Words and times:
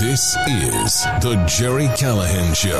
This 0.00 0.34
is 0.48 1.02
The 1.20 1.44
Gerry 1.46 1.86
Callahan 1.94 2.54
Show. 2.54 2.70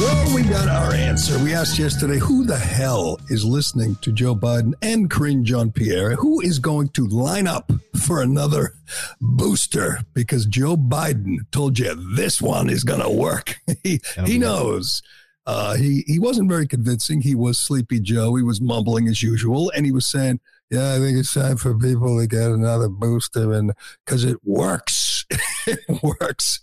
Well, 0.00 0.34
we 0.34 0.44
got 0.44 0.66
our 0.66 0.94
answer. 0.94 1.38
We 1.44 1.52
asked 1.52 1.78
yesterday 1.78 2.18
who 2.18 2.46
the 2.46 2.56
hell 2.56 3.20
is 3.28 3.44
listening 3.44 3.96
to 3.96 4.12
Joe 4.12 4.34
Biden 4.34 4.72
and 4.80 5.10
Karine 5.10 5.44
Jean 5.44 5.70
Pierre? 5.70 6.14
Who 6.14 6.40
is 6.40 6.58
going 6.58 6.88
to 6.94 7.06
line 7.06 7.46
up 7.46 7.70
for 8.06 8.22
another 8.22 8.72
booster? 9.20 9.98
Because 10.14 10.46
Joe 10.46 10.78
Biden 10.78 11.40
told 11.50 11.78
you 11.78 11.94
this 12.16 12.40
one 12.40 12.70
is 12.70 12.82
going 12.82 13.02
to 13.02 13.10
work. 13.10 13.60
he 13.82 14.00
he 14.24 14.38
knows. 14.38 15.02
Uh, 15.44 15.74
he 15.76 16.02
he 16.06 16.18
wasn't 16.18 16.48
very 16.48 16.66
convincing. 16.66 17.20
He 17.20 17.34
was 17.34 17.58
Sleepy 17.58 18.00
Joe. 18.00 18.36
He 18.36 18.42
was 18.42 18.62
mumbling 18.62 19.06
as 19.06 19.22
usual, 19.22 19.70
and 19.76 19.84
he 19.84 19.92
was 19.92 20.06
saying, 20.06 20.40
"Yeah, 20.70 20.94
I 20.94 20.98
think 20.98 21.18
it's 21.18 21.34
time 21.34 21.56
for 21.56 21.76
people 21.78 22.18
to 22.18 22.26
get 22.26 22.50
another 22.50 22.88
booster," 22.88 23.52
and 23.52 23.72
because 24.04 24.24
it 24.24 24.38
works, 24.44 25.24
it 25.66 26.02
works. 26.02 26.60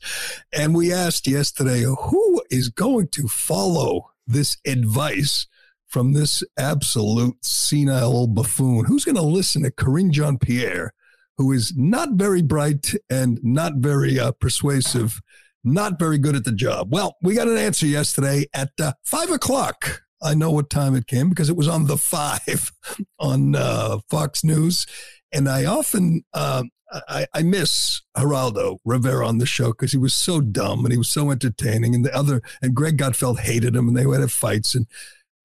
And 0.53 0.75
we 0.75 0.91
asked 0.93 1.27
yesterday, 1.27 1.83
who 1.83 2.43
is 2.49 2.69
going 2.69 3.09
to 3.09 3.27
follow 3.27 4.11
this 4.27 4.57
advice 4.65 5.47
from 5.87 6.13
this 6.13 6.43
absolute 6.57 7.43
senile 7.43 8.13
old 8.13 8.35
buffoon? 8.35 8.85
Who's 8.85 9.05
going 9.05 9.15
to 9.15 9.21
listen 9.21 9.63
to 9.63 9.71
Karine 9.71 10.11
Jean 10.11 10.37
Pierre, 10.37 10.93
who 11.37 11.51
is 11.51 11.73
not 11.75 12.13
very 12.13 12.41
bright 12.41 12.93
and 13.09 13.39
not 13.43 13.73
very 13.77 14.19
uh, 14.19 14.31
persuasive? 14.31 15.21
not 15.63 15.99
very 15.99 16.17
good 16.17 16.35
at 16.35 16.43
the 16.43 16.51
job. 16.51 16.91
Well, 16.91 17.17
we 17.21 17.35
got 17.35 17.47
an 17.47 17.57
answer 17.57 17.85
yesterday 17.85 18.45
at 18.53 18.71
uh, 18.81 18.93
five 19.03 19.29
o'clock. 19.31 20.03
I 20.21 20.33
know 20.33 20.51
what 20.51 20.69
time 20.69 20.95
it 20.95 21.07
came 21.07 21.29
because 21.29 21.49
it 21.49 21.57
was 21.57 21.67
on 21.67 21.87
the 21.87 21.97
five 21.97 22.71
on 23.19 23.55
uh, 23.55 23.99
Fox 24.09 24.43
News. 24.43 24.85
And 25.31 25.47
I 25.49 25.65
often, 25.65 26.23
uh, 26.33 26.63
I, 27.07 27.25
I, 27.33 27.41
miss 27.41 28.01
Geraldo 28.17 28.79
Rivera 28.83 29.25
on 29.25 29.37
the 29.37 29.45
show 29.45 29.69
because 29.69 29.93
he 29.93 29.97
was 29.97 30.13
so 30.13 30.41
dumb 30.41 30.83
and 30.83 30.91
he 30.91 30.97
was 30.97 31.09
so 31.09 31.31
entertaining. 31.31 31.95
And 31.95 32.03
the 32.05 32.13
other, 32.13 32.41
and 32.61 32.75
Greg 32.75 32.97
Gutfeld 32.97 33.39
hated 33.39 33.75
him 33.75 33.87
and 33.87 33.95
they 33.95 34.05
would 34.05 34.19
have 34.19 34.31
fights. 34.31 34.75
And 34.75 34.87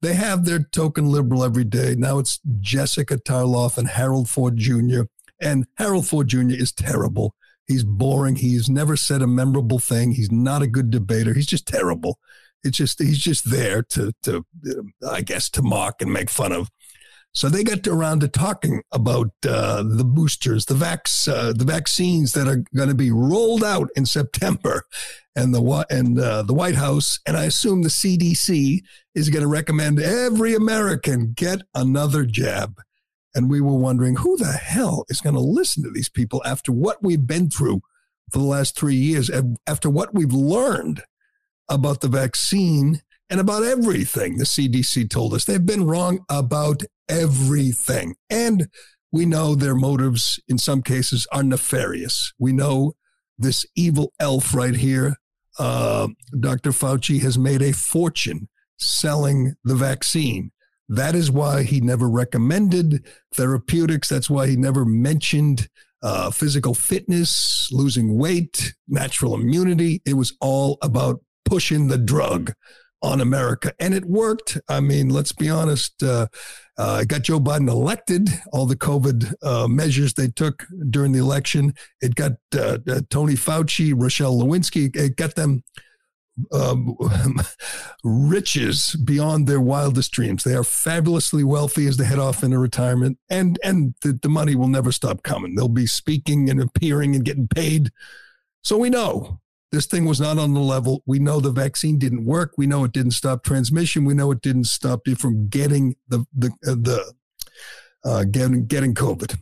they 0.02 0.14
have 0.14 0.44
their 0.44 0.58
token 0.58 1.10
liberal 1.10 1.44
every 1.44 1.64
day. 1.64 1.94
Now 1.96 2.18
it's 2.18 2.40
Jessica 2.60 3.16
Tarloff 3.16 3.78
and 3.78 3.88
Harold 3.88 4.28
Ford 4.28 4.56
Jr. 4.56 5.02
And 5.40 5.66
Harold 5.76 6.06
Ford 6.06 6.28
Jr. 6.28 6.50
is 6.50 6.72
terrible. 6.72 7.34
He's 7.66 7.84
boring. 7.84 8.36
He's 8.36 8.68
never 8.68 8.96
said 8.96 9.22
a 9.22 9.26
memorable 9.26 9.78
thing. 9.78 10.12
He's 10.12 10.30
not 10.30 10.62
a 10.62 10.68
good 10.68 10.90
debater. 10.90 11.34
He's 11.34 11.46
just 11.46 11.66
terrible. 11.66 12.18
It's 12.66 12.76
just 12.76 13.00
he's 13.00 13.18
just 13.18 13.50
there 13.50 13.82
to 13.82 14.12
to 14.24 14.44
I 15.08 15.22
guess 15.22 15.48
to 15.50 15.62
mock 15.62 16.02
and 16.02 16.12
make 16.12 16.28
fun 16.30 16.52
of. 16.52 16.68
So 17.36 17.50
they 17.50 17.64
got 17.64 17.86
around 17.86 18.20
to 18.20 18.28
talking 18.28 18.82
about 18.92 19.28
uh, 19.46 19.82
the 19.82 20.06
boosters, 20.06 20.64
the 20.64 20.74
vax, 20.74 21.30
uh, 21.30 21.52
the 21.52 21.66
vaccines 21.66 22.32
that 22.32 22.48
are 22.48 22.64
going 22.74 22.88
to 22.88 22.94
be 22.94 23.10
rolled 23.10 23.62
out 23.62 23.90
in 23.94 24.06
September, 24.06 24.84
and 25.36 25.54
the 25.54 25.86
and 25.90 26.18
uh, 26.18 26.42
the 26.44 26.54
White 26.54 26.76
House, 26.76 27.20
and 27.26 27.36
I 27.36 27.44
assume 27.44 27.82
the 27.82 27.90
CDC 27.90 28.80
is 29.14 29.28
going 29.28 29.42
to 29.42 29.48
recommend 29.48 30.00
every 30.00 30.54
American 30.54 31.34
get 31.36 31.60
another 31.74 32.24
jab. 32.24 32.80
And 33.34 33.50
we 33.50 33.60
were 33.60 33.76
wondering 33.76 34.16
who 34.16 34.38
the 34.38 34.52
hell 34.52 35.04
is 35.10 35.20
going 35.20 35.34
to 35.34 35.40
listen 35.40 35.82
to 35.82 35.90
these 35.90 36.08
people 36.08 36.42
after 36.46 36.72
what 36.72 37.02
we've 37.02 37.26
been 37.26 37.50
through 37.50 37.82
for 38.32 38.38
the 38.38 38.44
last 38.44 38.78
three 38.78 38.96
years, 38.96 39.30
after 39.66 39.90
what 39.90 40.14
we've 40.14 40.32
learned 40.32 41.02
about 41.68 42.00
the 42.00 42.08
vaccine 42.08 43.02
and 43.28 43.40
about 43.40 43.64
everything 43.64 44.38
the 44.38 44.44
CDC 44.44 45.10
told 45.10 45.34
us. 45.34 45.44
They've 45.44 45.64
been 45.64 45.86
wrong 45.86 46.24
about 46.30 46.82
everything. 47.08 48.14
And 48.30 48.68
we 49.12 49.26
know 49.26 49.54
their 49.54 49.74
motives 49.74 50.40
in 50.48 50.58
some 50.58 50.82
cases 50.82 51.26
are 51.32 51.42
nefarious. 51.42 52.32
We 52.38 52.52
know 52.52 52.94
this 53.38 53.64
evil 53.74 54.12
elf 54.20 54.54
right 54.54 54.74
here, 54.74 55.16
uh, 55.58 56.08
Dr. 56.38 56.70
Fauci, 56.70 57.20
has 57.22 57.38
made 57.38 57.62
a 57.62 57.72
fortune 57.72 58.48
selling 58.78 59.54
the 59.64 59.74
vaccine. 59.74 60.50
That 60.88 61.14
is 61.14 61.30
why 61.30 61.64
he 61.64 61.80
never 61.80 62.08
recommended 62.08 63.04
therapeutics. 63.34 64.08
That's 64.08 64.30
why 64.30 64.46
he 64.46 64.56
never 64.56 64.84
mentioned 64.84 65.68
uh, 66.02 66.30
physical 66.30 66.74
fitness, 66.74 67.68
losing 67.72 68.16
weight, 68.16 68.74
natural 68.86 69.34
immunity. 69.34 70.02
It 70.04 70.14
was 70.14 70.36
all 70.40 70.78
about 70.82 71.20
pushing 71.46 71.88
the 71.88 71.98
drug 71.98 72.52
on 73.02 73.20
America. 73.20 73.72
And 73.78 73.94
it 73.94 74.04
worked. 74.04 74.58
I 74.68 74.80
mean, 74.80 75.08
let's 75.10 75.32
be 75.32 75.48
honest. 75.48 76.02
Uh, 76.02 76.26
uh, 76.78 77.00
it 77.02 77.08
got 77.08 77.22
Joe 77.22 77.40
Biden 77.40 77.68
elected. 77.68 78.28
All 78.52 78.66
the 78.66 78.76
COVID 78.76 79.32
uh, 79.42 79.68
measures 79.68 80.14
they 80.14 80.28
took 80.28 80.64
during 80.90 81.12
the 81.12 81.18
election. 81.18 81.74
It 82.00 82.14
got 82.14 82.32
uh, 82.54 82.78
uh, 82.88 83.00
Tony 83.08 83.34
Fauci, 83.34 83.92
Rochelle 83.96 84.36
Walensky. 84.36 84.94
It 84.94 85.16
got 85.16 85.34
them 85.36 85.62
um, 86.52 86.96
riches 88.04 88.96
beyond 89.04 89.46
their 89.46 89.60
wildest 89.60 90.12
dreams. 90.12 90.44
They 90.44 90.54
are 90.54 90.64
fabulously 90.64 91.44
wealthy 91.44 91.86
as 91.86 91.96
they 91.96 92.04
head 92.04 92.18
off 92.18 92.42
into 92.42 92.58
retirement, 92.58 93.18
and 93.30 93.58
and 93.64 93.94
the, 94.02 94.18
the 94.20 94.28
money 94.28 94.54
will 94.54 94.68
never 94.68 94.92
stop 94.92 95.22
coming. 95.22 95.54
They'll 95.54 95.68
be 95.68 95.86
speaking 95.86 96.50
and 96.50 96.60
appearing 96.60 97.14
and 97.14 97.24
getting 97.24 97.48
paid. 97.48 97.90
So 98.62 98.76
we 98.76 98.90
know 98.90 99.40
this 99.72 99.86
thing 99.86 100.04
was 100.04 100.20
not 100.20 100.38
on 100.38 100.54
the 100.54 100.60
level. 100.60 101.02
We 101.06 101.18
know 101.18 101.40
the 101.40 101.50
vaccine 101.50 101.98
didn't 101.98 102.24
work. 102.24 102.52
We 102.56 102.66
know 102.66 102.84
it 102.84 102.92
didn't 102.92 103.12
stop 103.12 103.42
transmission. 103.42 104.04
We 104.04 104.14
know 104.14 104.30
it 104.30 104.40
didn't 104.40 104.64
stop 104.64 105.06
you 105.06 105.16
from 105.16 105.48
getting 105.48 105.96
the 106.08 106.24
the 106.34 106.48
uh, 106.66 106.76
the 106.76 107.14
uh, 108.04 108.24
getting 108.24 108.66
getting 108.66 108.94
COVID. 108.94 109.38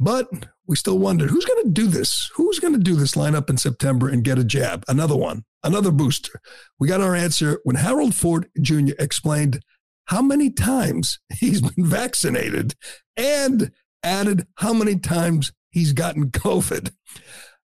But 0.00 0.28
we 0.66 0.76
still 0.76 0.98
wondered 0.98 1.30
who's 1.30 1.44
going 1.44 1.64
to 1.64 1.70
do 1.70 1.86
this. 1.88 2.30
Who's 2.34 2.60
going 2.60 2.72
to 2.72 2.78
do 2.78 2.94
this 2.94 3.16
line 3.16 3.34
up 3.34 3.50
in 3.50 3.56
September 3.56 4.08
and 4.08 4.24
get 4.24 4.38
a 4.38 4.44
jab? 4.44 4.84
Another 4.88 5.16
one 5.16 5.44
another 5.62 5.90
booster. 5.90 6.40
We 6.78 6.88
got 6.88 7.00
our 7.00 7.14
answer 7.14 7.60
when 7.64 7.76
Harold 7.76 8.14
Ford 8.14 8.48
Jr. 8.60 8.92
explained 8.98 9.62
how 10.06 10.22
many 10.22 10.50
times 10.50 11.20
he's 11.38 11.60
been 11.60 11.86
vaccinated 11.86 12.74
and 13.16 13.70
added 14.02 14.46
how 14.56 14.72
many 14.72 14.98
times 14.98 15.52
he's 15.70 15.92
gotten 15.92 16.30
COVID. 16.30 16.92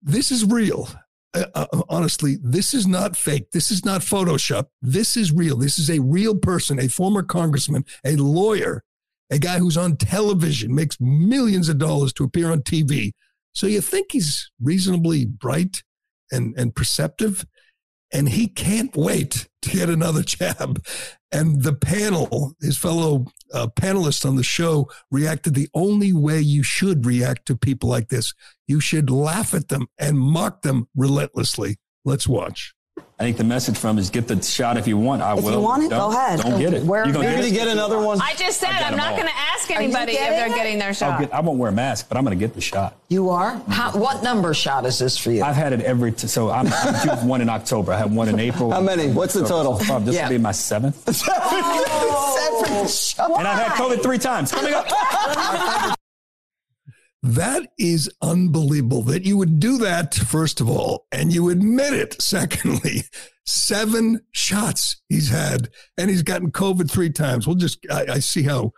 This 0.02 0.30
is 0.30 0.44
real. 0.44 0.88
Uh, 1.34 1.44
uh, 1.54 1.82
honestly, 1.88 2.38
this 2.42 2.72
is 2.72 2.86
not 2.86 3.16
fake. 3.16 3.50
This 3.50 3.70
is 3.70 3.84
not 3.84 4.00
Photoshop. 4.00 4.66
This 4.80 5.16
is 5.16 5.30
real. 5.32 5.56
This 5.58 5.78
is 5.78 5.90
a 5.90 6.00
real 6.00 6.34
person, 6.34 6.78
a 6.78 6.88
former 6.88 7.22
congressman, 7.22 7.84
a 8.04 8.16
lawyer, 8.16 8.82
a 9.30 9.38
guy 9.38 9.58
who's 9.58 9.76
on 9.76 9.96
television, 9.96 10.74
makes 10.74 10.96
millions 11.00 11.68
of 11.68 11.78
dollars 11.78 12.12
to 12.14 12.24
appear 12.24 12.50
on 12.50 12.62
TV. 12.62 13.12
So 13.52 13.66
you 13.66 13.80
think 13.80 14.12
he's 14.12 14.50
reasonably 14.60 15.26
bright 15.26 15.82
and, 16.32 16.54
and 16.56 16.74
perceptive? 16.74 17.44
And 18.12 18.28
he 18.28 18.46
can't 18.48 18.96
wait 18.96 19.48
to 19.62 19.70
get 19.70 19.88
another 19.88 20.22
jab. 20.22 20.82
And 21.30 21.62
the 21.62 21.74
panel, 21.74 22.54
his 22.60 22.78
fellow 22.78 23.26
uh, 23.52 23.68
panelists 23.68 24.24
on 24.24 24.36
the 24.36 24.42
show, 24.42 24.88
reacted 25.10 25.54
the 25.54 25.68
only 25.74 26.12
way 26.12 26.40
you 26.40 26.62
should 26.62 27.04
react 27.04 27.46
to 27.46 27.56
people 27.56 27.88
like 27.88 28.08
this. 28.08 28.32
You 28.66 28.80
should 28.80 29.10
laugh 29.10 29.52
at 29.52 29.68
them 29.68 29.88
and 29.98 30.18
mock 30.18 30.62
them 30.62 30.88
relentlessly. 30.96 31.76
Let's 32.04 32.26
watch. 32.26 32.74
I 33.18 33.24
think 33.24 33.36
the 33.36 33.44
message 33.44 33.76
from 33.76 33.98
is 33.98 34.10
get 34.10 34.28
the 34.28 34.40
shot 34.40 34.76
if 34.76 34.86
you 34.86 34.96
want. 34.96 35.22
I 35.22 35.36
if 35.36 35.42
will. 35.42 35.48
If 35.48 35.54
you 35.56 35.60
want 35.60 35.82
it, 35.82 35.90
don't, 35.90 36.12
go 36.12 36.16
ahead. 36.16 36.40
Don't 36.40 36.58
get 36.58 36.72
it. 36.72 36.84
Where, 36.84 37.02
are 37.02 37.06
you 37.06 37.12
gonna 37.12 37.50
get, 37.50 37.66
another 37.68 37.98
one? 38.00 38.20
I 38.20 38.34
just 38.34 38.60
said 38.60 38.70
I'm 38.70 38.96
not 38.96 39.16
going 39.16 39.28
to 39.28 39.34
ask 39.34 39.70
anybody 39.70 40.12
if 40.12 40.18
they're 40.18 40.46
it? 40.46 40.54
getting 40.54 40.78
their 40.78 40.94
shot. 40.94 41.20
Get, 41.20 41.34
I 41.34 41.40
won't 41.40 41.58
wear 41.58 41.70
a 41.70 41.72
mask, 41.72 42.08
but 42.08 42.16
I'm 42.16 42.24
going 42.24 42.38
to 42.38 42.44
get 42.44 42.54
the 42.54 42.60
shot. 42.60 42.96
You 43.08 43.30
are? 43.30 43.56
How, 43.68 43.90
what 43.98 44.22
number 44.22 44.54
shot 44.54 44.86
is 44.86 44.98
this 44.98 45.18
for 45.18 45.32
you? 45.32 45.42
I've 45.42 45.56
had 45.56 45.72
it 45.72 45.80
every. 45.80 46.12
T- 46.12 46.28
so 46.28 46.50
I'm, 46.50 46.68
I'm 46.68 47.26
one 47.28 47.40
in 47.40 47.48
October. 47.48 47.92
I 47.92 47.98
had 47.98 48.14
one 48.14 48.28
in 48.28 48.38
April. 48.38 48.70
How 48.70 48.80
many? 48.80 49.08
What's 49.08 49.34
the 49.34 49.46
total? 49.46 49.78
So, 49.80 49.98
this 49.98 50.14
yeah. 50.14 50.24
will 50.24 50.36
be 50.36 50.38
my 50.38 50.52
seventh. 50.52 51.02
oh, 51.28 52.86
Seven. 52.86 53.36
And 53.36 53.48
I've 53.48 53.58
had 53.58 53.72
COVID 53.72 54.02
three 54.02 54.18
times. 54.18 54.52
Coming 54.52 54.74
up. 54.74 55.98
That 57.22 57.72
is 57.78 58.10
unbelievable 58.22 59.02
that 59.04 59.24
you 59.24 59.36
would 59.36 59.58
do 59.58 59.78
that, 59.78 60.14
first 60.14 60.60
of 60.60 60.68
all, 60.68 61.06
and 61.10 61.32
you 61.32 61.48
admit 61.48 61.92
it, 61.92 62.16
secondly. 62.22 63.02
Seven 63.44 64.20
shots 64.32 65.00
he's 65.08 65.30
had, 65.30 65.70
and 65.96 66.10
he's 66.10 66.22
gotten 66.22 66.50
COVID 66.52 66.90
three 66.90 67.10
times. 67.10 67.46
We'll 67.46 67.56
just, 67.56 67.78
I, 67.90 68.06
I 68.08 68.18
see 68.18 68.42
how, 68.42 68.72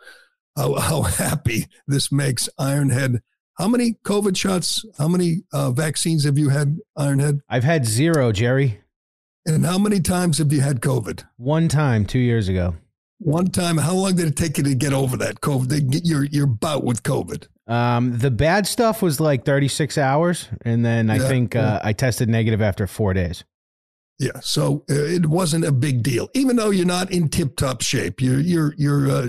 how, 0.57 0.75
how 0.75 1.03
happy 1.03 1.67
this 1.87 2.11
makes 2.13 2.49
Ironhead. 2.59 3.21
How 3.59 3.69
many 3.69 3.97
COVID 4.05 4.37
shots, 4.37 4.85
how 4.97 5.09
many 5.09 5.43
uh, 5.53 5.73
vaccines 5.73 6.25
have 6.25 6.39
you 6.39 6.49
had, 6.49 6.79
Ironhead? 6.97 7.41
I've 7.49 7.65
had 7.65 7.85
zero, 7.85 8.33
Gerry. 8.33 8.81
And 9.45 9.67
how 9.67 9.79
many 9.79 10.01
times 10.01 10.39
have 10.39 10.53
you 10.53 10.61
had 10.61 10.81
COVID? 10.81 11.25
One 11.37 11.69
time, 11.69 12.07
two 12.07 12.19
years 12.19 12.49
ago. 12.49 12.77
One 13.19 13.49
time. 13.49 13.77
How 13.77 13.95
long 13.95 14.17
did 14.17 14.29
it 14.29 14.37
take 14.37 14.57
you 14.57 14.65
to 14.65 14.75
get 14.75 14.93
over 14.95 15.17
that 15.19 15.41
COVID? 15.41 16.01
Your 16.05 16.25
your 16.25 16.47
bout 16.47 16.85
with 16.85 17.03
COVID? 17.03 17.47
Um, 17.71 18.19
the 18.19 18.33
bad 18.33 18.67
stuff 18.67 19.01
was 19.01 19.21
like 19.21 19.45
36 19.45 19.97
hours, 19.97 20.49
and 20.63 20.85
then 20.85 21.09
I 21.09 21.19
yeah, 21.19 21.29
think 21.29 21.55
uh, 21.55 21.81
I 21.85 21.93
tested 21.93 22.29
negative 22.29 22.61
after 22.61 22.89
four 22.89 23.15
days. 23.15 23.45
Yeah, 24.19 24.41
so 24.41 24.85
uh, 24.91 24.95
it 24.95 25.27
wasn't 25.27 25.65
a 25.65 25.73
big 25.73 26.03
deal, 26.03 26.29
even 26.35 26.57
though 26.57 26.71
you're 26.71 26.85
not 26.85 27.13
in 27.13 27.29
tip 27.29 27.55
top 27.57 27.81
shape. 27.81 28.21
You're 28.21 28.41
you're 28.41 28.75
you're 28.77 29.09
uh, 29.09 29.29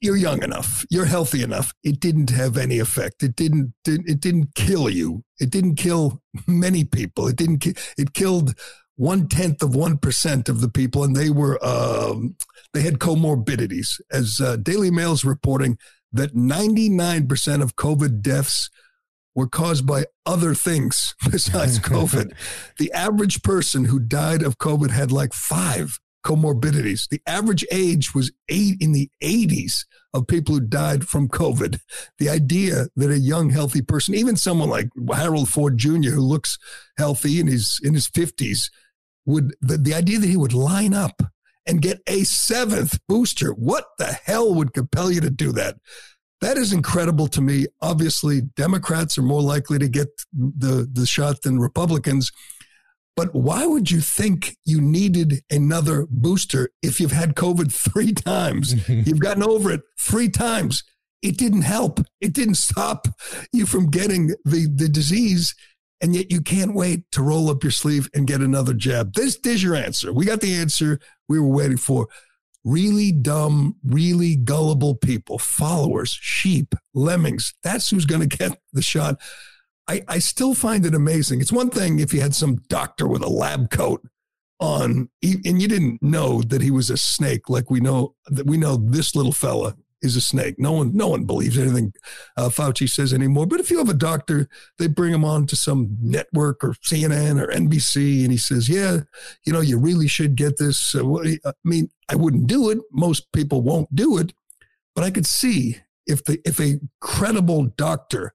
you're 0.00 0.16
young 0.16 0.42
enough, 0.42 0.86
you're 0.88 1.04
healthy 1.04 1.42
enough. 1.42 1.74
It 1.84 2.00
didn't 2.00 2.30
have 2.30 2.56
any 2.56 2.78
effect. 2.78 3.22
It 3.22 3.36
didn't. 3.36 3.74
It 3.86 4.20
didn't 4.20 4.54
kill 4.54 4.88
you. 4.88 5.22
It 5.38 5.50
didn't 5.50 5.76
kill 5.76 6.22
many 6.46 6.84
people. 6.84 7.28
It 7.28 7.36
didn't. 7.36 7.66
It 7.66 8.14
killed 8.14 8.54
one 8.96 9.28
tenth 9.28 9.62
of 9.62 9.74
one 9.74 9.98
percent 9.98 10.48
of 10.48 10.62
the 10.62 10.70
people, 10.70 11.04
and 11.04 11.14
they 11.14 11.28
were 11.28 11.62
um, 11.62 12.36
they 12.72 12.80
had 12.80 12.98
comorbidities. 12.98 14.00
As 14.10 14.40
uh, 14.40 14.56
Daily 14.56 14.90
Mail's 14.90 15.22
reporting 15.24 15.76
that 16.12 16.34
ninety 16.34 16.88
nine 16.88 17.26
percent 17.26 17.62
of 17.62 17.76
COVID 17.76 18.22
deaths 18.22 18.70
were 19.34 19.48
caused 19.48 19.86
by 19.86 20.06
other 20.26 20.54
things 20.54 21.14
besides 21.30 21.78
COVID. 21.80 22.32
the 22.78 22.92
average 22.92 23.42
person 23.42 23.84
who 23.86 23.98
died 23.98 24.42
of 24.42 24.58
COVID 24.58 24.90
had 24.90 25.12
like 25.12 25.32
five 25.32 25.98
comorbidities. 26.24 27.08
The 27.08 27.22
average 27.26 27.64
age 27.70 28.14
was 28.14 28.32
eight 28.48 28.76
in 28.80 28.92
the 28.92 29.10
80s 29.22 29.84
of 30.12 30.26
people 30.26 30.54
who 30.54 30.60
died 30.60 31.06
from 31.08 31.28
COVID. 31.28 31.80
The 32.18 32.28
idea 32.28 32.88
that 32.96 33.10
a 33.10 33.18
young, 33.18 33.50
healthy 33.50 33.82
person, 33.82 34.14
even 34.14 34.36
someone 34.36 34.68
like 34.68 34.88
Harold 35.14 35.48
Ford 35.48 35.78
Jr., 35.78 36.10
who 36.10 36.20
looks 36.20 36.58
healthy 36.98 37.40
and 37.40 37.48
he's 37.48 37.80
in 37.82 37.94
his 37.94 38.08
50s, 38.08 38.70
would 39.24 39.54
the, 39.60 39.78
the 39.78 39.94
idea 39.94 40.18
that 40.18 40.28
he 40.28 40.36
would 40.36 40.52
line 40.52 40.94
up 40.94 41.22
and 41.70 41.80
get 41.80 42.00
a 42.08 42.24
seventh 42.24 42.98
booster, 43.08 43.52
what 43.52 43.84
the 43.96 44.06
hell 44.06 44.52
would 44.52 44.74
compel 44.74 45.12
you 45.12 45.20
to 45.20 45.30
do 45.30 45.52
that? 45.52 45.76
That 46.40 46.56
is 46.56 46.72
incredible 46.72 47.28
to 47.28 47.40
me. 47.40 47.66
Obviously, 47.80 48.40
Democrats 48.40 49.16
are 49.16 49.22
more 49.22 49.40
likely 49.40 49.78
to 49.78 49.88
get 49.88 50.08
the, 50.32 50.88
the 50.90 51.06
shot 51.06 51.42
than 51.42 51.60
Republicans. 51.60 52.32
But 53.14 53.34
why 53.34 53.66
would 53.66 53.90
you 53.90 54.00
think 54.00 54.56
you 54.64 54.80
needed 54.80 55.42
another 55.48 56.06
booster 56.10 56.70
if 56.82 56.98
you've 56.98 57.12
had 57.12 57.36
COVID 57.36 57.72
three 57.72 58.14
times? 58.14 58.88
you've 58.88 59.20
gotten 59.20 59.44
over 59.44 59.70
it 59.70 59.82
three 59.98 60.28
times. 60.28 60.82
It 61.22 61.38
didn't 61.38 61.62
help. 61.62 62.00
It 62.20 62.32
didn't 62.32 62.54
stop 62.54 63.06
you 63.52 63.64
from 63.64 63.90
getting 63.90 64.28
the, 64.44 64.66
the 64.74 64.88
disease. 64.88 65.54
And 66.02 66.14
yet 66.14 66.30
you 66.30 66.40
can't 66.40 66.74
wait 66.74 67.10
to 67.12 67.22
roll 67.22 67.50
up 67.50 67.62
your 67.62 67.70
sleeve 67.70 68.08
and 68.14 68.26
get 68.26 68.40
another 68.40 68.72
jab. 68.72 69.12
This 69.12 69.38
is 69.44 69.62
your 69.62 69.74
answer. 69.74 70.12
We 70.12 70.24
got 70.24 70.40
the 70.40 70.54
answer 70.54 70.98
we 71.28 71.38
were 71.38 71.46
waiting 71.46 71.76
for. 71.76 72.08
Really 72.64 73.12
dumb, 73.12 73.76
really 73.84 74.36
gullible 74.36 74.94
people, 74.94 75.38
followers, 75.38 76.18
sheep, 76.20 76.74
lemmings. 76.94 77.54
That's 77.62 77.90
who's 77.90 78.06
going 78.06 78.26
to 78.26 78.36
get 78.36 78.58
the 78.72 78.82
shot. 78.82 79.16
I, 79.88 80.02
I 80.08 80.18
still 80.20 80.54
find 80.54 80.86
it 80.86 80.94
amazing. 80.94 81.40
It's 81.40 81.52
one 81.52 81.70
thing 81.70 81.98
if 81.98 82.14
you 82.14 82.20
had 82.20 82.34
some 82.34 82.56
doctor 82.68 83.06
with 83.06 83.22
a 83.22 83.28
lab 83.28 83.70
coat 83.70 84.06
on, 84.58 85.08
and 85.22 85.62
you 85.62 85.68
didn't 85.68 86.02
know 86.02 86.42
that 86.42 86.62
he 86.62 86.70
was 86.70 86.90
a 86.90 86.96
snake, 86.96 87.48
like 87.48 87.70
we 87.70 87.80
know 87.80 88.14
that 88.26 88.46
we 88.46 88.56
know 88.56 88.76
this 88.76 89.16
little 89.16 89.32
fella 89.32 89.74
is 90.02 90.16
a 90.16 90.20
snake. 90.20 90.56
No 90.58 90.72
one, 90.72 90.96
no 90.96 91.08
one 91.08 91.24
believes 91.24 91.58
anything 91.58 91.92
uh, 92.36 92.48
Fauci 92.48 92.88
says 92.88 93.12
anymore. 93.12 93.46
But 93.46 93.60
if 93.60 93.70
you 93.70 93.78
have 93.78 93.88
a 93.88 93.94
doctor, 93.94 94.48
they 94.78 94.86
bring 94.86 95.12
him 95.12 95.24
on 95.24 95.46
to 95.46 95.56
some 95.56 95.96
network 96.00 96.62
or 96.64 96.72
CNN 96.72 97.40
or 97.40 97.48
NBC, 97.48 98.22
and 98.22 98.32
he 98.32 98.38
says, 98.38 98.68
"Yeah, 98.68 99.00
you 99.44 99.52
know, 99.52 99.60
you 99.60 99.78
really 99.78 100.08
should 100.08 100.36
get 100.36 100.58
this." 100.58 100.94
Uh, 100.94 101.04
I 101.44 101.52
mean, 101.64 101.90
I 102.08 102.16
wouldn't 102.16 102.46
do 102.46 102.70
it. 102.70 102.78
Most 102.92 103.30
people 103.32 103.62
won't 103.62 103.94
do 103.94 104.18
it, 104.18 104.32
but 104.94 105.04
I 105.04 105.10
could 105.10 105.26
see 105.26 105.76
if 106.06 106.24
the 106.24 106.40
if 106.44 106.60
a 106.60 106.80
credible 107.00 107.66
doctor 107.76 108.34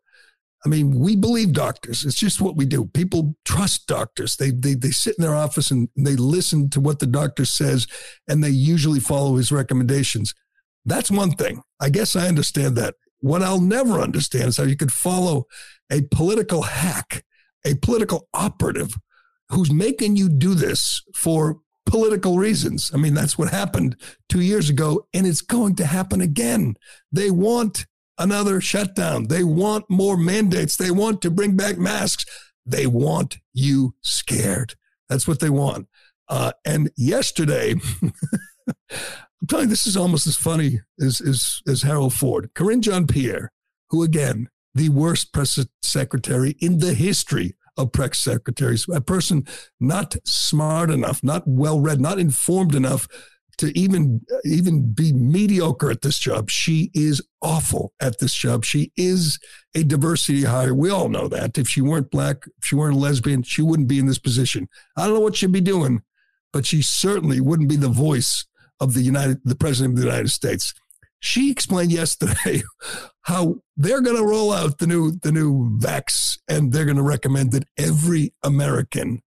I 0.66 0.68
mean, 0.68 1.00
we 1.00 1.16
believe 1.16 1.54
doctors. 1.54 2.04
It's 2.04 2.20
just 2.20 2.42
what 2.42 2.56
we 2.56 2.66
do. 2.66 2.86
People 2.86 3.36
trust 3.46 3.86
doctors. 3.86 4.36
They, 4.38 4.50
they, 4.50 4.74
they 4.74 4.90
sit 4.90 5.16
in 5.18 5.22
their 5.22 5.36
office 5.36 5.70
and 5.70 5.90
they 5.96 6.16
listen 6.16 6.72
to 6.72 6.80
what 6.80 6.98
the 6.98 7.06
doctor 7.06 7.46
says 7.46 7.86
and 8.28 8.44
they 8.44 8.50
usually 8.50 9.00
follow 9.00 9.36
his 9.36 9.52
recommendations. 9.52 10.34
That's 10.86 11.12
one 11.12 11.32
thing. 11.32 11.62
I 11.80 11.90
guess 11.90 12.16
I 12.16 12.28
understand 12.28 12.76
that. 12.78 12.96
What 13.20 13.42
I'll 13.42 13.62
never 13.62 14.00
understand 14.00 14.50
is 14.50 14.58
how 14.58 14.64
you 14.64 14.78
could 14.78 14.92
follow 14.92 15.46
a 15.92 16.02
political 16.12 16.64
hack, 16.64 17.24
a 17.66 17.76
political 17.76 18.28
operative 18.34 18.96
who's 19.50 19.72
making 19.72 20.16
you 20.16 20.30
do 20.30 20.54
this 20.54 21.02
for 21.14 21.60
political 21.86 22.38
reasons. 22.38 22.92
I 22.94 22.98
mean, 22.98 23.14
that's 23.14 23.38
what 23.38 23.50
happened 23.50 23.96
two 24.30 24.42
years 24.42 24.70
ago, 24.70 25.08
and 25.14 25.26
it's 25.26 25.42
going 25.42 25.76
to 25.76 25.86
happen 25.86 26.22
again. 26.22 26.76
They 27.12 27.32
want 27.32 27.86
another 28.18 28.62
shutdown. 28.62 29.28
They 29.28 29.44
want 29.44 29.86
more 29.90 30.18
mandates. 30.18 30.78
They 30.78 30.92
want 30.92 31.22
to 31.22 31.32
bring 31.32 31.56
back 31.56 31.78
masks. 31.78 32.26
They 32.66 32.88
want 32.88 33.38
you 33.54 33.96
scared. 34.02 34.76
That's 35.10 35.28
what 35.28 35.40
they 35.40 35.50
want. 35.50 35.88
Uh, 36.28 36.52
and 36.66 36.90
yesterday, 36.98 37.76
I'm 39.42 39.48
telling 39.48 39.66
you, 39.66 39.70
this 39.70 39.88
is 39.88 39.98
almost 39.98 40.28
as 40.28 40.38
funny 40.38 40.82
as, 41.00 41.22
as, 41.22 41.62
as 41.68 41.82
Harold 41.82 42.14
Ford. 42.14 42.50
Karine 42.56 42.82
Jean 42.82 43.06
Pierre, 43.08 43.52
who 43.90 44.04
again, 44.04 44.50
the 44.74 44.90
worst 44.90 45.34
press 45.34 45.60
secretary 45.82 46.56
in 46.60 46.80
the 46.80 46.94
history 46.94 47.56
of 47.78 47.92
press 47.92 48.20
secretaries, 48.20 48.86
a 48.94 49.02
person 49.02 49.46
not 49.80 50.16
smart 50.26 50.90
enough, 50.90 51.24
not 51.24 51.44
well 51.46 51.80
read, 51.80 52.00
not 52.00 52.20
informed 52.20 52.76
enough 52.76 53.08
to 53.58 53.78
even 53.78 54.22
even 54.44 54.94
be 54.94 55.14
mediocre 55.14 55.90
at 55.90 56.02
this 56.02 56.20
job. 56.20 56.50
She 56.50 56.92
is 56.94 57.22
awful 57.42 57.94
at 58.02 58.20
this 58.20 58.34
job. 58.34 58.66
She 58.66 58.92
is 58.98 59.40
a 59.74 59.84
diversity 59.84 60.44
hire. 60.44 60.74
We 60.74 60.90
all 60.90 61.10
know 61.10 61.28
that. 61.30 61.58
If 61.58 61.70
she 61.70 61.82
weren't 61.82 62.12
black, 62.12 62.46
if 62.46 62.66
she 62.66 62.76
weren't 62.76 62.96
a 62.96 63.00
lesbian, 63.00 63.44
she 63.44 63.62
wouldn't 63.62 63.88
be 63.88 64.00
in 64.00 64.08
this 64.08 64.20
position. 64.20 64.68
I 64.98 65.06
don't 65.06 65.16
know 65.16 65.20
what 65.22 65.38
she'd 65.38 65.52
be 65.52 65.62
doing, 65.62 66.02
but 66.52 66.66
she 66.66 66.82
certainly 66.82 67.40
wouldn't 67.40 67.70
be 67.70 67.78
the 67.78 67.88
voice 67.88 68.46
of 68.80 68.94
the 68.94 69.02
United 69.02 69.40
the 69.44 69.56
President 69.56 69.94
of 69.94 70.00
the 70.00 70.08
United 70.08 70.32
States. 70.32 70.74
She 71.20 71.50
explained 71.50 71.92
yesterday 71.92 72.64
how 73.22 73.58
they're 73.78 74.02
going 74.02 74.18
to 74.18 74.26
roll 74.26 74.52
out 74.52 74.78
the 74.78 74.88
new 74.88 75.12
the 75.12 75.32
new 75.32 75.78
vax 75.80 76.38
and 76.48 76.72
they're 76.72 76.86
going 76.86 76.98
to 76.98 77.04
recommend 77.04 77.52
that 77.54 77.66
every 77.78 78.34
American 78.44 79.22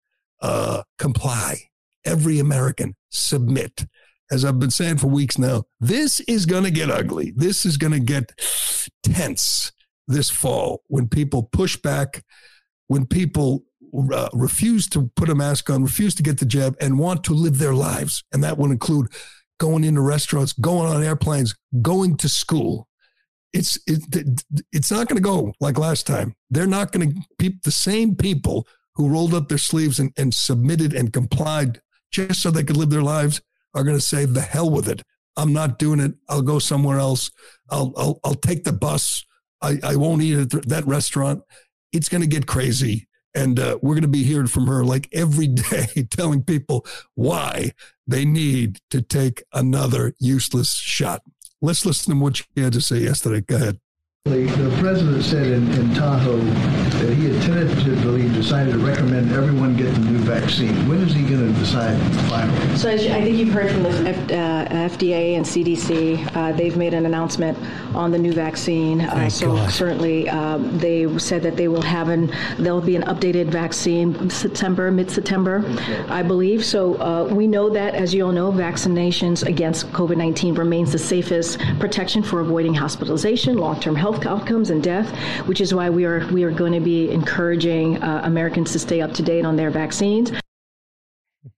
uh, 0.42 0.84
comply, 0.98 1.70
every 2.06 2.40
American 2.40 2.96
submit 3.10 3.86
as 4.32 4.44
I've 4.44 4.60
been 4.60 4.72
saying 4.72 4.98
for 4.98 5.08
weeks 5.08 5.38
now, 5.38 5.66
this 5.80 6.20
is 6.22 6.46
going 6.46 6.64
to 6.64 6.72
get 6.72 6.90
ugly. 6.90 7.32
This 7.36 7.66
is 7.66 7.78
going 7.78 7.94
to 7.94 8.00
get 8.00 8.32
tense 9.04 9.72
this 10.08 10.30
fall 10.30 10.84
when 10.88 11.08
people 11.08 11.44
push 11.44 11.78
back, 11.78 12.24
when 12.88 13.06
people 13.06 13.64
refuse 14.34 14.88
to 14.90 15.10
put 15.16 15.30
a 15.30 15.36
mask 15.36 15.70
on, 15.70 15.84
refuse 15.84 16.16
to 16.16 16.24
get 16.24 16.40
the 16.40 16.46
jab, 16.46 16.76
and 16.80 17.00
want 17.00 17.24
to 17.26 17.34
live 17.34 17.58
their 17.58 17.74
lives. 17.74 18.24
And 18.32 18.44
that 18.44 18.58
would 18.58 18.72
include 18.72 19.08
going 19.60 19.84
into 19.84 20.02
restaurants, 20.02 20.54
going 20.54 20.92
on 20.92 21.04
airplanes, 21.04 21.56
going 21.82 22.18
to 22.18 22.30
school. 22.30 22.88
It's 23.54 23.80
it, 23.88 24.04
it's 24.74 24.92
not 24.92 25.08
going 25.08 25.18
to 25.18 25.24
go 25.24 25.54
like 25.60 25.78
last 25.78 26.06
time. 26.06 26.36
They're 26.50 26.68
not 26.68 26.92
going 26.92 27.10
to 27.10 27.22
keep 27.40 27.64
the 27.64 27.72
same 27.72 28.16
people 28.16 28.68
who 28.96 29.10
rolled 29.10 29.34
up 29.34 29.48
their 29.48 29.58
sleeves 29.58 30.00
and, 30.00 30.12
and 30.18 30.34
submitted 30.34 30.94
and 30.94 31.14
complied 31.14 31.82
just 32.12 32.42
so 32.42 32.52
they 32.52 32.64
could 32.64 32.78
live 32.78 32.90
their 32.90 33.02
lives 33.02 33.42
are 33.74 33.84
going 33.84 33.98
to 33.98 34.02
say, 34.02 34.26
the 34.26 34.42
hell 34.42 34.70
with 34.70 34.88
it. 34.88 35.02
I'm 35.38 35.52
not 35.52 35.80
doing 35.80 36.00
it. 36.00 36.14
I'll 36.30 36.42
go 36.42 36.60
somewhere 36.60 36.98
else. 36.98 37.30
I'll, 37.70 37.94
I'll, 37.98 38.20
I'll 38.24 38.36
take 38.36 38.64
the 38.64 38.72
bus. 38.72 39.26
I, 39.62 39.80
I 39.84 39.96
won't 39.98 40.22
eat 40.22 40.54
at 40.54 40.70
that 40.70 40.88
restaurant. 40.88 41.44
It's 41.92 42.10
going 42.10 42.22
to 42.22 42.28
get 42.28 42.48
crazy. 42.48 43.08
And 43.36 43.60
uh, 43.60 43.78
we're 43.82 43.96
going 43.96 44.04
to 44.04 44.08
be 44.08 44.24
hearing 44.24 44.48
from 44.48 44.68
her 44.68 44.84
like 44.84 45.10
every 45.12 45.48
day, 45.48 46.08
telling 46.10 46.44
people 46.44 46.86
why 47.14 47.72
they 48.08 48.26
need 48.26 48.80
to 48.90 49.02
take 49.02 49.44
another 49.54 50.14
useless 50.20 50.74
shot. 50.76 51.22
Let's 51.62 51.86
listen 51.86 52.16
to 52.16 52.20
what 52.20 52.38
she 52.38 52.46
had 52.56 52.74
to 52.74 52.82
say 52.82 53.00
yesterday. 53.00 53.42
Go 53.42 53.58
ahead. 53.58 53.80
The 54.36 54.76
president 54.80 55.24
said 55.24 55.46
in, 55.46 55.72
in 55.74 55.94
Tahoe 55.94 56.40
that 56.40 57.14
he 57.14 57.30
had 57.30 57.44
tentatively 57.44 58.28
decided 58.30 58.74
to 58.74 58.80
recommend 58.80 59.32
everyone 59.32 59.78
get 59.78 59.94
the 59.94 60.00
new 60.00 60.18
vaccine. 60.18 60.90
When 60.90 60.98
is 61.02 61.14
he 61.14 61.22
going 61.22 61.54
to 61.54 61.60
decide 61.60 61.96
finally? 62.28 62.76
So 62.76 62.90
I 62.90 62.98
think 62.98 63.38
you've 63.38 63.54
heard 63.54 63.70
from 63.70 63.84
the 63.84 64.10
F, 64.10 64.18
uh, 64.32 64.96
FDA 64.96 65.36
and 65.36 65.46
CDC. 65.46 66.36
Uh, 66.36 66.54
they've 66.54 66.76
made 66.76 66.96
an 66.96 67.06
announcement 67.06 67.56
on 67.94 68.10
the 68.10 68.18
new 68.18 68.34
vaccine. 68.34 69.02
Uh, 69.02 69.30
so 69.30 69.58
God. 69.58 69.70
certainly 69.70 70.28
um, 70.30 70.76
they 70.80 71.20
said 71.20 71.44
that 71.44 71.56
they 71.56 71.68
will 71.68 71.84
have 71.84 72.10
an 72.10 72.34
there'll 72.58 72.82
be 72.82 72.96
an 72.96 73.04
updated 73.04 73.50
vaccine 73.50 74.32
September, 74.32 74.90
mid-September, 74.90 75.64
I 76.10 76.24
believe. 76.24 76.66
So 76.66 76.96
uh, 77.00 77.26
we 77.26 77.46
know 77.46 77.70
that, 77.70 77.94
as 77.94 78.12
you 78.12 78.26
all 78.26 78.32
know, 78.32 78.52
vaccinations 78.52 79.46
against 79.46 79.92
COVID-19 79.92 80.58
remains 80.58 80.92
the 80.92 80.98
safest 80.98 81.60
protection 81.80 82.24
for 82.24 82.40
avoiding 82.40 82.74
hospitalization, 82.74 83.60
long-term 83.60 83.96
health 83.96 84.15
health 84.16 84.42
outcomes 84.42 84.70
and 84.70 84.84
death, 84.84 85.10
which 85.48 85.62
is 85.62 85.74
why 85.74 85.90
we 85.90 86.06
are 86.06 86.26
we 86.32 86.44
are 86.44 86.52
going 86.52 86.74
to 86.74 86.80
be 86.80 87.12
encouraging 87.12 88.02
uh, 88.02 88.22
Americans 88.24 88.72
to 88.72 88.80
stay 88.80 89.02
up 89.02 89.14
to 89.14 89.24
date 89.24 89.46
on 89.46 89.56
their 89.56 89.72
vaccines. 89.72 90.32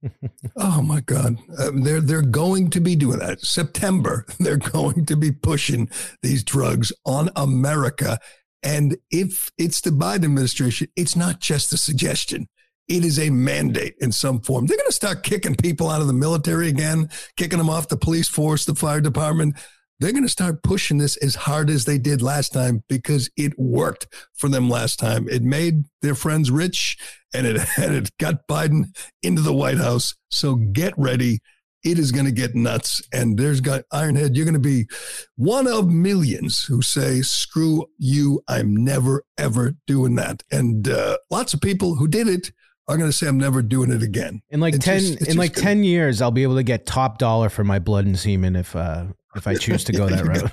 oh 0.57 0.81
my 0.81 1.01
God, 1.01 1.37
um, 1.59 1.83
they're 1.83 2.01
they're 2.01 2.21
going 2.21 2.69
to 2.71 2.79
be 2.79 2.95
doing 2.95 3.19
that. 3.19 3.41
September, 3.41 4.25
they're 4.39 4.57
going 4.57 5.05
to 5.05 5.15
be 5.15 5.31
pushing 5.31 5.89
these 6.21 6.43
drugs 6.43 6.91
on 7.05 7.29
America, 7.35 8.19
and 8.63 8.97
if 9.11 9.51
it's 9.57 9.81
the 9.81 9.91
Biden 9.91 10.25
administration, 10.25 10.87
it's 10.95 11.15
not 11.15 11.39
just 11.39 11.73
a 11.73 11.77
suggestion. 11.77 12.47
It 12.87 13.03
is 13.03 13.19
a 13.19 13.29
mandate 13.29 13.95
in 13.99 14.13
some 14.13 14.39
form. 14.39 14.65
They're 14.65 14.77
going 14.77 14.87
to 14.87 14.93
start 14.93 15.23
kicking 15.23 15.55
people 15.55 15.89
out 15.89 15.99
of 15.99 16.07
the 16.07 16.13
military 16.13 16.69
again, 16.69 17.09
kicking 17.35 17.57
them 17.57 17.69
off 17.69 17.89
the 17.89 17.97
police 17.97 18.29
force, 18.29 18.63
the 18.63 18.75
fire 18.75 19.01
department 19.01 19.57
they're 19.99 20.11
going 20.11 20.23
to 20.23 20.29
start 20.29 20.63
pushing 20.63 20.97
this 20.97 21.17
as 21.17 21.35
hard 21.35 21.69
as 21.69 21.85
they 21.85 21.97
did 21.97 22.21
last 22.21 22.53
time 22.53 22.83
because 22.87 23.29
it 23.35 23.57
worked 23.57 24.07
for 24.33 24.49
them 24.49 24.69
last 24.69 24.99
time. 24.99 25.27
It 25.29 25.43
made 25.43 25.85
their 26.01 26.15
friends 26.15 26.51
rich 26.51 26.97
and 27.33 27.47
it, 27.47 27.61
and 27.77 27.95
it 27.95 28.11
got 28.17 28.47
Biden 28.47 28.95
into 29.23 29.41
the 29.41 29.53
White 29.53 29.77
House. 29.77 30.15
So 30.29 30.55
get 30.55 30.93
ready. 30.97 31.39
It 31.83 31.99
is 31.99 32.11
going 32.11 32.25
to 32.25 32.31
get 32.31 32.55
nuts. 32.55 33.01
And 33.13 33.37
there's 33.37 33.61
got 33.61 33.83
Ironhead, 33.93 34.35
you're 34.35 34.45
going 34.45 34.53
to 34.53 34.59
be 34.59 34.87
one 35.35 35.67
of 35.67 35.89
millions 35.89 36.63
who 36.63 36.81
say, 36.81 37.21
screw 37.21 37.85
you. 37.97 38.41
I'm 38.47 38.75
never, 38.75 39.23
ever 39.37 39.75
doing 39.85 40.15
that. 40.15 40.43
And 40.51 40.87
uh, 40.89 41.17
lots 41.31 41.53
of 41.53 41.61
people 41.61 41.95
who 41.95 42.07
did 42.07 42.27
it 42.27 42.51
are 42.87 42.97
going 42.97 43.09
to 43.09 43.15
say 43.15 43.27
I'm 43.27 43.37
never 43.37 43.61
doing 43.61 43.91
it 43.91 44.01
again. 44.03 44.41
In 44.49 44.59
like 44.59 44.75
It's 44.75 44.85
ten, 44.85 44.99
just- 44.99 45.27
in 45.27 45.37
like 45.37 45.53
just 45.53 45.63
ten 45.63 45.83
years, 45.83 46.21
I'll 46.21 46.31
be 46.31 46.43
able 46.43 46.55
to 46.55 46.63
get 46.63 46.85
top 46.85 47.17
dollar 47.17 47.49
for 47.49 47.63
my 47.63 47.79
blood 47.79 48.05
and 48.05 48.17
semen 48.17 48.55
if 48.55 48.75
uh, 48.75 49.05
if 49.35 49.47
I 49.47 49.55
choose 49.55 49.83
to 49.85 49.93
go 49.93 50.07
that 50.07 50.25
route. 50.25 50.51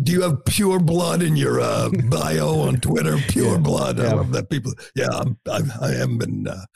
Do 0.00 0.12
you 0.12 0.22
have 0.22 0.44
pure 0.44 0.78
blood 0.78 1.22
in 1.22 1.34
your 1.34 1.60
uh, 1.60 1.90
bio 2.08 2.60
on 2.60 2.76
Twitter? 2.80 3.16
Pure 3.28 3.58
blood. 3.58 3.98
I 3.98 4.04
Yeah. 4.04 4.12
love 4.14 4.30
that. 4.32 4.48
People, 4.48 4.72
yeah, 4.94 5.08
I'm, 5.10 5.36
I've, 5.50 5.70
I 5.82 5.88
haven't 5.90 6.18
been, 6.18 6.46
uh, 6.46 6.66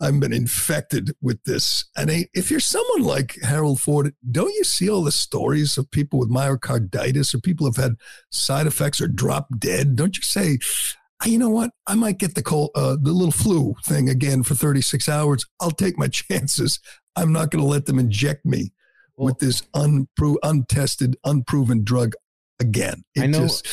I've 0.00 0.18
been 0.20 0.32
infected 0.32 1.10
with 1.20 1.42
this. 1.44 1.84
And 1.98 2.10
I, 2.10 2.28
if 2.32 2.50
you're 2.50 2.60
someone 2.60 3.02
like 3.02 3.36
Harold 3.42 3.80
Ford, 3.82 4.14
don't 4.30 4.54
you 4.54 4.64
see 4.64 4.88
all 4.88 5.04
the 5.04 5.12
stories 5.12 5.76
of 5.76 5.90
people 5.90 6.18
with 6.18 6.30
myocarditis 6.30 7.34
or 7.34 7.40
people 7.40 7.66
have 7.66 7.76
had 7.76 7.96
side 8.30 8.66
effects 8.66 9.02
or 9.02 9.08
drop 9.08 9.48
dead? 9.58 9.94
Don't 9.94 10.16
you 10.16 10.22
say, 10.22 10.58
"Ah, 10.62 10.90
you 11.24 11.38
know 11.38 11.48
what? 11.50 11.70
I 11.86 11.94
might 11.94 12.18
get 12.18 12.34
the 12.34 12.42
cold, 12.42 12.70
uh, 12.74 12.96
the 13.00 13.12
little 13.12 13.32
flu 13.32 13.74
thing 13.84 14.08
again 14.08 14.42
for 14.42 14.54
36 14.54 15.08
hours. 15.08 15.44
I'll 15.60 15.70
take 15.70 15.96
my 15.98 16.08
chances. 16.12 16.78
I'm 17.16 17.32
not 17.32 17.50
going 17.50 17.62
to 17.64 17.68
let 17.68 17.86
them 17.86 17.98
inject 17.98 18.44
me 18.44 18.72
with 19.16 19.38
this 19.38 19.62
unpro- 19.74 20.36
untested, 20.42 21.16
unproven 21.24 21.84
drug 21.84 22.12
again. 22.60 23.02
It 23.14 23.22
I 23.22 23.26
know- 23.26 23.40
Just, 23.40 23.66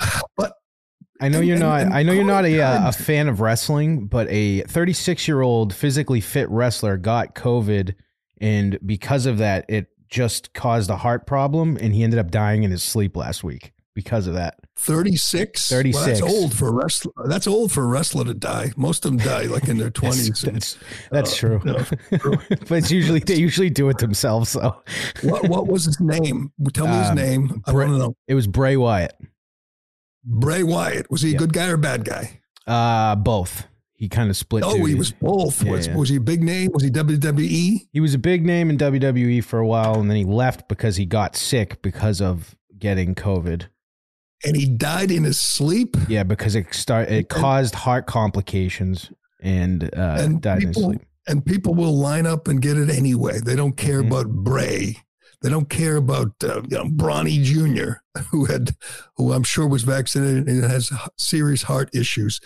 but 0.36 0.54
I 1.20 1.28
know 1.28 1.38
And- 1.38 1.48
you're 1.48 1.58
not. 1.58 1.82
and 1.82 1.94
I 1.94 2.02
know 2.02 2.12
you're 2.12 2.24
not 2.24 2.44
a 2.44 2.60
uh, 2.60 2.88
a 2.88 2.92
fan 2.92 3.28
of 3.28 3.40
wrestling, 3.40 4.06
but 4.06 4.26
a 4.28 4.62
36 4.62 5.26
year 5.28 5.40
old 5.40 5.72
physically 5.72 6.20
fit 6.20 6.48
wrestler 6.50 6.96
got 6.96 7.34
COVID, 7.34 7.94
and 8.40 8.78
because 8.84 9.24
of 9.26 9.38
that, 9.38 9.64
it 9.68 9.86
just 10.10 10.52
caused 10.52 10.90
a 10.90 10.96
heart 10.96 11.26
problem, 11.26 11.78
and 11.80 11.94
he 11.94 12.02
ended 12.02 12.18
up 12.18 12.30
dying 12.30 12.64
in 12.64 12.70
his 12.70 12.82
sleep 12.82 13.16
last 13.16 13.42
week 13.42 13.72
because 13.94 14.26
of 14.26 14.34
that. 14.34 14.58
36? 14.78 15.68
36. 15.68 15.94
Well, 15.96 16.06
that's 16.06 16.22
old 16.22 16.54
for 16.54 16.68
a 16.68 16.72
wrestler. 16.72 17.12
That's 17.26 17.46
old 17.46 17.72
for 17.72 17.82
a 17.82 17.86
wrestler 17.86 18.24
to 18.24 18.34
die. 18.34 18.72
Most 18.76 19.04
of 19.04 19.10
them 19.10 19.18
die 19.18 19.44
like 19.44 19.68
in 19.68 19.78
their 19.78 19.90
20s. 19.92 20.44
and- 20.44 20.54
That's 20.54 20.78
that's 21.10 21.36
true, 21.36 21.60
no, 21.64 21.78
true. 21.78 21.98
but 22.48 22.72
it's 22.72 22.90
usually 22.90 23.20
they 23.20 23.36
usually 23.36 23.70
do 23.70 23.88
it 23.88 23.98
themselves. 23.98 24.50
So 24.50 24.82
what, 25.22 25.48
what 25.48 25.66
was 25.66 25.84
his 25.86 25.98
name? 26.00 26.52
Tell 26.74 26.86
me 26.86 26.94
his 26.98 27.08
Um, 27.10 27.16
name. 27.16 27.62
I 27.66 27.72
Bray- 27.72 27.86
want 27.86 27.94
to 27.94 28.06
know. 28.06 28.16
it 28.28 28.34
was 28.34 28.46
Bray 28.46 28.76
Wyatt. 28.76 29.14
Bray 30.24 30.62
Wyatt. 30.62 31.10
Was 31.10 31.22
he 31.22 31.30
a 31.30 31.32
Yeah. 31.32 31.38
good 31.38 31.52
guy 31.52 31.68
or 31.68 31.76
bad 31.76 32.04
guy? 32.04 32.40
Uh, 32.66 33.16
both. 33.16 33.66
He 33.94 34.08
kind 34.10 34.28
of 34.28 34.36
split. 34.36 34.62
Oh, 34.62 34.84
he 34.84 34.94
was 34.94 35.10
both. 35.12 35.62
Yeah, 35.62 35.70
was, 35.72 35.86
yeah. 35.86 35.96
was 35.96 36.08
he 36.10 36.16
a 36.16 36.20
big 36.20 36.42
name? 36.42 36.70
Was 36.74 36.82
he? 36.82 36.90
WWE? 36.90 37.88
He 37.92 38.00
was 38.00 38.12
a 38.12 38.18
big 38.18 38.44
name 38.44 38.68
in 38.68 38.76
WWE 38.76 39.42
for 39.42 39.58
a 39.58 39.66
while, 39.66 39.98
and 39.98 40.10
then 40.10 40.18
he 40.18 40.24
left 40.24 40.68
because 40.68 40.96
he 40.96 41.06
got 41.06 41.34
sick 41.34 41.80
because 41.80 42.20
of 42.20 42.54
getting 42.78 43.14
COVID. 43.14 43.68
And 44.44 44.54
he 44.56 44.66
died 44.66 45.10
in 45.10 45.24
his 45.24 45.40
sleep? 45.40 45.96
Yeah, 46.08 46.22
because 46.22 46.54
it 46.54 46.72
start 46.74 47.08
it 47.08 47.28
caused 47.28 47.74
heart 47.74 48.06
complications 48.06 49.10
and 49.40 49.84
uh, 49.96 50.16
and 50.20 50.40
died 50.42 50.62
in 50.62 50.68
people 50.68 50.82
sleep. 50.82 51.00
and 51.26 51.44
people 51.44 51.74
will 51.74 51.96
line 51.96 52.26
up 52.26 52.46
and 52.48 52.60
get 52.60 52.76
it 52.76 52.90
anyway. 52.90 53.38
They 53.40 53.56
don't 53.56 53.76
care 53.76 54.02
Mhm. 54.02 54.06
about 54.08 54.28
Bray. 54.28 54.98
They 55.42 55.50
don't 55.50 55.68
care 55.68 55.96
about 55.96 56.32
uh, 56.44 56.62
you 56.68 56.76
know 56.76 56.84
Bronny 56.84 57.42
Jr., 57.42 57.94
who 58.30 58.44
had, 58.46 58.74
who 59.16 59.32
I'm 59.32 59.42
sure 59.42 59.66
was 59.66 59.82
vaccinated 59.84 60.48
and 60.48 60.64
has 60.64 60.90
serious 61.18 61.62
heart 61.62 61.88
issues. 61.94 62.40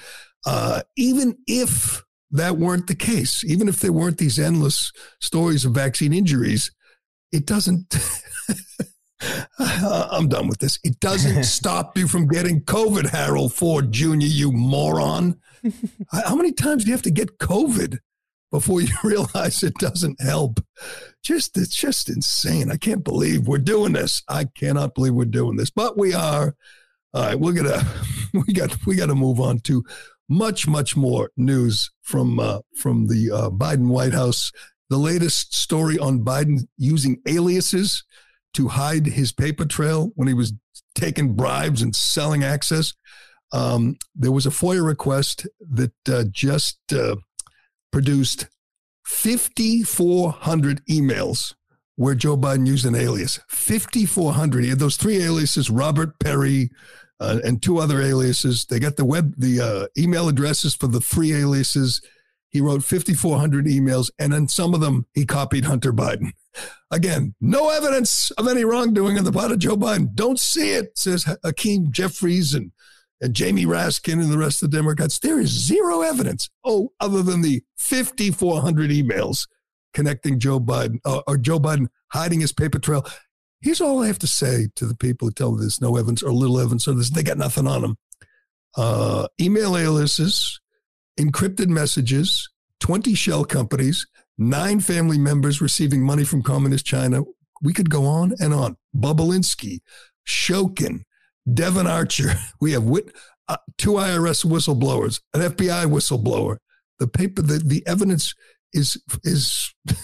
Uh, 0.46 0.82
even 0.96 1.36
if 1.46 2.02
that 2.30 2.56
weren't 2.56 2.86
the 2.86 2.94
case, 2.94 3.42
even 3.44 3.68
if 3.68 3.80
there 3.80 3.92
weren't 3.92 4.18
these 4.18 4.38
endless 4.38 4.92
stories 5.20 5.64
of 5.64 5.72
vaccine 5.72 6.12
injuries, 6.12 6.70
it 7.32 7.46
doesn't. 7.46 7.94
I'm 9.58 10.28
done 10.28 10.48
with 10.48 10.58
this. 10.58 10.78
It 10.82 11.00
doesn't 11.00 11.44
stop 11.58 11.96
you 11.96 12.08
from 12.08 12.26
getting 12.28 12.62
COVID, 12.62 13.10
Harold 13.10 13.52
Ford 13.52 13.92
Jr., 13.92 14.16
you 14.20 14.52
moron. 14.52 15.40
How 16.12 16.34
many 16.34 16.52
times 16.52 16.84
do 16.84 16.88
you 16.88 16.94
have 16.94 17.02
to 17.02 17.10
get 17.10 17.38
COVID 17.38 17.98
before 18.50 18.80
you 18.80 18.94
realize 19.04 19.62
it 19.62 19.74
doesn't 19.74 20.20
help? 20.22 20.60
Just 21.22 21.56
it's 21.58 21.76
just 21.76 22.08
insane. 22.08 22.70
I 22.70 22.76
can't 22.76 23.04
believe 23.04 23.46
we're 23.46 23.58
doing 23.58 23.92
this. 23.92 24.22
I 24.28 24.44
cannot 24.56 24.94
believe 24.94 25.14
we're 25.14 25.26
doing 25.26 25.56
this, 25.56 25.70
but 25.70 25.98
we 25.98 26.14
are. 26.14 26.54
All 27.12 27.24
right, 27.24 27.38
we're 27.38 27.52
gonna 27.52 27.82
we 28.46 28.54
got 28.54 28.74
we 28.86 28.96
got 28.96 29.06
to 29.06 29.14
move 29.14 29.40
on 29.40 29.58
to 29.60 29.84
much 30.28 30.66
much 30.66 30.96
more 30.96 31.30
news 31.36 31.90
from 32.02 32.38
uh, 32.38 32.60
from 32.76 33.08
the 33.08 33.30
uh, 33.30 33.50
Biden 33.50 33.88
White 33.88 34.14
House. 34.14 34.52
The 34.88 34.96
latest 34.96 35.54
story 35.54 35.98
on 35.98 36.24
Biden 36.24 36.66
using 36.76 37.20
aliases 37.26 38.04
to 38.54 38.68
hide 38.68 39.06
his 39.06 39.32
paper 39.32 39.64
trail 39.64 40.12
when 40.14 40.28
he 40.28 40.34
was 40.34 40.52
taking 40.94 41.34
bribes 41.34 41.82
and 41.82 41.94
selling 41.94 42.42
access. 42.42 42.94
Um, 43.52 43.96
there 44.14 44.32
was 44.32 44.46
a 44.46 44.50
FOIA 44.50 44.84
request 44.84 45.46
that 45.60 45.92
uh, 46.08 46.24
just 46.30 46.78
uh, 46.92 47.16
produced 47.90 48.48
5,400 49.04 50.84
emails 50.86 51.54
where 51.96 52.14
Joe 52.14 52.36
Biden 52.36 52.66
used 52.66 52.86
an 52.86 52.94
alias. 52.94 53.40
5,400. 53.48 54.64
He 54.64 54.70
had 54.70 54.78
those 54.78 54.96
three 54.96 55.22
aliases, 55.22 55.68
Robert 55.68 56.18
Perry, 56.18 56.70
uh, 57.18 57.40
and 57.44 57.62
two 57.62 57.78
other 57.78 58.00
aliases. 58.00 58.64
They 58.64 58.78
got 58.78 58.96
the 58.96 59.04
web, 59.04 59.34
the 59.36 59.60
uh, 59.60 59.86
email 59.98 60.28
addresses 60.28 60.74
for 60.74 60.86
the 60.86 61.00
three 61.00 61.34
aliases. 61.34 62.00
He 62.48 62.60
wrote 62.60 62.82
5,400 62.82 63.66
emails, 63.66 64.10
and 64.18 64.32
then 64.32 64.48
some 64.48 64.74
of 64.74 64.80
them 64.80 65.06
he 65.12 65.26
copied 65.26 65.66
Hunter 65.66 65.92
Biden. 65.92 66.32
Again, 66.90 67.34
no 67.40 67.70
evidence 67.70 68.30
of 68.32 68.48
any 68.48 68.64
wrongdoing 68.64 69.16
on 69.16 69.24
the 69.24 69.32
part 69.32 69.52
of 69.52 69.58
Joe 69.58 69.76
Biden. 69.76 70.14
Don't 70.14 70.40
see 70.40 70.72
it, 70.72 70.98
says 70.98 71.24
Hakeem 71.44 71.92
Jeffries 71.92 72.54
and, 72.54 72.72
and 73.20 73.34
Jamie 73.34 73.66
Raskin 73.66 74.20
and 74.20 74.30
the 74.30 74.38
rest 74.38 74.62
of 74.62 74.70
the 74.70 74.76
Democrats. 74.76 75.18
There 75.18 75.38
is 75.38 75.50
zero 75.50 76.02
evidence, 76.02 76.50
oh, 76.64 76.92
other 76.98 77.22
than 77.22 77.42
the 77.42 77.62
5,400 77.76 78.90
emails 78.90 79.46
connecting 79.92 80.38
Joe 80.38 80.60
Biden 80.60 80.98
uh, 81.04 81.22
or 81.26 81.36
Joe 81.36 81.58
Biden 81.58 81.88
hiding 82.08 82.40
his 82.40 82.52
paper 82.52 82.78
trail. 82.78 83.06
Here's 83.60 83.80
all 83.80 84.02
I 84.02 84.06
have 84.06 84.18
to 84.20 84.26
say 84.26 84.68
to 84.76 84.86
the 84.86 84.96
people 84.96 85.28
who 85.28 85.32
tell 85.32 85.52
me 85.52 85.60
there's 85.60 85.80
no 85.80 85.96
evidence 85.96 86.22
or 86.22 86.32
little 86.32 86.58
evidence 86.58 86.88
or 86.88 86.94
this, 86.94 87.10
they 87.10 87.22
got 87.22 87.38
nothing 87.38 87.66
on 87.66 87.82
them. 87.82 87.98
Uh, 88.76 89.26
email 89.40 89.76
aliases, 89.76 90.60
encrypted 91.18 91.68
messages, 91.68 92.48
20 92.80 93.14
shell 93.14 93.44
companies, 93.44 94.06
nine 94.40 94.80
family 94.80 95.18
members 95.18 95.60
receiving 95.60 96.02
money 96.02 96.24
from 96.24 96.42
communist 96.42 96.86
China. 96.86 97.22
We 97.62 97.74
could 97.74 97.90
go 97.90 98.06
on 98.06 98.32
and 98.40 98.52
on. 98.54 98.76
Bobulinski, 98.96 99.80
Shokin, 100.26 101.02
Devon 101.52 101.86
Archer. 101.86 102.32
We 102.60 102.72
have 102.72 102.84
wit- 102.84 103.14
uh, 103.48 103.56
two 103.78 103.92
IRS 103.92 104.44
whistleblowers, 104.44 105.20
an 105.34 105.42
FBI 105.42 105.86
whistleblower. 105.86 106.56
The 106.98 107.06
paper, 107.06 107.42
the, 107.42 107.58
the 107.58 107.86
evidence 107.86 108.34
is 108.72 109.00
is 109.24 109.74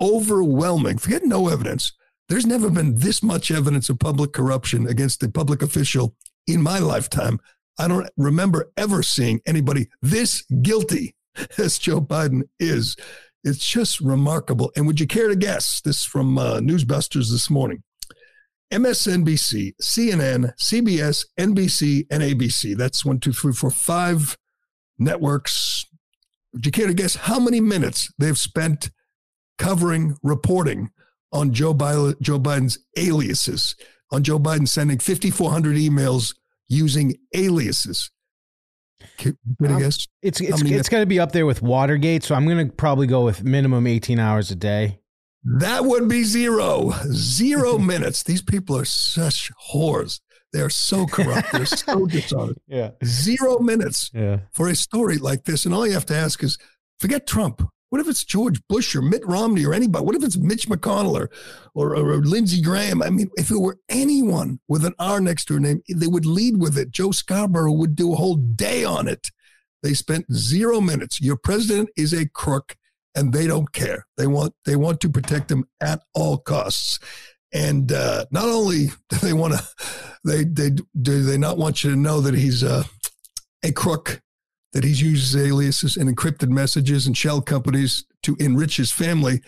overwhelming. 0.00 0.98
Forget 0.98 1.24
no 1.24 1.48
evidence. 1.48 1.92
There's 2.28 2.46
never 2.46 2.70
been 2.70 2.96
this 2.96 3.22
much 3.22 3.50
evidence 3.50 3.88
of 3.88 3.98
public 3.98 4.32
corruption 4.32 4.86
against 4.86 5.22
a 5.22 5.28
public 5.28 5.62
official 5.62 6.14
in 6.46 6.62
my 6.62 6.78
lifetime. 6.78 7.40
I 7.78 7.88
don't 7.88 8.08
remember 8.16 8.70
ever 8.76 9.02
seeing 9.02 9.40
anybody 9.46 9.88
this 10.02 10.44
guilty 10.62 11.14
as 11.58 11.78
Joe 11.78 12.00
Biden 12.00 12.42
is. 12.58 12.96
It's 13.42 13.66
just 13.66 14.00
remarkable. 14.00 14.70
And 14.76 14.86
would 14.86 15.00
you 15.00 15.06
care 15.06 15.28
to 15.28 15.36
guess? 15.36 15.80
This 15.80 16.04
from 16.04 16.38
uh, 16.38 16.58
Newsbusters 16.58 17.30
this 17.30 17.48
morning. 17.48 17.82
MSNBC, 18.72 19.72
CNN, 19.82 20.52
CBS, 20.56 21.26
NBC, 21.38 22.06
and 22.10 22.22
ABC. 22.22 22.76
That's 22.76 23.04
one, 23.04 23.18
two, 23.18 23.32
three, 23.32 23.52
four, 23.52 23.70
five 23.70 24.36
networks. 24.98 25.86
Would 26.52 26.66
you 26.66 26.72
care 26.72 26.86
to 26.86 26.94
guess 26.94 27.16
how 27.16 27.40
many 27.40 27.60
minutes 27.60 28.12
they've 28.18 28.38
spent 28.38 28.90
covering, 29.58 30.16
reporting 30.22 30.90
on 31.32 31.52
Joe, 31.52 31.74
Biden, 31.74 32.20
Joe 32.20 32.38
Biden's 32.38 32.78
aliases, 32.96 33.74
on 34.12 34.22
Joe 34.22 34.38
Biden 34.38 34.68
sending 34.68 34.98
5,400 34.98 35.76
emails 35.76 36.34
using 36.68 37.14
aliases? 37.34 38.10
Can 39.20 39.36
you 39.60 39.66
Um, 39.68 39.78
guess? 39.78 40.06
It's 40.22 40.40
it's 40.40 40.62
it's 40.62 40.88
going 40.88 41.02
to 41.02 41.06
be 41.06 41.20
up 41.20 41.32
there 41.32 41.46
with 41.46 41.62
Watergate, 41.62 42.22
so 42.24 42.34
I'm 42.34 42.46
going 42.46 42.66
to 42.68 42.72
probably 42.72 43.06
go 43.06 43.24
with 43.24 43.44
minimum 43.44 43.86
18 43.86 44.18
hours 44.18 44.50
a 44.50 44.56
day. 44.56 44.98
That 45.44 45.84
would 45.84 46.08
be 46.08 46.24
zero. 46.24 46.92
Zero 47.12 47.78
minutes. 47.92 48.22
These 48.22 48.42
people 48.42 48.76
are 48.76 48.84
such 48.84 49.50
whores. 49.72 50.20
They 50.52 50.60
are 50.60 50.70
so 50.70 51.06
corrupt. 51.06 51.52
They're 51.52 51.64
so 51.66 52.06
dishonest. 52.06 52.58
Yeah. 52.66 52.90
Zero 53.04 53.58
minutes 53.60 54.10
Yeah. 54.12 54.40
for 54.52 54.68
a 54.68 54.74
story 54.74 55.16
like 55.18 55.44
this. 55.44 55.64
And 55.64 55.74
all 55.74 55.86
you 55.86 55.92
have 55.92 56.06
to 56.06 56.14
ask 56.16 56.42
is 56.42 56.58
forget 56.98 57.26
Trump. 57.26 57.62
What 57.90 58.00
if 58.00 58.08
it's 58.08 58.24
George 58.24 58.60
Bush 58.68 58.94
or 58.94 59.02
Mitt 59.02 59.26
Romney 59.26 59.64
or 59.64 59.74
anybody? 59.74 60.04
What 60.04 60.14
if 60.14 60.22
it's 60.22 60.36
Mitch 60.36 60.68
McConnell 60.68 61.18
or, 61.18 61.30
or, 61.74 61.96
or 61.96 62.16
Lindsey 62.18 62.62
Graham? 62.62 63.02
I 63.02 63.10
mean, 63.10 63.30
if 63.36 63.50
it 63.50 63.58
were 63.58 63.78
anyone 63.88 64.60
with 64.68 64.84
an 64.84 64.94
R 64.98 65.20
next 65.20 65.46
to 65.46 65.54
her 65.54 65.60
name, 65.60 65.82
they 65.92 66.06
would 66.06 66.24
lead 66.24 66.58
with 66.58 66.78
it. 66.78 66.92
Joe 66.92 67.10
Scarborough 67.10 67.72
would 67.72 67.96
do 67.96 68.12
a 68.12 68.16
whole 68.16 68.36
day 68.36 68.84
on 68.84 69.08
it. 69.08 69.30
They 69.82 69.94
spent 69.94 70.32
zero 70.32 70.80
minutes. 70.80 71.20
Your 71.20 71.36
president 71.36 71.90
is 71.96 72.12
a 72.12 72.28
crook 72.28 72.76
and 73.16 73.32
they 73.32 73.48
don't 73.48 73.72
care. 73.72 74.06
They 74.16 74.26
want 74.26 74.54
they 74.64 74.76
want 74.76 75.00
to 75.00 75.08
protect 75.08 75.50
him 75.50 75.64
at 75.80 76.00
all 76.14 76.38
costs. 76.38 77.00
And 77.52 77.90
uh, 77.90 78.26
not 78.30 78.44
only 78.44 78.86
do 79.08 79.16
they 79.16 79.32
want 79.32 79.54
to, 79.54 79.68
they 80.24 80.44
they 80.44 80.70
do 81.00 81.24
they 81.24 81.38
not 81.38 81.58
want 81.58 81.82
you 81.82 81.90
to 81.90 81.96
know 81.96 82.20
that 82.20 82.34
he's 82.34 82.62
uh, 82.62 82.84
a 83.64 83.72
crook 83.72 84.22
that 84.72 84.84
he 84.84 84.90
uses 84.90 85.36
aliases 85.36 85.96
and 85.96 86.08
encrypted 86.08 86.48
messages 86.48 87.06
and 87.06 87.16
shell 87.16 87.40
companies 87.40 88.04
to 88.22 88.36
enrich 88.38 88.76
his 88.76 88.92
family. 88.92 89.40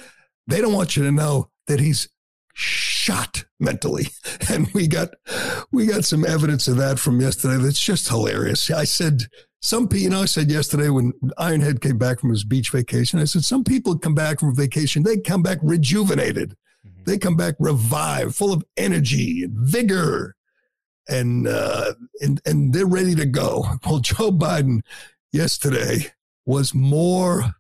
They 0.47 0.61
don't 0.61 0.73
want 0.73 0.97
you 0.97 1.05
to 1.05 1.13
know 1.13 1.51
that 1.67 1.81
he's 1.81 2.09
shot 2.55 3.45
mentally. 3.59 4.09
And 4.51 4.69
we 4.75 4.89
got 4.89 5.11
we 5.71 5.87
got 5.87 6.05
some 6.05 6.27
evidence 6.27 6.67
of 6.67 6.77
that 6.77 6.99
from 6.99 7.21
yesterday 7.21 7.63
that's 7.63 7.83
just 7.83 8.09
hilarious. 8.09 8.71
I 8.71 8.85
said 8.85 9.23
some 9.61 9.87
people, 9.87 10.03
you 10.03 10.11
know, 10.11 10.23
I 10.23 10.27
said 10.27 10.51
yesterday 10.51 10.91
when 10.91 11.13
Ironhead 11.39 11.81
came 11.81 11.97
back 11.97 12.21
from 12.21 12.31
his 12.31 12.45
beach 12.45 12.71
vacation, 12.71 13.21
I 13.21 13.25
said 13.25 13.45
some 13.45 13.63
people 13.63 13.97
come 13.99 14.15
back 14.15 14.41
from 14.41 14.55
vacation, 14.55 15.05
they 15.05 15.19
come 15.19 15.43
back 15.43 15.59
rejuvenated. 15.63 16.57
Mm-hmm. 16.87 17.05
They 17.05 17.19
come 17.19 17.37
back 17.37 17.55
revived, 17.61 18.35
full 18.35 18.53
of 18.53 18.65
energy 18.77 19.45
and 19.45 19.55
vigor 19.57 20.35
and 21.09 21.47
uh, 21.49 21.95
and 22.21 22.41
and 22.45 22.73
they're 22.73 22.87
ready 22.87 23.15
to 23.15 23.27
go. 23.27 23.65
Well, 23.87 24.01
Joe 24.01 24.31
Biden 24.31 24.83
yesterday 25.33 26.13
was 26.45 26.75
more 26.75 27.55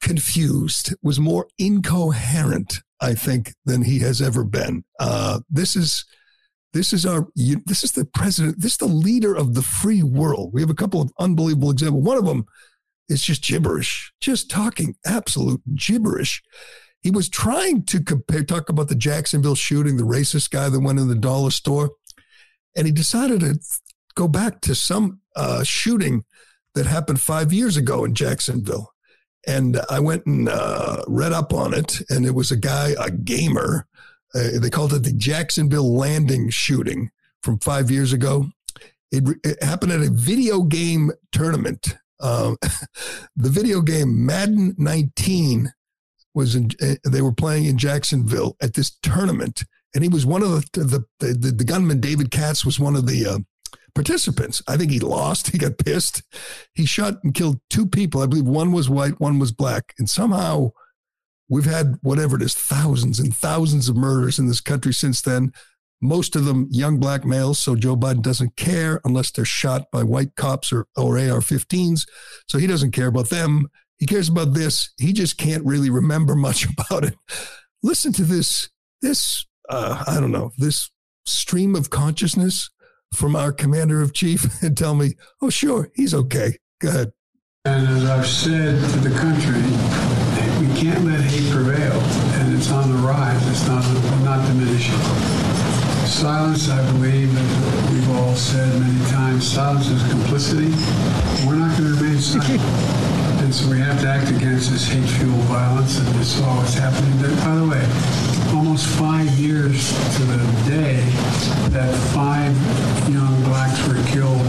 confused, 0.00 0.94
was 1.02 1.18
more 1.18 1.48
incoherent, 1.58 2.80
I 3.00 3.14
think, 3.14 3.52
than 3.64 3.82
he 3.82 3.98
has 4.00 4.22
ever 4.22 4.44
been. 4.44 4.84
Uh, 4.98 5.40
this 5.50 5.76
is 5.76 6.04
this 6.72 6.92
is 6.92 7.06
our 7.06 7.28
this 7.34 7.82
is 7.82 7.92
the 7.92 8.04
president. 8.04 8.60
This 8.60 8.72
is 8.72 8.78
the 8.78 8.86
leader 8.86 9.34
of 9.34 9.54
the 9.54 9.62
free 9.62 10.02
world. 10.02 10.50
We 10.52 10.60
have 10.60 10.70
a 10.70 10.74
couple 10.74 11.00
of 11.00 11.12
unbelievable 11.18 11.70
examples. 11.70 12.04
One 12.04 12.18
of 12.18 12.26
them 12.26 12.46
is 13.08 13.22
just 13.22 13.42
gibberish, 13.42 14.12
just 14.20 14.50
talking 14.50 14.96
absolute 15.06 15.62
gibberish. 15.74 16.42
He 17.02 17.10
was 17.10 17.28
trying 17.28 17.84
to 17.84 18.02
compare, 18.02 18.42
talk 18.42 18.68
about 18.68 18.88
the 18.88 18.94
Jacksonville 18.94 19.54
shooting, 19.54 19.96
the 19.96 20.02
racist 20.02 20.50
guy 20.50 20.68
that 20.68 20.80
went 20.80 20.98
in 20.98 21.08
the 21.08 21.14
dollar 21.14 21.50
store. 21.50 21.90
And 22.76 22.86
he 22.86 22.92
decided 22.92 23.40
to 23.40 23.58
go 24.16 24.26
back 24.26 24.60
to 24.62 24.74
some 24.74 25.20
uh, 25.36 25.62
shooting 25.62 26.24
that 26.74 26.86
happened 26.86 27.20
five 27.20 27.52
years 27.52 27.76
ago 27.76 28.04
in 28.04 28.14
Jacksonville. 28.14 28.92
And 29.46 29.80
I 29.88 30.00
went 30.00 30.26
and 30.26 30.48
uh, 30.48 31.04
read 31.06 31.32
up 31.32 31.54
on 31.54 31.72
it, 31.72 32.00
and 32.10 32.26
it 32.26 32.34
was 32.34 32.50
a 32.50 32.56
guy, 32.56 32.94
a 32.98 33.12
gamer. 33.12 33.86
Uh, 34.34 34.58
they 34.60 34.70
called 34.70 34.92
it 34.92 35.04
the 35.04 35.12
Jacksonville 35.12 35.94
Landing 35.94 36.50
shooting 36.50 37.10
from 37.42 37.60
five 37.60 37.88
years 37.88 38.12
ago. 38.12 38.48
It, 39.12 39.22
it 39.44 39.62
happened 39.62 39.92
at 39.92 40.00
a 40.00 40.10
video 40.10 40.62
game 40.62 41.12
tournament. 41.30 41.96
Um, 42.18 42.56
the 43.36 43.50
video 43.50 43.82
game 43.82 44.26
Madden 44.26 44.74
19 44.78 45.72
was 46.34 46.56
in, 46.56 46.70
uh, 46.82 46.96
they 47.04 47.22
were 47.22 47.32
playing 47.32 47.66
in 47.66 47.78
Jacksonville 47.78 48.56
at 48.60 48.74
this 48.74 48.90
tournament 49.02 49.62
and 49.96 50.04
he 50.04 50.10
was 50.10 50.26
one 50.26 50.42
of 50.42 50.50
the 50.50 50.80
the 51.18 51.34
the, 51.34 51.50
the 51.50 51.64
gunman. 51.64 52.00
David 52.00 52.30
Katz 52.30 52.66
was 52.66 52.78
one 52.78 52.94
of 52.94 53.06
the 53.06 53.26
uh, 53.26 53.38
participants. 53.96 54.62
I 54.68 54.76
think 54.76 54.92
he 54.92 55.00
lost. 55.00 55.50
He 55.56 55.58
got 55.58 55.78
pissed. 55.78 56.22
He 56.74 56.84
shot 56.84 57.14
and 57.24 57.32
killed 57.32 57.60
two 57.70 57.86
people. 57.86 58.20
I 58.20 58.26
believe 58.26 58.44
one 58.44 58.72
was 58.72 58.90
white, 58.90 59.18
one 59.18 59.38
was 59.38 59.52
black, 59.52 59.94
and 59.98 60.08
somehow 60.08 60.72
we've 61.48 61.64
had 61.64 61.94
whatever 62.02 62.36
it 62.36 62.42
is, 62.42 62.54
thousands 62.54 63.18
and 63.18 63.34
thousands 63.34 63.88
of 63.88 63.96
murders 63.96 64.38
in 64.38 64.48
this 64.48 64.60
country 64.60 64.92
since 64.92 65.22
then. 65.22 65.52
Most 66.02 66.36
of 66.36 66.44
them 66.44 66.68
young 66.70 66.98
black 67.00 67.24
males. 67.24 67.58
So 67.58 67.74
Joe 67.74 67.96
Biden 67.96 68.20
doesn't 68.20 68.56
care 68.56 69.00
unless 69.04 69.30
they're 69.30 69.46
shot 69.46 69.90
by 69.90 70.02
white 70.02 70.36
cops 70.36 70.70
or, 70.72 70.86
or 70.94 71.18
AR 71.18 71.40
15s. 71.40 72.02
So 72.48 72.58
he 72.58 72.66
doesn't 72.66 72.92
care 72.92 73.06
about 73.06 73.30
them. 73.30 73.68
He 73.96 74.04
cares 74.04 74.28
about 74.28 74.52
this. 74.52 74.92
He 74.98 75.14
just 75.14 75.38
can't 75.38 75.64
really 75.64 75.88
remember 75.88 76.34
much 76.48 76.66
about 76.66 77.04
it. 77.04 77.14
Listen 77.82 78.12
to 78.14 78.24
this, 78.24 78.68
this 79.00 79.46
uh, 79.70 80.04
I 80.06 80.20
don't 80.20 80.32
know, 80.32 80.52
this 80.58 80.90
stream 81.24 81.74
of 81.74 81.88
consciousness 81.90 82.70
from 83.12 83.36
our 83.36 83.52
commander 83.52 84.02
of 84.02 84.12
chief 84.12 84.46
and 84.62 84.76
tell 84.76 84.94
me, 84.94 85.14
oh, 85.40 85.50
sure, 85.50 85.90
he's 85.94 86.14
okay. 86.14 86.56
Go 86.80 86.88
ahead. 86.88 87.12
And 87.64 87.86
as 87.88 88.04
I've 88.04 88.26
said 88.26 88.78
to 88.92 88.98
the 89.00 89.18
country, 89.18 89.60
we 90.60 90.68
can't 90.80 91.04
let 91.04 91.20
hate 91.20 91.50
prevail, 91.50 92.00
and 92.38 92.54
it's 92.56 92.70
on 92.70 92.90
the 92.90 92.98
rise. 92.98 93.46
It's 93.48 93.66
not 93.66 93.82
not 94.24 94.46
diminishing. 94.46 94.94
Silence, 96.06 96.68
I 96.70 96.80
believe, 96.92 97.36
as 97.36 97.90
we've 97.90 98.10
all 98.10 98.36
said 98.36 98.80
many 98.80 99.10
times, 99.10 99.46
silence 99.50 99.88
is 99.88 100.08
complicity. 100.08 100.70
We're 101.46 101.56
not 101.56 101.76
going 101.76 101.92
to 101.92 102.00
remain 102.00 102.20
silent. 102.20 103.22
and 103.46 103.54
so 103.54 103.70
we 103.70 103.78
have 103.78 104.00
to 104.00 104.08
act 104.08 104.28
against 104.34 104.72
this 104.72 104.88
hate-fueled 104.88 105.46
violence, 105.46 106.00
and 106.00 106.08
this 106.18 106.42
all 106.42 106.60
is 106.62 106.74
happening. 106.74 107.14
But 107.22 107.30
By 107.46 107.54
the 107.54 107.62
way, 107.62 107.84
almost 108.58 108.88
five 108.98 109.30
years 109.38 109.94
to 110.18 110.22
the 110.26 110.42
day 110.66 110.98
that 111.70 111.94
five 112.10 112.50
young 113.06 113.30
blacks 113.46 113.78
were 113.86 114.02
killed 114.10 114.42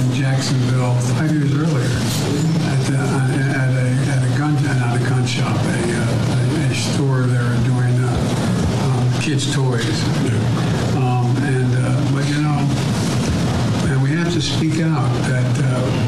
in 0.00 0.08
Jacksonville 0.16 0.96
five 1.20 1.30
years 1.30 1.52
earlier 1.52 1.92
at, 2.72 2.80
the, 2.88 2.96
at, 3.52 3.68
a, 3.68 3.84
at 4.16 4.24
a 4.24 4.38
gun, 4.40 4.56
not 4.80 4.96
a 4.96 5.04
gun 5.04 5.26
shop, 5.26 5.52
a, 5.52 5.76
a, 5.92 6.72
a 6.72 6.74
store 6.74 7.28
they 7.28 7.36
were 7.36 7.60
doing 7.68 8.00
uh, 8.00 8.08
um, 8.88 9.20
kids' 9.20 9.52
toys. 9.52 10.00
Um, 10.96 11.36
and, 11.44 11.68
uh, 11.76 12.00
but 12.16 12.24
you 12.32 12.40
know, 12.40 12.64
and 13.92 14.02
we 14.02 14.08
have 14.16 14.32
to 14.32 14.40
speak 14.40 14.80
out 14.80 15.12
that 15.28 15.52
uh, 15.68 16.07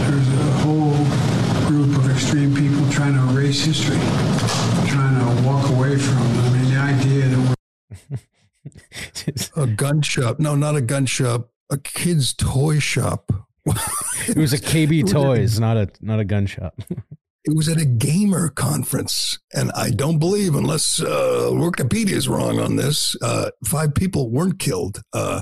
extreme 2.20 2.54
people 2.54 2.87
trying 2.90 3.14
to 3.14 3.33
erase 3.33 3.64
history, 3.64 3.96
trying 4.87 5.18
to 5.18 5.48
walk 5.48 5.66
away 5.70 5.96
from, 5.96 6.18
I 6.18 6.50
mean, 6.50 6.70
the 6.70 6.78
idea 6.78 7.28
that 7.28 7.56
we're 9.56 9.62
a 9.62 9.66
gun 9.66 10.02
shop. 10.02 10.38
No, 10.38 10.54
not 10.54 10.76
a 10.76 10.83
gun 10.83 11.06
shop. 11.06 11.48
A 11.70 11.78
kid's 11.78 12.35
toy 12.35 12.78
shop. 12.78 13.33
it 14.28 14.37
was 14.37 14.52
a 14.52 14.59
KB 14.59 15.11
Toys, 15.11 15.56
a, 15.56 15.61
not 15.62 15.78
a 15.78 15.88
not 16.02 16.20
a 16.20 16.26
gun 16.26 16.44
shop. 16.44 16.74
it 16.90 17.56
was 17.56 17.70
at 17.70 17.80
a 17.80 17.87
gamer 17.87 18.50
conference, 18.50 19.38
and 19.54 19.72
I 19.72 19.88
don't 19.88 20.18
believe, 20.18 20.54
unless 20.54 21.00
uh, 21.00 21.48
Wikipedia 21.52 22.12
is 22.12 22.28
wrong 22.28 22.59
on 22.59 22.76
this, 22.76 23.16
uh, 23.22 23.50
five 23.64 23.94
people 23.94 24.30
weren't 24.30 24.59
killed. 24.59 25.00
Uh, 25.14 25.40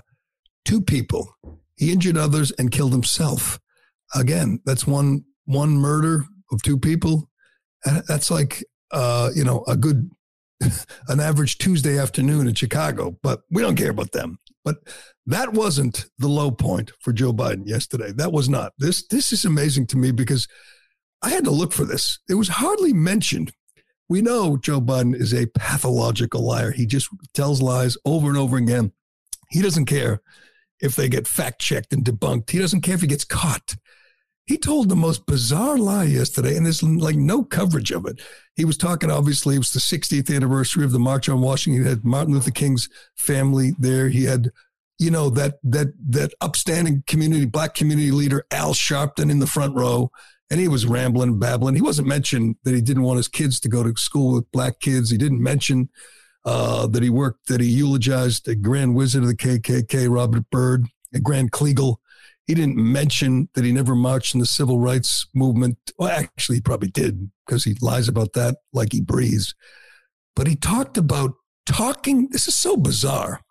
two 0.64 0.80
people. 0.80 1.34
He 1.76 1.92
injured 1.92 2.16
others 2.16 2.52
and 2.52 2.70
killed 2.70 2.92
himself. 2.92 3.58
Again, 4.14 4.60
that's 4.64 4.86
one 4.86 5.24
one 5.44 5.70
murder 5.70 6.24
of 6.52 6.62
two 6.62 6.78
people. 6.78 7.30
That's 8.06 8.30
like 8.30 8.64
uh, 8.92 9.30
you 9.34 9.44
know 9.44 9.64
a 9.66 9.76
good 9.76 10.10
an 11.08 11.20
average 11.20 11.58
Tuesday 11.58 11.98
afternoon 11.98 12.48
in 12.48 12.54
Chicago, 12.54 13.16
but 13.22 13.42
we 13.50 13.62
don't 13.62 13.76
care 13.76 13.90
about 13.90 14.12
them. 14.12 14.38
But 14.64 14.76
that 15.26 15.52
wasn't 15.52 16.06
the 16.18 16.28
low 16.28 16.50
point 16.50 16.92
for 17.00 17.12
Joe 17.12 17.32
Biden 17.32 17.66
yesterday. 17.66 18.12
That 18.12 18.32
was 18.32 18.48
not. 18.48 18.72
This 18.78 19.06
this 19.06 19.32
is 19.32 19.44
amazing 19.44 19.86
to 19.88 19.96
me 19.96 20.10
because 20.10 20.48
I 21.22 21.30
had 21.30 21.44
to 21.44 21.50
look 21.50 21.72
for 21.72 21.84
this. 21.84 22.18
It 22.28 22.34
was 22.34 22.48
hardly 22.48 22.92
mentioned. 22.92 23.52
We 24.08 24.22
know 24.22 24.56
Joe 24.56 24.80
Biden 24.80 25.14
is 25.14 25.34
a 25.34 25.46
pathological 25.46 26.42
liar. 26.42 26.70
He 26.70 26.86
just 26.86 27.08
tells 27.34 27.60
lies 27.60 27.96
over 28.04 28.28
and 28.28 28.38
over 28.38 28.56
again. 28.56 28.92
He 29.50 29.60
doesn't 29.60 29.86
care 29.86 30.22
if 30.80 30.96
they 30.96 31.08
get 31.08 31.26
fact 31.26 31.60
checked 31.60 31.92
and 31.92 32.04
debunked. 32.04 32.50
He 32.50 32.58
doesn't 32.58 32.80
care 32.82 32.94
if 32.94 33.00
he 33.00 33.06
gets 33.06 33.24
caught. 33.24 33.76
He 34.48 34.56
told 34.56 34.88
the 34.88 34.96
most 34.96 35.26
bizarre 35.26 35.76
lie 35.76 36.04
yesterday, 36.04 36.56
and 36.56 36.64
there's 36.64 36.82
like 36.82 37.16
no 37.16 37.44
coverage 37.44 37.90
of 37.92 38.06
it. 38.06 38.22
He 38.56 38.64
was 38.64 38.78
talking, 38.78 39.10
obviously, 39.10 39.56
it 39.56 39.58
was 39.58 39.74
the 39.74 39.78
60th 39.78 40.34
anniversary 40.34 40.86
of 40.86 40.92
the 40.92 40.98
March 40.98 41.28
on 41.28 41.42
Washington. 41.42 41.82
He 41.82 41.88
had 41.88 42.02
Martin 42.02 42.32
Luther 42.32 42.50
King's 42.50 42.88
family 43.14 43.74
there. 43.78 44.08
He 44.08 44.24
had, 44.24 44.50
you 44.98 45.10
know, 45.10 45.28
that 45.30 45.58
that 45.64 45.88
that 46.08 46.32
upstanding 46.40 47.04
community, 47.06 47.44
black 47.44 47.74
community 47.74 48.10
leader, 48.10 48.46
Al 48.50 48.72
Sharpton 48.72 49.30
in 49.30 49.38
the 49.38 49.46
front 49.46 49.76
row. 49.76 50.10
And 50.50 50.58
he 50.58 50.66
was 50.66 50.86
rambling, 50.86 51.38
babbling. 51.38 51.74
He 51.74 51.82
wasn't 51.82 52.08
mentioning 52.08 52.56
that 52.64 52.74
he 52.74 52.80
didn't 52.80 53.02
want 53.02 53.18
his 53.18 53.28
kids 53.28 53.60
to 53.60 53.68
go 53.68 53.82
to 53.82 54.00
school 54.00 54.32
with 54.32 54.50
black 54.50 54.80
kids. 54.80 55.10
He 55.10 55.18
didn't 55.18 55.42
mention 55.42 55.90
uh, 56.46 56.86
that 56.86 57.02
he 57.02 57.10
worked, 57.10 57.48
that 57.48 57.60
he 57.60 57.68
eulogized 57.68 58.46
the 58.46 58.54
grand 58.54 58.94
wizard 58.94 59.24
of 59.24 59.28
the 59.28 59.36
KKK, 59.36 60.08
Robert 60.08 60.48
Byrd, 60.50 60.86
and 61.12 61.22
Grand 61.22 61.52
Kleagle 61.52 61.96
he 62.48 62.54
didn't 62.54 62.76
mention 62.76 63.50
that 63.54 63.64
he 63.64 63.72
never 63.72 63.94
marched 63.94 64.34
in 64.34 64.40
the 64.40 64.46
civil 64.46 64.80
rights 64.80 65.26
movement. 65.34 65.76
Well, 65.98 66.08
actually, 66.08 66.56
he 66.56 66.62
probably 66.62 66.88
did 66.88 67.30
because 67.46 67.64
he 67.64 67.76
lies 67.82 68.08
about 68.08 68.32
that 68.32 68.56
like 68.72 68.92
he 68.92 69.02
breathes. 69.02 69.54
But 70.34 70.46
he 70.46 70.56
talked 70.56 70.96
about 70.96 71.34
talking. 71.66 72.30
This 72.30 72.48
is 72.48 72.54
so 72.54 72.76
bizarre. 72.76 73.42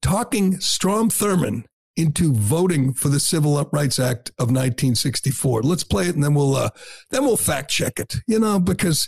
Talking 0.00 0.58
Strom 0.60 1.10
Thurmond 1.10 1.64
into 1.96 2.32
voting 2.32 2.94
for 2.94 3.10
the 3.10 3.20
Civil 3.20 3.62
Rights 3.72 3.98
Act 3.98 4.30
of 4.38 4.48
1964. 4.48 5.62
Let's 5.62 5.84
play 5.84 6.08
it 6.08 6.14
and 6.14 6.24
then 6.24 6.34
we'll 6.34 6.56
uh, 6.56 6.70
then 7.10 7.24
we'll 7.24 7.36
fact 7.36 7.70
check 7.70 8.00
it. 8.00 8.16
You 8.26 8.38
know, 8.38 8.58
because 8.58 9.06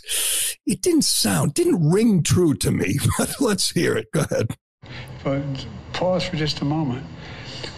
it 0.67 0.83
didn't 0.83 1.05
sound, 1.05 1.55
didn't 1.55 1.89
ring 1.89 2.21
true 2.21 2.53
to 2.55 2.71
me. 2.71 2.99
But 3.17 3.41
let's 3.41 3.71
hear 3.71 3.97
it. 3.97 4.11
Go 4.13 4.21
ahead. 4.29 4.55
But 5.23 5.65
pause 5.93 6.23
for 6.23 6.35
just 6.35 6.61
a 6.61 6.65
moment. 6.65 7.05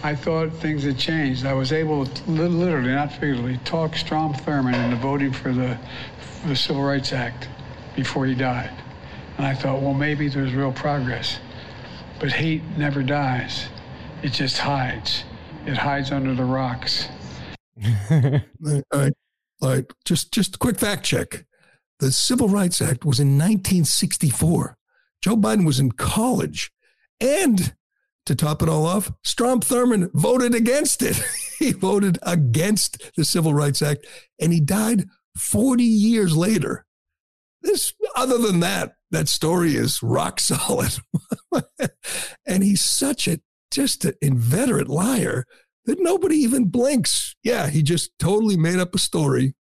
I 0.02 0.14
thought 0.14 0.52
things 0.54 0.84
had 0.84 0.98
changed. 0.98 1.44
I 1.44 1.52
was 1.52 1.72
able 1.72 2.06
to 2.06 2.30
literally, 2.30 2.92
not 2.92 3.12
figuratively, 3.12 3.58
talk 3.64 3.94
Strom 3.96 4.32
Thurmond 4.32 4.82
into 4.82 4.96
voting 4.96 5.32
for 5.32 5.52
the, 5.52 5.78
for 6.18 6.48
the 6.48 6.56
Civil 6.56 6.82
Rights 6.82 7.12
Act 7.12 7.48
before 7.94 8.24
he 8.24 8.34
died. 8.34 8.70
And 9.36 9.46
I 9.46 9.54
thought, 9.54 9.82
well, 9.82 9.94
maybe 9.94 10.28
there's 10.28 10.54
real 10.54 10.72
progress. 10.72 11.38
But 12.18 12.32
hate 12.32 12.62
never 12.76 13.02
dies. 13.02 13.68
It 14.22 14.32
just 14.32 14.58
hides. 14.58 15.24
It 15.66 15.76
hides 15.76 16.10
under 16.12 16.34
the 16.34 16.44
rocks. 16.44 17.08
all 18.10 18.40
right. 19.62 19.92
Just 20.04 20.32
just 20.32 20.56
a 20.56 20.58
quick 20.58 20.78
fact 20.78 21.04
check. 21.04 21.44
The 21.98 22.12
Civil 22.12 22.48
Rights 22.48 22.80
Act 22.80 23.04
was 23.04 23.20
in 23.20 23.38
1964. 23.38 24.76
Joe 25.22 25.36
Biden 25.36 25.66
was 25.66 25.78
in 25.78 25.92
college, 25.92 26.70
and 27.20 27.74
to 28.30 28.36
top 28.36 28.62
it 28.62 28.68
all 28.68 28.86
off, 28.86 29.12
Strom 29.24 29.60
Thurmond 29.60 30.10
voted 30.14 30.54
against 30.54 31.02
it. 31.02 31.20
he 31.58 31.72
voted 31.72 32.16
against 32.22 33.10
the 33.16 33.24
Civil 33.24 33.52
Rights 33.52 33.82
Act, 33.82 34.06
and 34.40 34.52
he 34.52 34.60
died 34.60 35.06
40 35.36 35.82
years 35.82 36.36
later. 36.36 36.86
This, 37.60 37.92
other 38.14 38.38
than 38.38 38.60
that, 38.60 38.94
that 39.10 39.28
story 39.28 39.74
is 39.74 40.00
rock 40.02 40.38
solid. 40.40 40.96
and 42.46 42.62
he's 42.62 42.82
such 42.82 43.26
a 43.26 43.40
just 43.72 44.04
an 44.04 44.14
inveterate 44.22 44.88
liar 44.88 45.44
that 45.86 46.00
nobody 46.00 46.36
even 46.36 46.68
blinks. 46.68 47.34
Yeah, 47.42 47.68
he 47.68 47.82
just 47.82 48.12
totally 48.18 48.56
made 48.56 48.78
up 48.78 48.94
a 48.94 48.98
story 48.98 49.54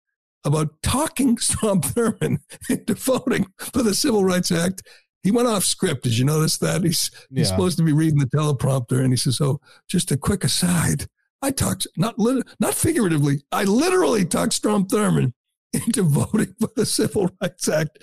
about 0.45 0.69
talking 0.83 1.37
Strom 1.39 1.81
Thurmond 1.81 2.39
into 2.69 2.93
voting 2.93 3.47
for 3.57 3.81
the 3.81 3.95
Civil 3.95 4.23
Rights 4.23 4.51
Act. 4.51 4.83
He 5.23 5.31
went 5.31 5.47
off 5.47 5.63
script. 5.63 6.03
Did 6.03 6.17
you 6.17 6.25
notice 6.25 6.57
that? 6.59 6.83
He's, 6.83 7.11
yeah. 7.29 7.39
he's 7.39 7.49
supposed 7.49 7.77
to 7.77 7.83
be 7.83 7.91
reading 7.91 8.19
the 8.19 8.25
teleprompter, 8.25 9.01
and 9.01 9.11
he 9.11 9.17
says, 9.17 9.41
"Oh, 9.41 9.59
just 9.87 10.11
a 10.11 10.17
quick 10.17 10.43
aside. 10.43 11.07
I 11.41 11.51
talked 11.51 11.87
not 11.97 12.19
lit- 12.19 12.47
not 12.59 12.73
figuratively. 12.73 13.41
I 13.51 13.63
literally 13.63 14.25
talked 14.25 14.53
Strom 14.53 14.85
Thurmond 14.85 15.33
into 15.73 16.03
voting 16.03 16.55
for 16.59 16.69
the 16.75 16.85
Civil 16.85 17.29
Rights 17.41 17.67
Act. 17.67 17.99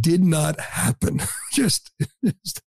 Did 0.00 0.24
not 0.24 0.60
happen. 0.60 1.20
just, 1.52 1.90
just 2.24 2.62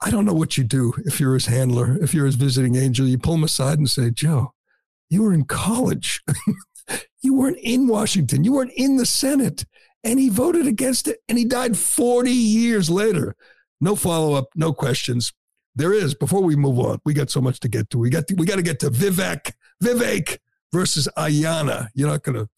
I 0.00 0.10
don't 0.10 0.26
know 0.26 0.34
what 0.34 0.58
you 0.58 0.64
do 0.64 0.92
if 1.04 1.20
you're 1.20 1.34
his 1.34 1.46
handler, 1.46 1.96
if 2.02 2.12
you're 2.12 2.26
his 2.26 2.34
visiting 2.34 2.76
angel. 2.76 3.06
You 3.06 3.18
pull 3.18 3.34
him 3.34 3.44
aside 3.44 3.78
and 3.78 3.88
say, 3.88 4.10
Joe, 4.10 4.52
you 5.08 5.22
were 5.22 5.32
in 5.32 5.44
college. 5.44 6.22
you 7.22 7.34
weren't 7.34 7.58
in 7.62 7.88
Washington. 7.88 8.44
You 8.44 8.52
weren't 8.52 8.72
in 8.76 8.96
the 8.96 9.06
Senate. 9.06 9.64
And 10.04 10.20
he 10.20 10.28
voted 10.28 10.66
against 10.66 11.08
it 11.08 11.20
and 11.28 11.38
he 11.38 11.44
died 11.44 11.76
40 11.76 12.30
years 12.30 12.90
later. 12.90 13.34
No 13.80 13.96
follow 13.96 14.34
up, 14.34 14.48
no 14.54 14.72
questions. 14.72 15.32
There 15.74 15.92
is, 15.92 16.14
before 16.14 16.42
we 16.42 16.54
move 16.54 16.78
on, 16.78 17.00
we 17.04 17.14
got 17.14 17.30
so 17.30 17.40
much 17.40 17.58
to 17.60 17.68
get 17.68 17.90
to. 17.90 17.98
We 17.98 18.10
got 18.10 18.28
to, 18.28 18.34
we 18.34 18.46
got 18.46 18.56
to 18.56 18.62
get 18.62 18.78
to 18.80 18.90
Vivek, 18.90 19.52
Vivek 19.82 20.38
versus 20.72 21.08
Ayanna. 21.16 21.88
You're 21.94 22.08
not 22.08 22.22
going 22.22 22.36
to, 22.36 22.48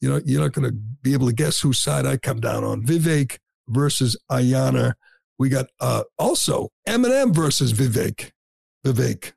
you 0.00 0.08
know, 0.08 0.20
you're 0.24 0.40
not 0.40 0.52
going 0.52 0.68
to 0.68 0.72
be 0.72 1.12
able 1.12 1.28
to 1.28 1.32
guess 1.32 1.60
whose 1.60 1.78
side 1.78 2.06
I 2.06 2.16
come 2.16 2.40
down 2.40 2.64
on. 2.64 2.82
Vivek 2.82 3.38
versus 3.68 4.16
Ayanna. 4.30 4.94
We 5.38 5.48
got 5.48 5.66
uh, 5.80 6.04
also 6.18 6.70
Eminem 6.88 7.34
versus 7.34 7.72
Vivek, 7.72 8.32
Vivek, 8.84 9.32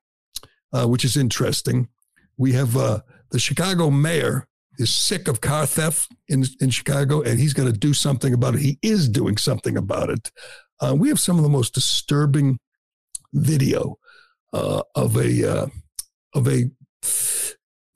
uh, 0.73 0.87
which 0.87 1.03
is 1.03 1.17
interesting. 1.17 1.89
We 2.37 2.53
have 2.53 2.75
uh, 2.75 3.01
the 3.31 3.39
Chicago 3.39 3.89
mayor 3.89 4.47
is 4.79 4.95
sick 4.95 5.27
of 5.27 5.41
car 5.41 5.65
theft 5.65 6.11
in, 6.27 6.43
in 6.59 6.69
Chicago, 6.69 7.21
and 7.21 7.39
he's 7.39 7.53
going 7.53 7.71
to 7.71 7.77
do 7.77 7.93
something 7.93 8.33
about 8.33 8.55
it. 8.55 8.61
He 8.61 8.79
is 8.81 9.09
doing 9.09 9.37
something 9.37 9.77
about 9.77 10.09
it. 10.09 10.31
Uh, 10.79 10.95
we 10.97 11.09
have 11.09 11.19
some 11.19 11.37
of 11.37 11.43
the 11.43 11.49
most 11.49 11.73
disturbing 11.73 12.59
video 13.33 13.97
uh, 14.53 14.81
of 14.95 15.17
a 15.17 15.61
uh, 15.61 15.67
of 16.33 16.47
a 16.47 16.71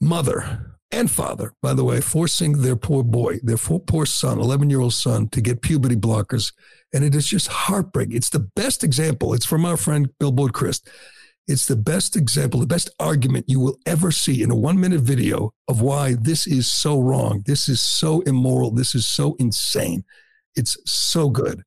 mother 0.00 0.74
and 0.94 1.10
father, 1.10 1.54
by 1.60 1.74
the 1.74 1.82
way, 1.82 2.00
forcing 2.00 2.62
their 2.62 2.76
poor 2.76 3.02
boy, 3.02 3.38
their 3.42 3.56
poor 3.56 4.06
son, 4.06 4.38
11 4.38 4.70
year 4.70 4.80
old 4.80 4.92
son, 4.92 5.28
to 5.30 5.40
get 5.40 5.62
puberty 5.62 5.96
blockers. 5.96 6.52
And 6.92 7.02
it 7.02 7.14
is 7.14 7.26
just 7.26 7.48
heartbreaking. 7.48 8.16
It's 8.16 8.30
the 8.30 8.48
best 8.54 8.84
example. 8.84 9.34
It's 9.34 9.46
from 9.46 9.64
our 9.64 9.76
friend 9.76 10.10
Billboard 10.20 10.52
Chris. 10.52 10.80
It's 11.46 11.66
the 11.66 11.76
best 11.76 12.16
example, 12.16 12.60
the 12.60 12.66
best 12.66 12.90
argument 12.98 13.44
you 13.48 13.60
will 13.60 13.76
ever 13.84 14.10
see 14.10 14.42
in 14.42 14.50
a 14.50 14.56
one 14.56 14.80
minute 14.80 15.00
video 15.00 15.52
of 15.68 15.80
why 15.80 16.14
this 16.14 16.46
is 16.46 16.70
so 16.70 16.98
wrong. 17.00 17.42
This 17.44 17.68
is 17.68 17.82
so 17.82 18.20
immoral. 18.22 18.70
This 18.70 18.94
is 18.94 19.06
so 19.06 19.36
insane. 19.38 20.04
It's 20.56 20.78
so 20.86 21.28
good. 21.28 21.62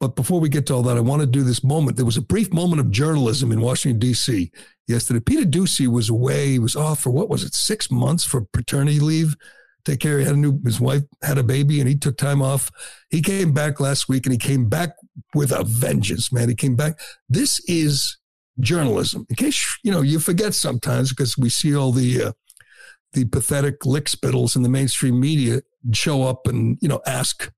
But 0.00 0.16
before 0.16 0.40
we 0.40 0.48
get 0.48 0.66
to 0.66 0.74
all 0.74 0.82
that, 0.82 0.96
I 0.96 1.00
want 1.00 1.20
to 1.20 1.26
do 1.28 1.44
this 1.44 1.62
moment. 1.62 1.96
There 1.96 2.04
was 2.04 2.16
a 2.16 2.22
brief 2.22 2.52
moment 2.52 2.80
of 2.80 2.90
journalism 2.90 3.52
in 3.52 3.60
Washington, 3.60 4.00
D.C. 4.00 4.50
yesterday. 4.88 5.20
Peter 5.20 5.44
Doocy 5.44 5.86
was 5.86 6.08
away. 6.08 6.48
He 6.48 6.58
was 6.58 6.74
off 6.74 7.00
for 7.00 7.10
what 7.10 7.28
was 7.28 7.44
it, 7.44 7.54
six 7.54 7.88
months 7.88 8.24
for 8.24 8.44
paternity 8.52 8.98
leave? 8.98 9.36
Take 9.84 10.00
care. 10.00 10.18
He 10.18 10.24
had 10.24 10.34
a 10.34 10.38
new, 10.38 10.60
his 10.64 10.80
wife 10.80 11.02
had 11.22 11.38
a 11.38 11.44
baby 11.44 11.78
and 11.78 11.88
he 11.88 11.96
took 11.96 12.16
time 12.16 12.42
off. 12.42 12.70
He 13.10 13.22
came 13.22 13.52
back 13.52 13.78
last 13.78 14.08
week 14.08 14.26
and 14.26 14.32
he 14.32 14.38
came 14.38 14.68
back 14.68 14.90
with 15.34 15.52
a 15.52 15.62
vengeance, 15.62 16.32
man. 16.32 16.48
He 16.48 16.56
came 16.56 16.74
back. 16.74 16.98
This 17.28 17.60
is 17.68 18.18
journalism. 18.60 19.26
In 19.28 19.36
case, 19.36 19.78
you 19.82 19.90
know, 19.90 20.02
you 20.02 20.18
forget 20.18 20.54
sometimes 20.54 21.10
because 21.10 21.36
we 21.38 21.48
see 21.48 21.74
all 21.74 21.92
the, 21.92 22.22
uh, 22.22 22.32
the 23.12 23.24
pathetic 23.26 23.80
lickspittles 23.80 24.56
in 24.56 24.62
the 24.62 24.68
mainstream 24.68 25.20
media 25.20 25.60
show 25.92 26.22
up 26.22 26.46
and, 26.46 26.78
you 26.80 26.88
know, 26.88 27.00
ask 27.06 27.50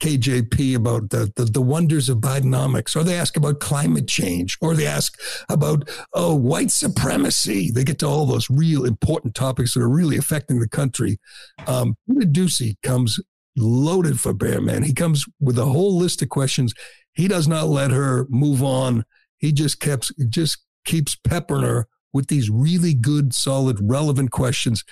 KJP 0.00 0.76
about 0.76 1.10
the, 1.10 1.32
the, 1.34 1.44
the, 1.44 1.62
wonders 1.62 2.08
of 2.08 2.18
Bidenomics, 2.18 2.94
or 2.94 3.02
they 3.02 3.18
ask 3.18 3.36
about 3.36 3.60
climate 3.60 4.06
change, 4.06 4.56
or 4.60 4.74
they 4.74 4.86
ask 4.86 5.18
about, 5.48 5.88
oh, 6.12 6.34
white 6.36 6.70
supremacy. 6.70 7.70
They 7.70 7.84
get 7.84 7.98
to 8.00 8.06
all 8.06 8.24
those 8.24 8.48
real 8.48 8.84
important 8.84 9.34
topics 9.34 9.74
that 9.74 9.80
are 9.80 9.88
really 9.88 10.16
affecting 10.16 10.60
the 10.60 10.68
country. 10.68 11.18
Um, 11.66 11.96
Doocy 12.08 12.76
comes 12.82 13.18
loaded 13.56 14.20
for 14.20 14.32
bear, 14.32 14.60
man. 14.60 14.84
He 14.84 14.94
comes 14.94 15.26
with 15.40 15.58
a 15.58 15.64
whole 15.64 15.96
list 15.96 16.22
of 16.22 16.28
questions. 16.28 16.74
He 17.14 17.26
does 17.26 17.48
not 17.48 17.66
let 17.66 17.90
her 17.90 18.26
move 18.28 18.62
on. 18.62 19.04
He 19.38 19.52
just 19.52 19.80
keeps, 19.80 20.12
just 20.28 20.58
keeps 20.84 21.16
peppering 21.16 21.62
her 21.62 21.88
with 22.12 22.28
these 22.28 22.50
really 22.50 22.94
good, 22.94 23.34
solid, 23.34 23.78
relevant 23.80 24.30
questions. 24.30 24.84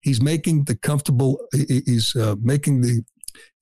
He's 0.00 0.20
making 0.20 0.64
the 0.64 0.76
comfortable, 0.76 1.40
he's 1.52 2.14
uh, 2.14 2.36
making 2.40 2.82
the 2.82 3.02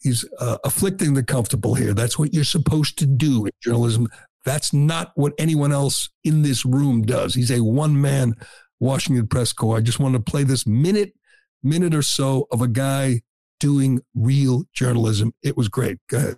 he's 0.03 0.25
uh, 0.39 0.59
afflicting 0.65 1.15
the 1.15 1.23
comfortable 1.23 1.75
here. 1.75 1.95
That's 1.95 2.19
what 2.19 2.35
you're 2.35 2.45
supposed 2.45 2.99
to 2.99 3.07
do 3.07 3.47
in 3.47 3.53
journalism. 3.63 4.09
That's 4.45 4.73
not 4.73 5.13
what 5.15 5.35
anyone 5.39 5.73
else 5.73 6.11
in 6.25 6.43
this 6.43 6.65
room 6.65 7.03
does. 7.03 7.35
He's 7.35 7.53
a 7.53 7.63
one 7.63 8.01
man 8.01 8.35
Washington 8.81 9.29
press 9.29 9.53
corps. 9.53 9.77
I 9.77 9.81
just 9.81 10.01
want 10.01 10.15
to 10.15 10.21
play 10.21 10.43
this 10.43 10.67
minute, 10.67 11.13
minute 11.63 11.95
or 11.95 12.03
so 12.03 12.49
of 12.51 12.61
a 12.61 12.69
guy 12.69 13.23
doing 13.61 14.01
real 14.15 14.65
journalism. 14.75 15.33
It 15.43 15.57
was 15.57 15.69
great. 15.69 15.99
Go 16.09 16.19
ahead. 16.19 16.37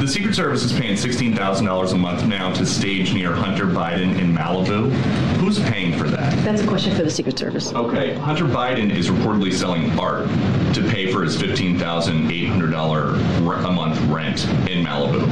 The 0.00 0.08
Secret 0.08 0.34
Service 0.34 0.64
is 0.64 0.72
paying 0.72 0.94
$16,000 0.94 1.92
a 1.92 1.98
month 1.98 2.24
now 2.24 2.50
to 2.54 2.64
stage 2.64 3.12
near 3.12 3.34
Hunter 3.34 3.66
Biden 3.66 4.18
in 4.18 4.34
Malibu. 4.34 4.90
Who's 5.36 5.58
paying 5.58 5.92
for 5.98 6.08
that? 6.08 6.32
That's 6.42 6.62
a 6.62 6.66
question 6.66 6.96
for 6.96 7.02
the 7.02 7.10
Secret 7.10 7.38
Service. 7.38 7.74
Okay. 7.74 8.14
Hunter 8.14 8.46
Biden 8.46 8.90
is 8.90 9.10
reportedly 9.10 9.52
selling 9.52 9.90
art 9.98 10.26
to 10.72 10.82
pay 10.88 11.12
for 11.12 11.22
his 11.22 11.36
$15,800 11.36 13.66
a 13.66 13.70
month 13.70 14.00
rent 14.10 14.46
in 14.70 14.86
Malibu. 14.86 15.28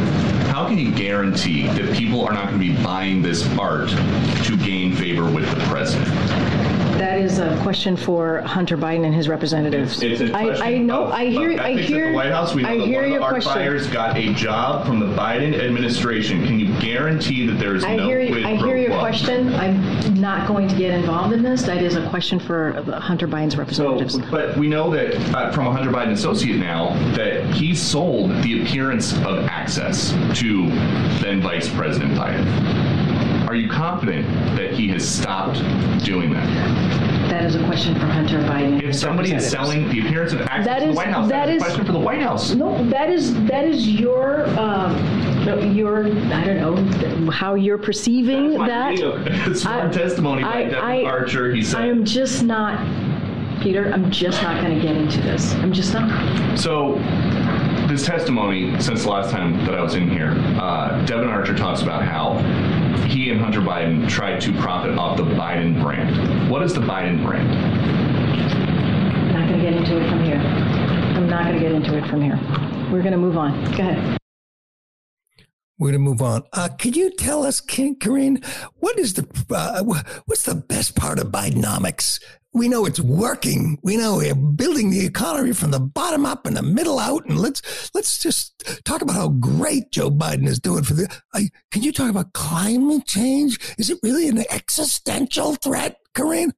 How 0.48 0.68
can 0.68 0.76
you 0.76 0.92
guarantee 0.92 1.66
that 1.68 1.96
people 1.96 2.26
are 2.26 2.34
not 2.34 2.48
going 2.48 2.60
to 2.60 2.66
be 2.66 2.76
buying 2.82 3.22
this 3.22 3.46
art 3.58 3.88
to 3.88 4.56
gain 4.58 4.94
favor 4.94 5.24
with 5.30 5.48
the 5.48 5.60
president? 5.64 6.10
That 6.98 7.18
is 7.18 7.38
a 7.38 7.56
question 7.62 7.96
for 7.96 8.40
Hunter 8.42 8.76
Biden 8.76 9.04
and 9.04 9.14
his 9.14 9.28
representatives. 9.28 10.02
It's, 10.02 10.20
it's 10.20 10.34
I, 10.34 10.74
I 10.74 10.78
know. 10.78 11.04
Of, 11.04 11.12
I 11.12 11.26
hear. 11.26 11.60
I 11.60 11.74
hear. 11.74 12.10
the 12.10 12.16
White 12.16 12.30
House, 12.30 12.54
we 12.54 12.62
know 12.62 12.70
I 12.70 12.78
that 12.78 12.86
hear 12.86 12.96
one 12.96 13.04
of 13.04 13.10
your 13.10 13.20
the 13.20 13.26
question. 13.26 13.52
buyers 13.52 13.86
got 13.88 14.16
a 14.16 14.32
job 14.34 14.86
from 14.86 14.98
the 14.98 15.06
Biden 15.06 15.58
administration. 15.58 16.44
Can 16.44 16.58
you 16.58 16.76
guarantee 16.80 17.46
that 17.46 17.54
there 17.54 17.76
is 17.76 17.84
I 17.84 17.96
no 17.96 18.08
hear. 18.08 18.26
quid 18.26 18.44
I 18.44 18.58
pro 18.58 18.66
hear 18.66 18.76
your 18.78 18.90
quo? 18.90 18.98
question. 18.98 19.54
I'm 19.54 20.20
not 20.20 20.48
going 20.48 20.66
to 20.68 20.76
get 20.76 20.90
involved 20.92 21.32
in 21.32 21.42
this. 21.42 21.62
That 21.62 21.82
is 21.82 21.94
a 21.94 22.08
question 22.08 22.40
for 22.40 22.72
Hunter 23.00 23.28
Biden's 23.28 23.56
representatives. 23.56 24.14
So, 24.14 24.22
but 24.30 24.56
we 24.56 24.68
know 24.68 24.90
that 24.90 25.14
uh, 25.34 25.52
from 25.52 25.66
a 25.66 25.72
Hunter 25.72 25.90
Biden 25.90 26.12
associate 26.12 26.56
now 26.58 26.94
that 27.14 27.44
he 27.54 27.74
sold 27.74 28.30
the 28.42 28.62
appearance 28.62 29.12
of 29.18 29.46
access 29.46 30.10
to 30.40 30.66
then 31.20 31.40
Vice 31.40 31.68
President 31.68 32.14
Biden. 32.14 32.87
Are 33.48 33.54
you 33.54 33.66
confident 33.70 34.26
that 34.58 34.72
he 34.74 34.88
has 34.88 35.08
stopped 35.08 35.56
doing 36.04 36.30
that? 36.34 36.46
That 37.30 37.44
is 37.46 37.54
a 37.54 37.64
question 37.64 37.94
for 37.94 38.04
Hunter 38.04 38.40
Biden. 38.40 38.82
If 38.82 38.94
somebody 38.94 39.32
is 39.32 39.48
selling 39.50 39.88
the 39.88 40.00
appearance 40.00 40.34
of 40.34 40.42
access 40.42 40.66
That 40.66 40.78
to 40.80 40.84
the 40.84 40.90
is- 40.90 40.96
White 40.96 41.08
House, 41.08 41.28
that 41.30 41.46
that's 41.46 41.62
a 41.62 41.64
question 41.64 41.86
for 41.86 41.92
the 41.92 41.98
White 41.98 42.20
House. 42.20 42.54
No, 42.54 42.84
that 42.90 43.08
is 43.08 43.32
that 43.46 43.64
is 43.64 43.88
your 43.88 44.46
um, 44.58 44.94
your 45.74 46.08
I 46.30 46.44
don't 46.44 47.24
know 47.24 47.30
how 47.30 47.54
you're 47.54 47.78
perceiving 47.78 48.52
that. 48.58 48.90
video, 48.90 49.52
sworn 49.54 49.76
I- 49.78 49.90
testimony 49.92 50.42
by 50.42 50.64
I- 50.64 50.64
Devon 50.64 50.84
I- 50.84 51.02
Archer. 51.04 51.54
He 51.54 51.62
said. 51.62 51.80
I 51.80 51.86
am 51.86 52.04
just 52.04 52.42
not, 52.42 52.78
Peter. 53.62 53.90
I'm 53.90 54.10
just 54.10 54.42
not 54.42 54.62
going 54.62 54.74
to 54.78 54.82
get 54.86 54.94
into 54.94 55.22
this. 55.22 55.54
I'm 55.54 55.72
just 55.72 55.94
not. 55.94 56.58
So, 56.58 56.96
this 57.88 58.04
testimony, 58.04 58.78
since 58.78 59.04
the 59.04 59.08
last 59.08 59.30
time 59.30 59.64
that 59.64 59.74
I 59.74 59.80
was 59.80 59.94
in 59.94 60.10
here, 60.10 60.32
uh, 60.60 61.02
Devon 61.06 61.28
Archer 61.30 61.54
talks 61.56 61.80
about 61.80 62.04
how 62.04 62.34
Hunter 63.58 63.70
Biden 63.72 64.08
tried 64.08 64.40
to 64.42 64.52
profit 64.60 64.96
off 64.96 65.16
the 65.16 65.24
Biden 65.24 65.82
brand. 65.82 66.48
What 66.48 66.62
is 66.62 66.74
the 66.74 66.80
Biden 66.80 67.24
brand? 67.24 67.50
I'm 67.50 69.32
not 69.32 69.48
going 69.48 69.58
to 69.58 69.64
get 69.64 69.74
into 69.74 70.00
it 70.00 70.08
from 70.08 70.22
here. 70.22 70.36
I'm 70.36 71.28
not 71.28 71.44
going 71.44 71.56
to 71.56 71.60
get 71.60 71.72
into 71.72 71.96
it 71.96 72.08
from 72.08 72.22
here. 72.22 72.38
We're 72.92 73.02
going 73.02 73.12
to 73.12 73.18
move 73.18 73.36
on. 73.36 73.64
Go 73.72 73.88
ahead. 73.88 74.17
We're 75.78 75.92
going 75.92 76.04
to 76.04 76.10
move 76.10 76.22
on. 76.22 76.42
Uh, 76.52 76.68
could 76.68 76.96
you 76.96 77.10
tell 77.10 77.44
us, 77.44 77.60
Karine, 77.60 78.44
what 78.78 78.98
is 78.98 79.14
the 79.14 79.26
uh, 79.50 79.84
what's 80.26 80.42
the 80.42 80.56
best 80.56 80.96
part 80.96 81.20
of 81.20 81.28
Bidenomics? 81.28 82.20
We 82.52 82.68
know 82.68 82.84
it's 82.84 82.98
working. 82.98 83.78
We 83.82 83.96
know 83.96 84.16
we're 84.16 84.34
building 84.34 84.90
the 84.90 85.06
economy 85.06 85.52
from 85.52 85.70
the 85.70 85.78
bottom 85.78 86.26
up 86.26 86.46
and 86.46 86.56
the 86.56 86.62
middle 86.62 86.98
out. 86.98 87.26
And 87.26 87.38
let's 87.38 87.90
let's 87.94 88.18
just 88.18 88.64
talk 88.84 89.02
about 89.02 89.14
how 89.14 89.28
great 89.28 89.92
Joe 89.92 90.10
Biden 90.10 90.48
is 90.48 90.58
doing 90.58 90.82
for 90.82 90.94
the. 90.94 91.08
Uh, 91.32 91.42
can 91.70 91.84
you 91.84 91.92
talk 91.92 92.10
about 92.10 92.32
climate 92.32 93.06
change? 93.06 93.60
Is 93.78 93.88
it 93.88 94.00
really 94.02 94.28
an 94.28 94.44
existential 94.50 95.54
threat, 95.54 95.98
Karine? 96.14 96.50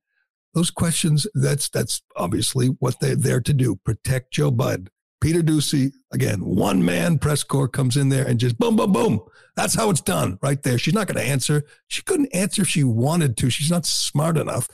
Those 0.54 0.70
questions. 0.70 1.26
That's 1.35 1.68
that's 1.68 2.00
obviously 2.16 2.68
what 2.68 3.00
they're 3.00 3.16
there 3.16 3.40
to 3.42 3.52
do: 3.52 3.76
protect 3.85 4.33
Joe 4.33 4.50
Biden. 4.50 4.88
Peter 5.20 5.40
Doocy, 5.40 5.92
again, 6.12 6.44
one 6.44 6.85
man 6.85 7.18
press 7.18 7.42
corps 7.42 7.68
comes 7.68 7.96
in 7.96 8.09
there 8.09 8.26
and 8.26 8.40
just 8.40 8.59
boom, 8.59 8.76
boom, 8.76 8.92
boom. 8.92 9.20
That's 9.54 9.74
how 9.74 9.90
it's 9.90 10.00
done 10.00 10.38
right 10.42 10.62
there. 10.62 10.78
She's 10.78 10.94
not 10.94 11.06
going 11.06 11.22
to 11.22 11.30
answer. 11.30 11.64
She 11.88 12.02
couldn't 12.02 12.35
answer 12.35 12.62
if 12.62 12.68
she 12.68 12.85
wanted 12.85 13.37
to. 13.38 13.50
She's 13.50 13.70
not 13.70 13.85
smart 13.85 14.38
enough. 14.38 14.68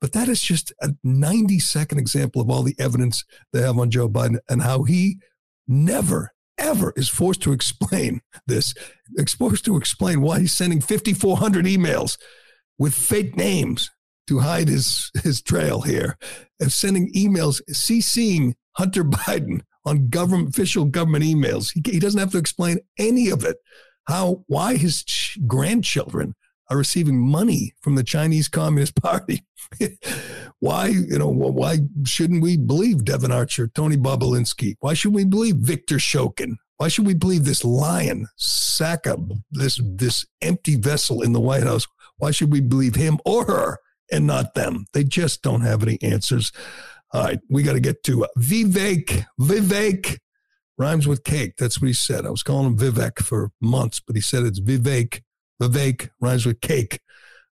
But 0.00 0.12
that 0.12 0.28
is 0.28 0.42
just 0.42 0.72
a 0.80 0.94
90 1.04 1.58
second 1.58 1.98
example 1.98 2.40
of 2.40 2.50
all 2.50 2.62
the 2.62 2.74
evidence 2.78 3.24
they 3.52 3.60
have 3.60 3.78
on 3.78 3.90
Joe 3.90 4.08
Biden 4.08 4.38
and 4.48 4.62
how 4.62 4.84
he 4.84 5.18
never, 5.68 6.32
ever 6.58 6.92
is 6.96 7.08
forced 7.08 7.42
to 7.42 7.52
explain 7.52 8.22
this, 8.46 8.74
forced 9.38 9.64
to 9.66 9.76
explain 9.76 10.22
why 10.22 10.40
he's 10.40 10.54
sending 10.54 10.80
5,400 10.80 11.66
emails 11.66 12.18
with 12.78 12.94
fake 12.94 13.36
names 13.36 13.90
to 14.26 14.38
hide 14.40 14.68
his, 14.68 15.10
his 15.22 15.42
trail 15.42 15.82
here, 15.82 16.16
of 16.60 16.72
sending 16.72 17.12
emails, 17.12 17.60
CCing 17.70 18.54
Hunter 18.72 19.04
Biden 19.04 19.60
on 19.84 20.08
government 20.08 20.48
official 20.50 20.84
government 20.84 21.24
emails. 21.24 21.72
He, 21.72 21.82
he 21.92 21.98
doesn't 21.98 22.20
have 22.20 22.32
to 22.32 22.38
explain 22.38 22.78
any 22.98 23.28
of 23.28 23.44
it. 23.44 23.56
How 24.04 24.44
why 24.46 24.76
his 24.76 25.04
ch- 25.04 25.38
grandchildren 25.46 26.34
are 26.70 26.76
receiving 26.76 27.18
money 27.18 27.74
from 27.80 27.94
the 27.94 28.02
Chinese 28.04 28.48
Communist 28.48 28.94
Party. 29.02 29.44
why 30.58 30.88
you 30.88 31.18
know 31.18 31.28
why 31.28 31.78
shouldn't 32.04 32.42
we 32.42 32.56
believe 32.56 33.04
Devon 33.04 33.32
Archer, 33.32 33.68
Tony 33.68 33.96
Bobulinski? 33.96 34.74
Why 34.80 34.94
should 34.94 35.14
we 35.14 35.24
believe 35.24 35.56
Victor 35.56 35.96
Shokin? 35.96 36.56
Why 36.78 36.88
should 36.88 37.06
we 37.06 37.14
believe 37.14 37.44
this 37.44 37.64
lion, 37.64 38.26
Saka, 38.36 39.16
this 39.50 39.80
this 39.84 40.26
empty 40.40 40.76
vessel 40.76 41.22
in 41.22 41.32
the 41.32 41.40
White 41.40 41.62
House? 41.62 41.86
Why 42.16 42.30
should 42.32 42.50
we 42.50 42.60
believe 42.60 42.96
him 42.96 43.18
or 43.24 43.44
her 43.46 43.78
and 44.10 44.26
not 44.26 44.54
them? 44.54 44.86
They 44.92 45.04
just 45.04 45.42
don't 45.42 45.60
have 45.60 45.82
any 45.82 45.98
answers. 46.02 46.52
All 47.14 47.24
right, 47.24 47.40
we 47.50 47.62
got 47.62 47.74
to 47.74 47.80
get 47.80 48.02
to 48.04 48.24
uh, 48.24 48.28
Vivek. 48.38 49.26
Vivek 49.38 50.18
rhymes 50.78 51.06
with 51.06 51.24
cake. 51.24 51.56
That's 51.58 51.80
what 51.80 51.88
he 51.88 51.92
said. 51.92 52.24
I 52.24 52.30
was 52.30 52.42
calling 52.42 52.66
him 52.66 52.78
Vivek 52.78 53.22
for 53.22 53.50
months, 53.60 54.00
but 54.00 54.16
he 54.16 54.22
said 54.22 54.44
it's 54.44 54.60
Vivek. 54.60 55.22
Vivek 55.60 56.08
rhymes 56.20 56.46
with 56.46 56.60
cake 56.60 57.00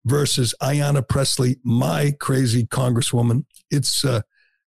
versus 0.05 0.55
Ayanna 0.61 1.07
Pressley, 1.07 1.57
my 1.63 2.13
crazy 2.19 2.65
congresswoman. 2.65 3.45
It's 3.69 4.05
uh, 4.05 4.21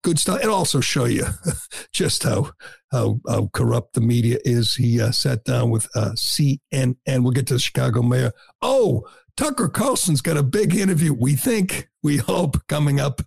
good 0.04 0.20
stuff. 0.20 0.40
It 0.42 0.48
also 0.48 0.80
show 0.80 1.04
you 1.06 1.26
just 1.92 2.22
how, 2.22 2.52
how 2.92 3.20
how 3.28 3.50
corrupt 3.52 3.94
the 3.94 4.00
media 4.00 4.38
is. 4.44 4.76
He 4.76 5.00
uh, 5.00 5.10
sat 5.10 5.44
down 5.44 5.70
with 5.70 5.88
uh, 5.96 6.12
CNN. 6.12 6.94
We'll 7.06 7.32
get 7.32 7.48
to 7.48 7.54
the 7.54 7.60
Chicago 7.60 8.02
mayor. 8.02 8.30
Oh, 8.62 9.04
Tucker 9.36 9.68
Carlson's 9.68 10.22
got 10.22 10.36
a 10.36 10.42
big 10.42 10.74
interview. 10.74 11.12
We 11.12 11.34
think, 11.34 11.88
we 12.02 12.18
hope, 12.18 12.56
coming 12.68 13.00
up 13.00 13.20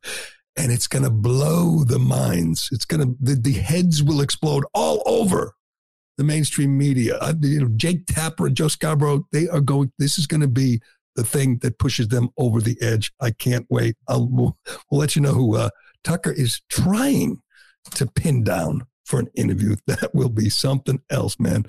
and 0.56 0.72
it's 0.72 0.88
going 0.88 1.04
to 1.04 1.10
blow 1.10 1.84
the 1.84 2.00
minds. 2.00 2.70
It's 2.72 2.86
going 2.86 3.02
to 3.02 3.16
the, 3.20 3.36
the 3.36 3.54
heads 3.54 4.04
will 4.04 4.22
explode 4.22 4.66
all 4.74 5.04
over 5.06 5.54
the 6.18 6.24
mainstream 6.24 6.78
media. 6.78 7.18
Uh, 7.18 7.34
you 7.42 7.62
know, 7.62 7.70
Jake 7.76 8.06
Tapper 8.06 8.48
and 8.48 8.56
Joe 8.56 8.68
Scarborough, 8.68 9.26
they 9.32 9.48
are 9.48 9.62
going. 9.62 9.92
This 9.98 10.18
is 10.18 10.28
going 10.28 10.42
to 10.42 10.48
be 10.48 10.82
the 11.16 11.24
thing 11.24 11.58
that 11.60 11.80
pushes 11.80 12.10
them 12.10 12.30
over 12.38 12.62
the 12.62 12.78
edge. 12.82 13.12
I 13.22 13.32
can't 13.32 13.66
wait. 13.70 13.96
I'll 14.08 14.28
we'll, 14.28 14.58
we'll 14.92 15.00
let 15.00 15.16
you 15.16 15.22
know 15.22 15.34
who 15.34 15.56
uh, 15.56 15.70
Tucker 16.04 16.32
is 16.32 16.62
trying 16.70 17.42
to 17.92 18.06
pin 18.06 18.44
down 18.44 18.86
for 19.06 19.20
an 19.20 19.30
interview. 19.36 19.76
That 19.88 20.14
will 20.14 20.30
be 20.30 20.50
something 20.50 21.02
else, 21.10 21.40
man. 21.40 21.66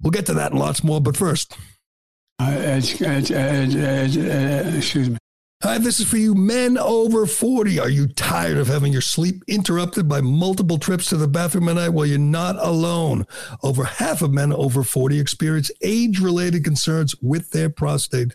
We'll 0.00 0.10
get 0.10 0.26
to 0.26 0.34
that 0.34 0.52
and 0.52 0.60
lots 0.60 0.82
more. 0.82 1.00
But 1.00 1.16
first, 1.16 1.56
uh, 2.40 2.52
excuse 4.76 5.10
me. 5.10 5.18
Hi, 5.60 5.76
this 5.76 5.98
is 5.98 6.06
for 6.06 6.18
you 6.18 6.36
men 6.36 6.78
over 6.78 7.26
40. 7.26 7.80
Are 7.80 7.88
you 7.88 8.06
tired 8.06 8.58
of 8.58 8.68
having 8.68 8.92
your 8.92 9.02
sleep 9.02 9.42
interrupted 9.48 10.08
by 10.08 10.20
multiple 10.20 10.78
trips 10.78 11.08
to 11.08 11.16
the 11.16 11.26
bathroom 11.26 11.68
at 11.68 11.74
night? 11.74 11.88
Well, 11.88 12.06
you're 12.06 12.16
not 12.16 12.54
alone. 12.64 13.26
Over 13.64 13.82
half 13.82 14.22
of 14.22 14.32
men 14.32 14.52
over 14.52 14.84
40 14.84 15.18
experience 15.18 15.72
age 15.82 16.20
related 16.20 16.62
concerns 16.62 17.16
with 17.20 17.50
their 17.50 17.70
prostate. 17.70 18.32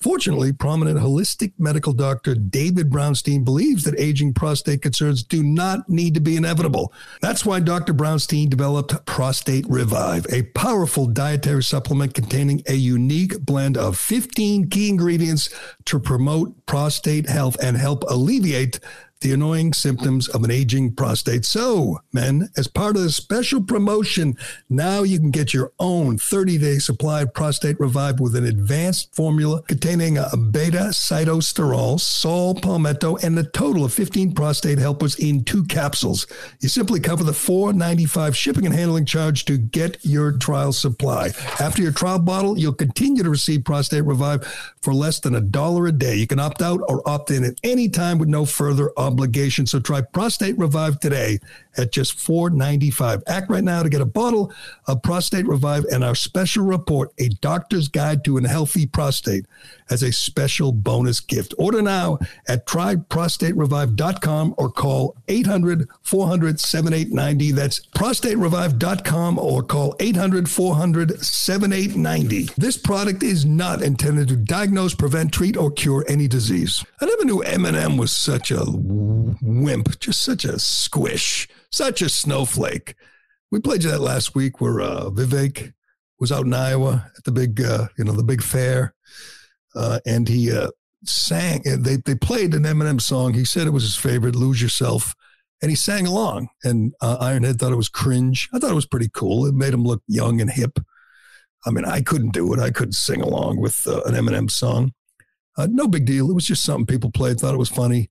Fortunately, 0.00 0.50
prominent 0.50 0.98
holistic 0.98 1.52
medical 1.58 1.92
doctor 1.92 2.34
David 2.34 2.88
Brownstein 2.88 3.44
believes 3.44 3.84
that 3.84 4.00
aging 4.00 4.32
prostate 4.32 4.80
concerns 4.80 5.22
do 5.22 5.42
not 5.42 5.90
need 5.90 6.14
to 6.14 6.20
be 6.20 6.38
inevitable. 6.38 6.90
That's 7.20 7.44
why 7.44 7.60
Dr. 7.60 7.92
Brownstein 7.92 8.48
developed 8.48 9.04
Prostate 9.04 9.66
Revive, 9.68 10.24
a 10.32 10.44
powerful 10.54 11.06
dietary 11.06 11.62
supplement 11.62 12.14
containing 12.14 12.62
a 12.66 12.72
unique 12.72 13.38
blend 13.40 13.76
of 13.76 13.98
15 13.98 14.70
key 14.70 14.88
ingredients 14.88 15.50
to 15.84 16.00
promote 16.00 16.64
prostate 16.64 17.28
health 17.28 17.58
and 17.62 17.76
help 17.76 18.02
alleviate 18.08 18.80
the 19.20 19.32
annoying 19.32 19.72
symptoms 19.72 20.28
of 20.28 20.44
an 20.44 20.50
aging 20.50 20.94
prostate. 20.94 21.44
So, 21.44 22.00
men, 22.12 22.48
as 22.56 22.68
part 22.68 22.96
of 22.96 23.02
the 23.02 23.10
special 23.10 23.62
promotion, 23.62 24.36
now 24.68 25.02
you 25.02 25.18
can 25.18 25.30
get 25.30 25.52
your 25.52 25.72
own 25.78 26.16
30 26.16 26.58
day 26.58 26.78
supply 26.78 27.22
of 27.22 27.34
Prostate 27.34 27.78
Revive 27.78 28.20
with 28.20 28.34
an 28.34 28.46
advanced 28.46 29.14
formula 29.14 29.62
containing 29.62 30.16
a 30.16 30.36
beta 30.36 30.88
sitosterol, 30.92 32.00
saw 32.00 32.54
palmetto, 32.54 33.16
and 33.16 33.38
a 33.38 33.44
total 33.44 33.84
of 33.84 33.92
15 33.92 34.32
prostate 34.32 34.78
helpers 34.78 35.16
in 35.16 35.44
two 35.44 35.64
capsules. 35.64 36.26
You 36.60 36.68
simply 36.68 37.00
cover 37.00 37.24
the 37.24 37.32
$4.95 37.32 38.34
shipping 38.34 38.64
and 38.66 38.74
handling 38.74 39.04
charge 39.04 39.44
to 39.46 39.58
get 39.58 39.98
your 40.02 40.32
trial 40.32 40.72
supply. 40.72 41.30
After 41.58 41.82
your 41.82 41.92
trial 41.92 42.18
bottle, 42.18 42.58
you'll 42.58 42.72
continue 42.72 43.22
to 43.22 43.30
receive 43.30 43.64
Prostate 43.64 44.04
Revive 44.04 44.46
for 44.80 44.94
less 44.94 45.20
than 45.20 45.34
a 45.34 45.40
dollar 45.40 45.86
a 45.86 45.92
day. 45.92 46.14
You 46.14 46.26
can 46.26 46.40
opt 46.40 46.62
out 46.62 46.80
or 46.88 47.06
opt 47.08 47.30
in 47.30 47.44
at 47.44 47.54
any 47.62 47.88
time 47.88 48.18
with 48.18 48.28
no 48.28 48.46
further. 48.46 48.90
So 49.66 49.80
try 49.80 50.00
Prostate 50.00 50.58
Revive 50.58 51.00
today 51.00 51.38
at 51.76 51.92
just 51.92 52.18
$4.95. 52.18 53.22
Act 53.26 53.50
right 53.50 53.64
now 53.64 53.82
to 53.82 53.88
get 53.88 54.00
a 54.00 54.06
bottle 54.06 54.52
of 54.86 55.02
Prostate 55.02 55.46
Revive 55.46 55.84
and 55.84 56.04
our 56.04 56.14
special 56.14 56.64
report, 56.64 57.10
A 57.18 57.28
Doctor's 57.28 57.88
Guide 57.88 58.24
to 58.24 58.38
a 58.38 58.48
Healthy 58.48 58.86
Prostate, 58.86 59.46
as 59.90 60.02
a 60.02 60.12
special 60.12 60.72
bonus 60.72 61.20
gift. 61.20 61.54
Order 61.58 61.82
now 61.82 62.18
at 62.48 62.66
tryprostaterevive.com 62.66 64.54
or 64.56 64.70
call 64.70 65.16
800 65.28 65.88
400 66.02 66.60
7890. 66.60 67.52
That's 67.52 67.80
prostaterevive.com 67.88 69.38
or 69.38 69.62
call 69.62 69.96
800 70.00 70.48
400 70.48 71.20
7890. 71.22 72.54
This 72.56 72.76
product 72.76 73.22
is 73.22 73.44
not 73.44 73.82
intended 73.82 74.28
to 74.28 74.36
diagnose, 74.36 74.94
prevent, 74.94 75.32
treat, 75.32 75.56
or 75.56 75.70
cure 75.70 76.04
any 76.08 76.28
disease. 76.28 76.84
I 77.00 77.06
never 77.06 77.24
knew 77.24 77.42
Eminem 77.42 77.98
was 77.98 78.14
such 78.14 78.50
a 78.50 78.64
wimp, 79.42 79.98
just 80.00 80.22
such 80.22 80.44
a 80.44 80.58
squish, 80.58 81.48
such 81.70 82.02
a 82.02 82.08
snowflake. 82.08 82.94
We 83.50 83.60
played 83.60 83.82
you 83.82 83.90
that 83.90 84.00
last 84.00 84.34
week 84.34 84.60
where 84.60 84.80
uh, 84.80 85.10
Vivek 85.10 85.72
was 86.18 86.30
out 86.30 86.46
in 86.46 86.54
Iowa 86.54 87.10
at 87.16 87.24
the 87.24 87.32
big, 87.32 87.60
uh, 87.60 87.88
you 87.96 88.04
know, 88.04 88.12
the 88.12 88.22
big 88.22 88.42
fair, 88.42 88.94
uh, 89.74 90.00
and 90.06 90.28
he 90.28 90.52
uh, 90.52 90.70
sang. 91.04 91.62
They 91.64 91.96
they 91.96 92.14
played 92.14 92.54
an 92.54 92.64
Eminem 92.64 93.00
song. 93.00 93.34
He 93.34 93.44
said 93.44 93.66
it 93.66 93.72
was 93.72 93.82
his 93.82 93.96
favorite, 93.96 94.36
"Lose 94.36 94.62
Yourself," 94.62 95.14
and 95.62 95.70
he 95.70 95.76
sang 95.76 96.06
along. 96.06 96.48
And 96.62 96.94
uh, 97.00 97.18
Ironhead 97.18 97.58
thought 97.58 97.72
it 97.72 97.76
was 97.76 97.88
cringe. 97.88 98.48
I 98.52 98.58
thought 98.58 98.70
it 98.70 98.74
was 98.74 98.86
pretty 98.86 99.10
cool. 99.12 99.46
It 99.46 99.54
made 99.54 99.74
him 99.74 99.84
look 99.84 100.02
young 100.06 100.40
and 100.40 100.50
hip. 100.50 100.78
I 101.66 101.70
mean, 101.70 101.84
I 101.84 102.00
couldn't 102.00 102.32
do 102.32 102.52
it. 102.54 102.60
I 102.60 102.70
couldn't 102.70 102.92
sing 102.92 103.20
along 103.20 103.60
with 103.60 103.86
uh, 103.86 104.02
an 104.02 104.14
Eminem 104.14 104.50
song. 104.50 104.92
Uh, 105.56 105.68
no 105.70 105.86
big 105.86 106.06
deal. 106.06 106.30
It 106.30 106.34
was 106.34 106.46
just 106.46 106.64
something 106.64 106.86
people 106.86 107.10
played, 107.10 107.38
thought 107.38 107.54
it 107.54 107.58
was 107.58 107.68
funny. 107.68 108.08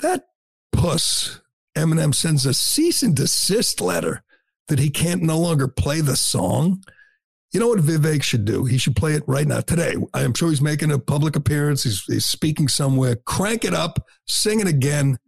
That 0.00 0.24
puss, 0.72 1.40
Eminem 1.76 2.14
sends 2.14 2.46
a 2.46 2.54
cease 2.54 3.02
and 3.02 3.14
desist 3.14 3.80
letter 3.80 4.22
that 4.68 4.78
he 4.78 4.90
can't 4.90 5.22
no 5.22 5.38
longer 5.38 5.68
play 5.68 6.00
the 6.00 6.16
song. 6.16 6.82
You 7.52 7.60
know 7.60 7.68
what 7.68 7.78
Vivek 7.78 8.22
should 8.22 8.44
do? 8.44 8.64
He 8.64 8.78
should 8.78 8.96
play 8.96 9.12
it 9.12 9.22
right 9.26 9.46
now, 9.46 9.60
today. 9.60 9.94
I'm 10.12 10.34
sure 10.34 10.50
he's 10.50 10.60
making 10.60 10.90
a 10.90 10.98
public 10.98 11.36
appearance. 11.36 11.84
He's, 11.84 12.02
he's 12.04 12.26
speaking 12.26 12.66
somewhere. 12.66 13.16
Crank 13.26 13.64
it 13.64 13.74
up, 13.74 14.04
sing 14.26 14.60
it 14.60 14.66
again. 14.66 15.18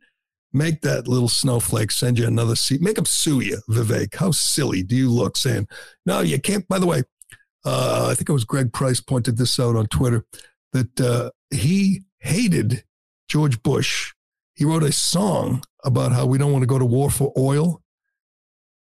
Make 0.53 0.81
that 0.83 1.07
little 1.07 1.29
snowflake 1.29 1.91
send 1.91 2.19
you 2.19 2.27
another 2.27 2.57
seat. 2.57 2.81
Make 2.81 2.99
him 2.99 3.05
sue 3.05 3.41
you, 3.41 3.59
Vivek. 3.69 4.15
How 4.15 4.31
silly 4.31 4.83
do 4.83 4.97
you 4.97 5.11
look 5.11 5.37
saying, 5.37 5.69
no, 6.05 6.21
you 6.21 6.41
can't? 6.41 6.67
By 6.67 6.79
the 6.79 6.87
way, 6.87 7.03
uh, 7.65 8.09
I 8.11 8.15
think 8.15 8.29
it 8.29 8.33
was 8.33 8.45
Greg 8.45 8.73
Price 8.73 9.01
pointed 9.01 9.37
this 9.37 9.61
out 9.61 9.77
on 9.77 9.87
Twitter 9.87 10.25
that 10.73 11.01
uh, 11.01 11.31
he 11.51 12.03
hated 12.21 12.85
George 13.29 13.63
Bush. 13.63 14.15
He 14.57 14.64
wrote 14.64 14.83
a 14.83 14.92
song 14.92 15.62
about 15.85 16.12
how 16.12 16.27
we 16.27 16.38
don't 16.38 16.53
want 16.53 16.62
to 16.62 16.66
go 16.66 16.79
to 16.79 16.85
war 16.85 17.11
for 17.11 17.33
oil. 17.38 17.83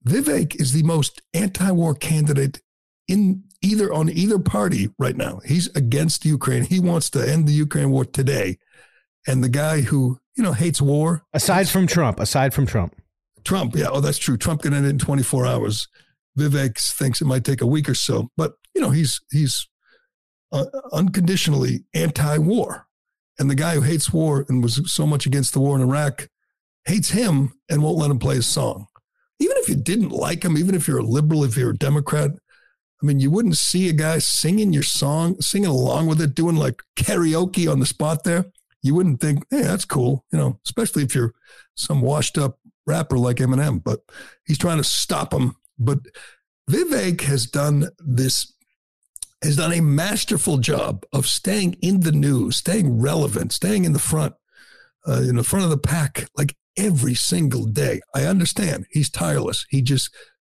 Vivek 0.07 0.59
is 0.61 0.71
the 0.71 0.83
most 0.83 1.21
anti-war 1.33 1.95
candidate 1.95 2.61
in 3.07 3.43
either 3.61 3.91
on 3.91 4.09
either 4.09 4.37
party 4.37 4.89
right 4.99 5.17
now. 5.17 5.41
He's 5.43 5.67
against 5.75 6.23
Ukraine. 6.23 6.63
He 6.63 6.79
wants 6.79 7.09
to 7.11 7.27
end 7.27 7.47
the 7.47 7.53
Ukraine 7.53 7.89
war 7.89 8.05
today. 8.05 8.59
And 9.27 9.43
the 9.43 9.49
guy 9.49 9.81
who, 9.81 10.19
you 10.37 10.43
know, 10.43 10.53
hates 10.53 10.81
war. 10.81 11.23
Aside 11.33 11.67
from 11.67 11.87
Trump, 11.87 12.19
aside 12.19 12.53
from 12.53 12.67
Trump. 12.67 12.95
Trump, 13.43 13.75
yeah, 13.75 13.89
oh, 13.91 14.01
that's 14.01 14.19
true. 14.19 14.37
Trump 14.37 14.61
can 14.61 14.73
end 14.73 14.85
it 14.85 14.89
in 14.89 14.99
24 14.99 15.47
hours. 15.47 15.87
Vivek 16.37 16.77
thinks 16.77 17.21
it 17.21 17.25
might 17.25 17.43
take 17.43 17.61
a 17.61 17.67
week 17.67 17.89
or 17.89 17.95
so, 17.95 18.29
but 18.37 18.53
you 18.73 18.81
know, 18.81 18.89
he's 18.89 19.21
he's 19.31 19.67
uh, 20.51 20.65
unconditionally 20.91 21.85
anti-war. 21.93 22.84
And 23.37 23.49
the 23.49 23.55
guy 23.55 23.75
who 23.75 23.81
hates 23.81 24.13
war 24.13 24.45
and 24.47 24.63
was 24.63 24.81
so 24.91 25.05
much 25.05 25.25
against 25.25 25.53
the 25.53 25.59
war 25.59 25.75
in 25.75 25.81
Iraq 25.81 26.29
hates 26.85 27.09
him 27.09 27.53
and 27.69 27.83
won't 27.83 27.97
let 27.97 28.11
him 28.11 28.19
play 28.19 28.35
his 28.35 28.47
song. 28.47 28.87
Even 29.39 29.57
if 29.57 29.67
you 29.67 29.75
didn't 29.75 30.09
like 30.09 30.43
him, 30.43 30.57
even 30.57 30.75
if 30.75 30.87
you're 30.87 30.99
a 30.99 31.03
liberal, 31.03 31.43
if 31.43 31.57
you're 31.57 31.71
a 31.71 31.77
Democrat, 31.77 32.31
I 33.01 33.05
mean, 33.05 33.19
you 33.19 33.29
wouldn't 33.29 33.57
see 33.57 33.89
a 33.89 33.93
guy 33.93 34.19
singing 34.19 34.71
your 34.71 34.83
song, 34.83 35.39
singing 35.41 35.69
along 35.69 36.07
with 36.07 36.21
it, 36.21 36.33
doing 36.33 36.55
like 36.55 36.81
karaoke 36.95 37.69
on 37.69 37.79
the 37.79 37.85
spot 37.85 38.23
there. 38.23 38.45
You 38.81 38.95
wouldn't 38.95 39.19
think, 39.19 39.45
hey, 39.49 39.63
that's 39.63 39.83
cool, 39.83 40.25
you 40.31 40.39
know, 40.39 40.59
especially 40.65 41.03
if 41.03 41.13
you're 41.13 41.33
some 41.75 42.01
washed 42.01 42.37
up 42.37 42.59
rapper 42.87 43.17
like 43.17 43.37
Eminem. 43.37 43.83
But 43.83 43.99
he's 44.45 44.57
trying 44.57 44.77
to 44.77 44.83
stop 44.83 45.33
him. 45.33 45.55
But 45.77 45.99
Vivek 46.69 47.21
has 47.21 47.45
done 47.45 47.89
this, 47.99 48.53
has 49.45 49.57
done 49.57 49.73
a 49.73 49.81
masterful 49.81 50.57
job 50.57 51.05
of 51.13 51.27
staying 51.27 51.77
in 51.81 52.01
the 52.01 52.11
news, 52.11 52.57
staying 52.57 52.99
relevant, 52.99 53.51
staying 53.53 53.85
in 53.85 53.93
the 53.93 53.99
front, 53.99 54.35
uh, 55.07 55.21
in 55.21 55.35
the 55.35 55.43
front 55.43 55.63
of 55.63 55.71
the 55.71 55.77
pack, 55.77 56.27
like 56.37 56.55
every 56.77 57.13
single 57.13 57.65
day. 57.65 58.01
I 58.13 58.25
understand 58.25 58.85
he's 58.91 59.09
tireless. 59.09 59.65
He 59.69 59.81
just 59.81 60.09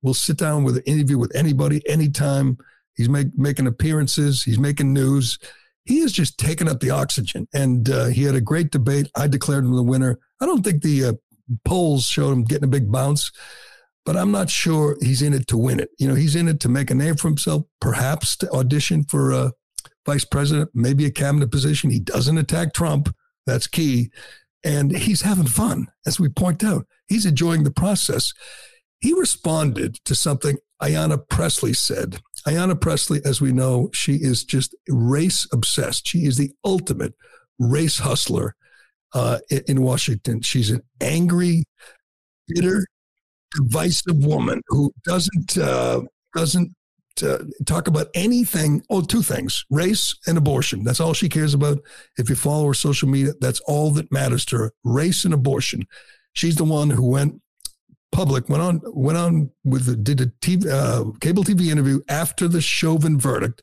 will 0.01 0.13
sit 0.13 0.37
down 0.37 0.63
with 0.63 0.77
an 0.77 0.83
interview 0.85 1.17
with 1.17 1.35
anybody, 1.35 1.81
anytime. 1.89 2.57
He's 2.95 3.09
make, 3.09 3.37
making 3.37 3.67
appearances. 3.67 4.43
He's 4.43 4.59
making 4.59 4.93
news. 4.93 5.37
He 5.83 5.99
has 6.01 6.11
just 6.11 6.37
taken 6.37 6.67
up 6.67 6.79
the 6.79 6.91
oxygen. 6.91 7.47
And 7.53 7.89
uh, 7.89 8.05
he 8.05 8.23
had 8.23 8.35
a 8.35 8.41
great 8.41 8.71
debate. 8.71 9.09
I 9.15 9.27
declared 9.27 9.65
him 9.65 9.75
the 9.75 9.83
winner. 9.83 10.19
I 10.39 10.45
don't 10.45 10.63
think 10.63 10.81
the 10.81 11.05
uh, 11.05 11.13
polls 11.65 12.05
showed 12.05 12.31
him 12.31 12.43
getting 12.43 12.63
a 12.63 12.67
big 12.67 12.91
bounce, 12.91 13.31
but 14.05 14.15
I'm 14.15 14.31
not 14.31 14.49
sure 14.49 14.97
he's 15.01 15.21
in 15.21 15.33
it 15.33 15.47
to 15.47 15.57
win 15.57 15.79
it. 15.79 15.89
You 15.97 16.07
know, 16.07 16.15
he's 16.15 16.35
in 16.35 16.47
it 16.47 16.59
to 16.61 16.69
make 16.69 16.91
a 16.91 16.95
name 16.95 17.15
for 17.15 17.27
himself, 17.27 17.63
perhaps 17.81 18.37
to 18.37 18.51
audition 18.51 19.03
for 19.03 19.31
a 19.31 19.51
vice 20.05 20.25
president, 20.25 20.69
maybe 20.73 21.05
a 21.05 21.11
cabinet 21.11 21.51
position. 21.51 21.89
He 21.89 21.99
doesn't 21.99 22.37
attack 22.37 22.73
Trump. 22.73 23.13
That's 23.47 23.67
key. 23.67 24.11
And 24.63 24.95
he's 24.95 25.21
having 25.21 25.47
fun, 25.47 25.87
as 26.05 26.19
we 26.19 26.29
point 26.29 26.63
out. 26.63 26.87
He's 27.07 27.25
enjoying 27.25 27.63
the 27.63 27.71
process. 27.71 28.33
He 28.99 29.13
responded 29.13 29.99
to 30.05 30.15
something 30.15 30.57
Ayanna 30.81 31.27
Pressley 31.29 31.73
said. 31.73 32.19
Ayanna 32.47 32.79
Pressley, 32.79 33.21
as 33.25 33.41
we 33.41 33.51
know, 33.51 33.89
she 33.93 34.15
is 34.15 34.43
just 34.43 34.75
race 34.87 35.47
obsessed. 35.51 36.07
She 36.07 36.25
is 36.25 36.37
the 36.37 36.51
ultimate 36.63 37.13
race 37.59 37.99
hustler 37.99 38.55
uh, 39.13 39.39
in 39.67 39.81
Washington. 39.81 40.41
She's 40.41 40.69
an 40.69 40.81
angry, 40.99 41.63
bitter, 42.47 42.85
divisive 43.55 44.23
woman 44.25 44.61
who 44.67 44.93
doesn't 45.03 45.57
uh, 45.57 46.01
doesn't 46.35 46.75
uh, 47.23 47.39
talk 47.65 47.87
about 47.87 48.07
anything. 48.13 48.83
Oh, 48.89 49.01
two 49.01 49.21
things: 49.21 49.65
race 49.69 50.15
and 50.27 50.37
abortion. 50.37 50.83
That's 50.83 50.99
all 50.99 51.13
she 51.13 51.29
cares 51.29 51.53
about. 51.53 51.79
If 52.17 52.29
you 52.29 52.35
follow 52.35 52.67
her 52.67 52.73
social 52.73 53.09
media, 53.09 53.33
that's 53.39 53.61
all 53.61 53.91
that 53.91 54.11
matters 54.11 54.45
to 54.45 54.57
her: 54.57 54.71
race 54.83 55.25
and 55.25 55.33
abortion. 55.33 55.83
She's 56.33 56.55
the 56.55 56.65
one 56.65 56.89
who 56.89 57.09
went 57.09 57.41
public, 58.11 58.49
went 58.49 58.63
on 58.63 58.81
went 58.85 59.17
on 59.17 59.51
with 59.63 60.03
did 60.03 60.21
a 60.21 60.27
TV, 60.41 60.67
uh, 60.69 61.11
cable 61.19 61.43
TV 61.43 61.69
interview 61.69 62.01
after 62.09 62.47
the 62.47 62.61
Chauvin 62.61 63.19
verdict, 63.19 63.61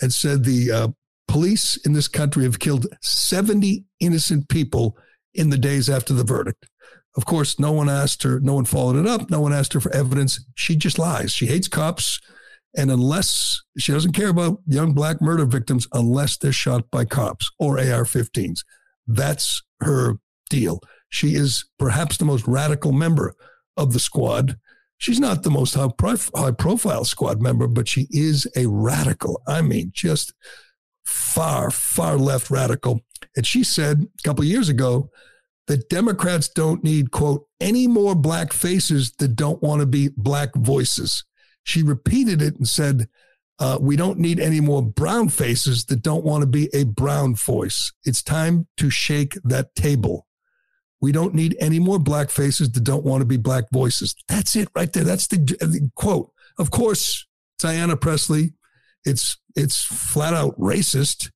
and 0.00 0.12
said 0.12 0.44
the 0.44 0.72
uh, 0.72 0.88
police 1.28 1.76
in 1.84 1.92
this 1.92 2.08
country 2.08 2.44
have 2.44 2.58
killed 2.58 2.86
seventy 3.00 3.84
innocent 4.00 4.48
people 4.48 4.96
in 5.34 5.50
the 5.50 5.58
days 5.58 5.88
after 5.88 6.12
the 6.12 6.24
verdict. 6.24 6.66
Of 7.16 7.26
course, 7.26 7.58
no 7.58 7.72
one 7.72 7.88
asked 7.88 8.22
her, 8.22 8.40
no 8.40 8.54
one 8.54 8.64
followed 8.64 8.96
it 8.96 9.06
up, 9.06 9.30
no 9.30 9.40
one 9.40 9.52
asked 9.52 9.74
her 9.74 9.80
for 9.80 9.94
evidence. 9.94 10.44
She 10.54 10.76
just 10.76 10.98
lies. 10.98 11.32
She 11.32 11.46
hates 11.46 11.68
cops. 11.68 12.18
And 12.74 12.90
unless 12.90 13.60
she 13.78 13.92
doesn't 13.92 14.12
care 14.12 14.30
about 14.30 14.60
young 14.66 14.94
black 14.94 15.20
murder 15.20 15.44
victims, 15.44 15.86
unless 15.92 16.38
they're 16.38 16.52
shot 16.52 16.90
by 16.90 17.04
cops 17.04 17.50
or 17.58 17.78
AR 17.78 18.04
15s, 18.04 18.60
that's 19.06 19.62
her 19.80 20.18
deal. 20.48 20.80
She 21.10 21.34
is 21.34 21.66
perhaps 21.78 22.16
the 22.16 22.24
most 22.24 22.46
radical 22.46 22.92
member 22.92 23.34
of 23.76 23.92
the 23.92 23.98
squad. 23.98 24.58
She's 24.96 25.20
not 25.20 25.42
the 25.42 25.50
most 25.50 25.74
high, 25.74 25.88
high 26.34 26.52
profile 26.52 27.04
squad 27.04 27.42
member, 27.42 27.66
but 27.66 27.88
she 27.88 28.06
is 28.10 28.46
a 28.56 28.66
radical. 28.66 29.42
I 29.46 29.60
mean, 29.60 29.90
just 29.94 30.32
far, 31.04 31.70
far 31.70 32.16
left 32.16 32.50
radical. 32.50 33.00
And 33.36 33.46
she 33.46 33.64
said 33.64 34.02
a 34.02 34.22
couple 34.22 34.44
years 34.44 34.70
ago 34.70 35.10
that 35.66 35.88
Democrats 35.88 36.48
don't 36.48 36.82
need, 36.82 37.10
quote, 37.10 37.46
any 37.60 37.86
more 37.86 38.14
black 38.14 38.52
faces 38.52 39.12
that 39.18 39.36
don't 39.36 39.62
want 39.62 39.80
to 39.80 39.86
be 39.86 40.10
black 40.16 40.54
voices. 40.54 41.24
She 41.64 41.82
repeated 41.82 42.42
it 42.42 42.56
and 42.56 42.66
said, 42.66 43.08
uh, 43.58 43.78
we 43.80 43.94
don't 43.94 44.18
need 44.18 44.40
any 44.40 44.60
more 44.60 44.82
brown 44.82 45.28
faces 45.28 45.84
that 45.84 46.02
don't 46.02 46.24
want 46.24 46.42
to 46.42 46.46
be 46.46 46.68
a 46.74 46.84
brown 46.84 47.34
voice. 47.36 47.92
It's 48.04 48.22
time 48.22 48.66
to 48.78 48.90
shake 48.90 49.34
that 49.44 49.74
table. 49.76 50.26
We 51.00 51.12
don't 51.12 51.34
need 51.34 51.56
any 51.60 51.78
more 51.78 51.98
black 51.98 52.30
faces 52.30 52.72
that 52.72 52.84
don't 52.84 53.04
want 53.04 53.20
to 53.20 53.26
be 53.26 53.36
black 53.36 53.64
voices. 53.72 54.14
That's 54.28 54.56
it 54.56 54.68
right 54.74 54.92
there. 54.92 55.04
That's 55.04 55.26
the, 55.28 55.36
the 55.36 55.90
quote. 55.94 56.32
Of 56.58 56.70
course, 56.70 57.26
Ayanna 57.62 58.00
Pressley, 58.00 58.54
it's 59.04 59.36
it's 59.54 59.84
flat 59.84 60.34
out 60.34 60.58
racist, 60.58 61.30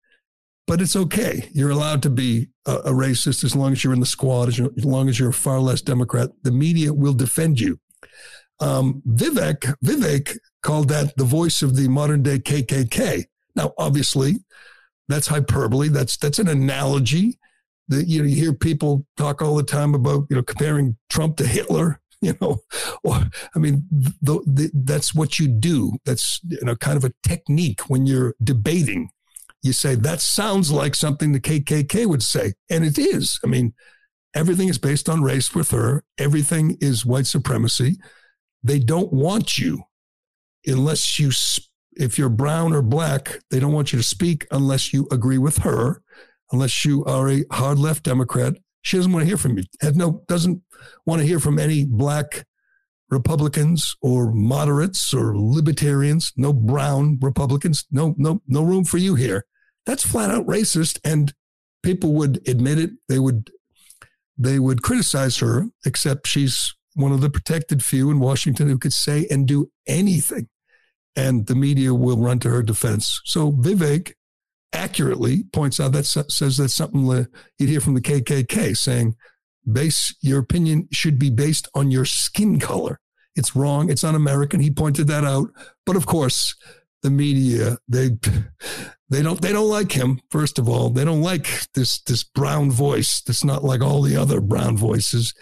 but 0.67 0.81
it's 0.81 0.97
okay. 0.97 1.49
You're 1.53 1.71
allowed 1.71 2.03
to 2.03 2.11
be 2.11 2.49
a, 2.67 2.75
a 2.75 2.91
racist 2.91 3.45
as 3.45 3.55
long 3.55 3.73
as 3.73 3.85
you're 3.85 3.93
in 3.93 4.01
the 4.01 4.07
squad, 4.07 4.49
as, 4.49 4.61
as, 4.61 4.85
long 4.85 5.09
as 5.09 5.19
you're 5.19 5.31
a 5.31 5.35
far 5.35 5.61
less 5.61 5.81
Democrat. 5.81 6.31
The 6.43 6.51
media 6.51 6.93
will 6.93 7.13
defend 7.13 7.61
you. 7.61 7.79
Um, 8.59 9.03
Vivek 9.07 9.75
Vivek 9.85 10.39
called 10.63 10.89
that 10.89 11.17
the 11.17 11.25
voice 11.25 11.63
of 11.63 11.77
the 11.77 11.89
modern 11.89 12.23
day 12.23 12.39
KKK. 12.39 13.25
Now, 13.55 13.73
obviously, 13.79 14.39
that's 15.09 15.29
hyperbole. 15.29 15.89
That's 15.89 16.17
that's 16.17 16.39
an 16.39 16.49
analogy 16.49 17.39
that 17.89 18.09
you 18.09 18.23
know 18.23 18.29
you 18.29 18.37
hear 18.37 18.53
people 18.53 19.07
talk 19.17 19.43
all 19.43 19.55
the 19.57 19.63
time 19.63 19.95
about 19.95 20.27
you 20.31 20.37
know 20.37 20.43
comparing 20.43 20.97
Trump 21.09 21.37
to 21.37 21.47
Hitler 21.47 22.01
you 22.23 22.35
know 22.41 22.59
or 23.05 23.21
i 23.55 23.59
mean 23.59 23.85
the, 23.91 24.41
the, 24.47 24.71
that's 24.73 25.15
what 25.15 25.39
you 25.39 25.47
do 25.47 25.93
that's 26.07 26.41
you 26.49 26.59
know 26.63 26.75
kind 26.75 26.97
of 26.97 27.05
a 27.05 27.13
technique 27.23 27.91
when 27.91 28.07
you're 28.07 28.35
debating 28.43 29.11
you 29.67 29.73
say 29.73 29.95
that 29.95 30.21
sounds 30.21 30.71
like 30.71 30.95
something 30.95 31.33
the 31.33 31.41
kkk 31.41 32.07
would 32.07 32.23
say 32.23 32.55
and 32.71 32.85
it 32.85 32.99
is 32.99 33.39
i 33.45 33.47
mean 33.47 33.75
everything 34.35 34.69
is 34.69 34.79
based 34.79 35.09
on 35.09 35.23
race 35.23 35.55
with 35.55 35.71
her 35.71 36.05
everything 36.19 36.77
is 36.81 37.05
white 37.05 37.27
supremacy 37.27 37.97
they 38.63 38.79
don't 38.79 39.13
want 39.13 39.59
you 39.59 39.83
unless 40.67 41.19
you 41.19 41.31
if 41.93 42.19
you're 42.19 42.29
brown 42.29 42.73
or 42.73 42.83
black 42.83 43.41
they 43.51 43.61
don't 43.61 43.73
want 43.73 43.93
you 43.93 43.99
to 43.99 44.03
speak 44.05 44.47
unless 44.51 44.93
you 44.93 45.07
agree 45.11 45.39
with 45.39 45.59
her 45.59 46.03
unless 46.53 46.85
you 46.85 47.05
are 47.05 47.29
a 47.31 47.45
hard 47.53 47.79
left 47.79 48.05
Democrat. 48.05 48.55
She 48.83 48.97
doesn't 48.97 49.13
want 49.13 49.25
to 49.25 49.27
hear 49.27 49.37
from 49.37 49.59
you. 49.59 49.65
Has 49.81 49.97
no 49.97 50.23
doesn't 50.29 50.63
want 51.05 51.21
to 51.21 51.27
hear 51.27 51.41
from 51.41 51.59
any 51.59 51.85
black 51.85 52.47
Republicans 53.11 53.97
or 54.01 54.33
moderates 54.33 55.13
or 55.13 55.37
libertarians. 55.37 56.33
No 56.37 56.53
brown 56.53 57.19
Republicans. 57.21 57.85
No 57.91 58.15
no 58.17 58.43
no 58.47 58.63
room 58.63 58.85
for 58.85 58.99
you 58.99 59.15
here. 59.17 59.45
That's 59.87 60.05
flat 60.05 60.31
out 60.31 60.47
racist, 60.47 60.99
and 61.05 61.33
people 61.83 62.13
would 62.15 62.47
admit 62.49 62.79
it. 62.79 62.91
They 63.09 63.19
would 63.19 63.51
they 64.37 64.59
would 64.59 64.83
criticize 64.83 65.39
her, 65.39 65.69
except 65.87 66.27
she's 66.27 66.75
one 66.95 67.13
of 67.13 67.23
the 67.23 67.31
protected 67.31 67.83
few 67.85 68.11
in 68.11 68.19
Washington 68.21 68.69
who 68.69 68.79
could 68.79 68.93
say 68.93 69.27
and 69.31 69.47
do 69.47 69.71
anything 69.87 70.49
and 71.17 71.47
the 71.47 71.55
media 71.55 71.95
will 71.95 72.19
run 72.19 72.39
to 72.41 72.51
her 72.51 72.63
defense. 72.63 73.21
So 73.25 73.51
Vivek 73.51 74.13
accurately 74.73 75.45
points 75.53 75.81
out 75.81 75.93
that 75.93 76.05
says 76.05 76.59
that's 76.59 76.75
something 76.75 77.27
you'd 77.59 77.71
hear 77.71 77.81
from 77.81 77.95
the 77.95 78.01
KKK 78.03 78.77
saying, 78.77 79.17
base 79.71 80.15
your 80.21 80.39
opinion 80.39 80.89
should 80.93 81.19
be 81.19 81.31
based 81.31 81.69
on 81.75 81.91
your 81.91 82.05
skin 82.05 82.61
color. 82.61 83.01
It's 83.35 83.57
wrong. 83.57 83.91
It's 83.91 84.05
un-American. 84.05 84.61
He 84.61 84.71
pointed 84.71 85.09
that 85.09 85.25
out. 85.25 85.49
But 85.85 85.97
of 85.97 86.07
course, 86.07 86.55
the 87.03 87.11
media 87.11 87.79
they 87.89 88.11
they 89.09 89.23
don't 89.23 89.41
they 89.41 89.53
don't 89.53 89.69
like 89.69 89.93
him. 89.93 90.21
First 90.31 90.59
of 90.59 90.69
all, 90.69 90.91
they 90.91 91.05
don't 91.05 91.23
like 91.23 91.47
this 91.75 92.01
this 92.01 92.25
brown 92.25 92.71
voice. 92.71 93.21
That's 93.21 93.45
not 93.45 93.63
like 93.63 93.81
all 93.81 94.03
the 94.03 94.17
other 94.17 94.41
brown 94.41 94.77
voices. 94.77 95.33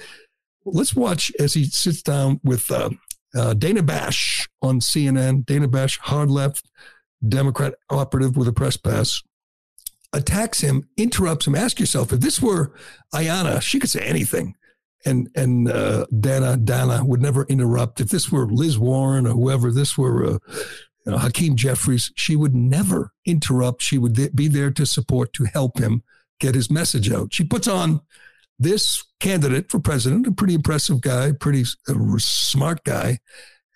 Let's 0.67 0.95
watch 0.95 1.33
as 1.39 1.55
he 1.55 1.65
sits 1.65 2.03
down 2.03 2.41
with 2.43 2.71
uh, 2.71 2.91
uh, 3.35 3.55
Dana 3.55 3.83
Bash 3.83 4.49
on 4.63 4.81
CNN. 4.81 5.47
Dana 5.47 5.69
Bash, 5.69 5.99
hard 5.99 6.31
left 6.31 6.71
Democrat 7.27 7.75
operative 7.91 8.37
with 8.37 8.49
a 8.49 8.53
press 8.53 8.77
pass, 8.77 9.23
attacks 10.13 10.61
him, 10.61 10.89
interrupts 10.97 11.47
him. 11.47 11.55
Ask 11.55 11.81
yourself 11.81 12.13
if 12.13 12.21
this 12.21 12.43
were 12.43 12.75
Ayanna, 13.15 13.63
she 13.63 13.79
could 13.79 13.91
say 13.91 14.01
anything. 14.01 14.57
And 15.07 15.31
and 15.35 15.71
uh, 15.71 16.07
Dana 16.19 16.59
Dana 16.59 17.03
would 17.05 17.21
never 17.23 17.45
interrupt. 17.45 18.01
If 18.01 18.09
this 18.09 18.31
were 18.31 18.47
Liz 18.47 18.79
Warren 18.79 19.27
or 19.27 19.31
whoever, 19.31 19.71
this 19.71 19.97
were 19.99 20.35
uh, 20.35 20.39
you 21.05 21.13
know, 21.13 21.19
Hakeem 21.19 21.57
Jeffries, 21.57 22.13
she 22.17 22.37
would 22.37 22.55
never 22.55 23.13
interrupt. 23.27 23.83
She 23.83 23.99
would 23.99 24.35
be 24.35 24.49
there 24.49 24.71
to 24.71 24.87
support, 24.87 25.33
to 25.35 25.45
help 25.45 25.79
him 25.79 26.03
get 26.41 26.55
his 26.55 26.71
message 26.71 27.11
out. 27.13 27.33
She 27.33 27.45
puts 27.45 27.69
on 27.69 28.01
this 28.59 29.05
candidate 29.21 29.71
for 29.71 29.81
president, 29.81 30.27
a 30.27 30.33
pretty 30.33 30.55
impressive 30.55 31.01
guy, 31.01 31.33
pretty 31.33 31.65
smart 32.19 32.85
guy, 32.85 33.19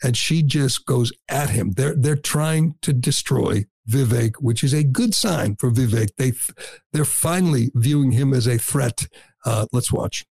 and 0.02 0.16
she 0.16 0.42
just 0.42 0.86
goes 0.86 1.12
at 1.28 1.50
him. 1.50 1.72
They're 1.72 1.94
they're 1.94 2.16
trying 2.16 2.76
to 2.82 2.92
destroy 2.92 3.64
Vivek, 3.88 4.36
which 4.40 4.62
is 4.62 4.72
a 4.72 4.84
good 4.84 5.14
sign 5.14 5.56
for 5.56 5.70
Vivek. 5.70 6.10
They 6.16 6.32
they're 6.92 7.04
finally 7.04 7.70
viewing 7.74 8.12
him 8.12 8.32
as 8.32 8.46
a 8.46 8.58
threat. 8.58 9.06
Uh, 9.44 9.66
let's 9.72 9.92
watch. 9.92 10.24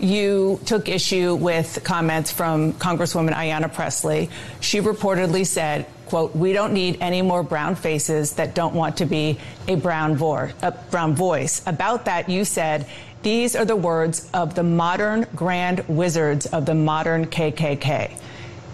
You 0.00 0.58
took 0.66 0.88
issue 0.88 1.36
with 1.36 1.80
comments 1.84 2.32
from 2.32 2.72
Congresswoman 2.74 3.32
Ayanna 3.32 3.72
Pressley. 3.72 4.28
She 4.60 4.80
reportedly 4.80 5.46
said, 5.46 5.86
quote, 6.10 6.34
we 6.34 6.52
don't 6.52 6.72
need 6.72 6.98
any 7.00 7.22
more 7.22 7.44
brown 7.44 7.76
faces 7.76 8.32
that 8.32 8.52
don't 8.52 8.74
want 8.74 8.96
to 8.96 9.06
be 9.06 9.38
a 9.68 9.76
brown, 9.76 10.16
vo- 10.16 10.50
a 10.60 10.72
brown 10.90 11.14
voice. 11.14 11.62
About 11.68 12.06
that, 12.06 12.28
you 12.28 12.44
said, 12.44 12.84
these 13.22 13.54
are 13.54 13.64
the 13.64 13.76
words 13.76 14.28
of 14.34 14.56
the 14.56 14.64
modern 14.64 15.24
grand 15.36 15.84
wizards 15.86 16.46
of 16.46 16.66
the 16.66 16.74
modern 16.74 17.26
KKK. 17.26 18.10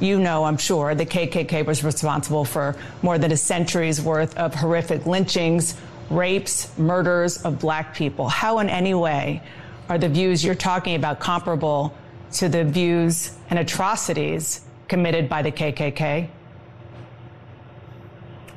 You 0.01 0.19
know, 0.19 0.45
I'm 0.45 0.57
sure, 0.57 0.95
the 0.95 1.05
KKK 1.05 1.67
was 1.67 1.85
responsible 1.85 2.47
for 2.47 2.75
more 3.03 3.19
than 3.19 3.33
a 3.33 3.37
century's 3.37 4.01
worth 4.01 4.35
of 4.39 4.55
horrific 4.55 5.05
lynchings, 5.05 5.77
rapes, 6.09 6.77
murders 6.79 7.43
of 7.45 7.59
black 7.59 7.95
people. 7.95 8.31
How, 8.31 8.61
in 8.61 8.71
any 8.71 8.95
way, 8.95 9.43
are 9.91 9.99
the 9.99 10.09
views 10.09 10.43
you're 10.43 10.55
talking 10.55 10.95
about 10.95 11.21
comparable 11.21 11.93
to 12.33 12.49
the 12.49 12.65
views 12.65 13.37
and 13.51 13.59
atrocities 13.59 14.63
committed 14.89 15.29
by 15.29 15.43
the 15.43 15.53
KKK? 15.53 16.31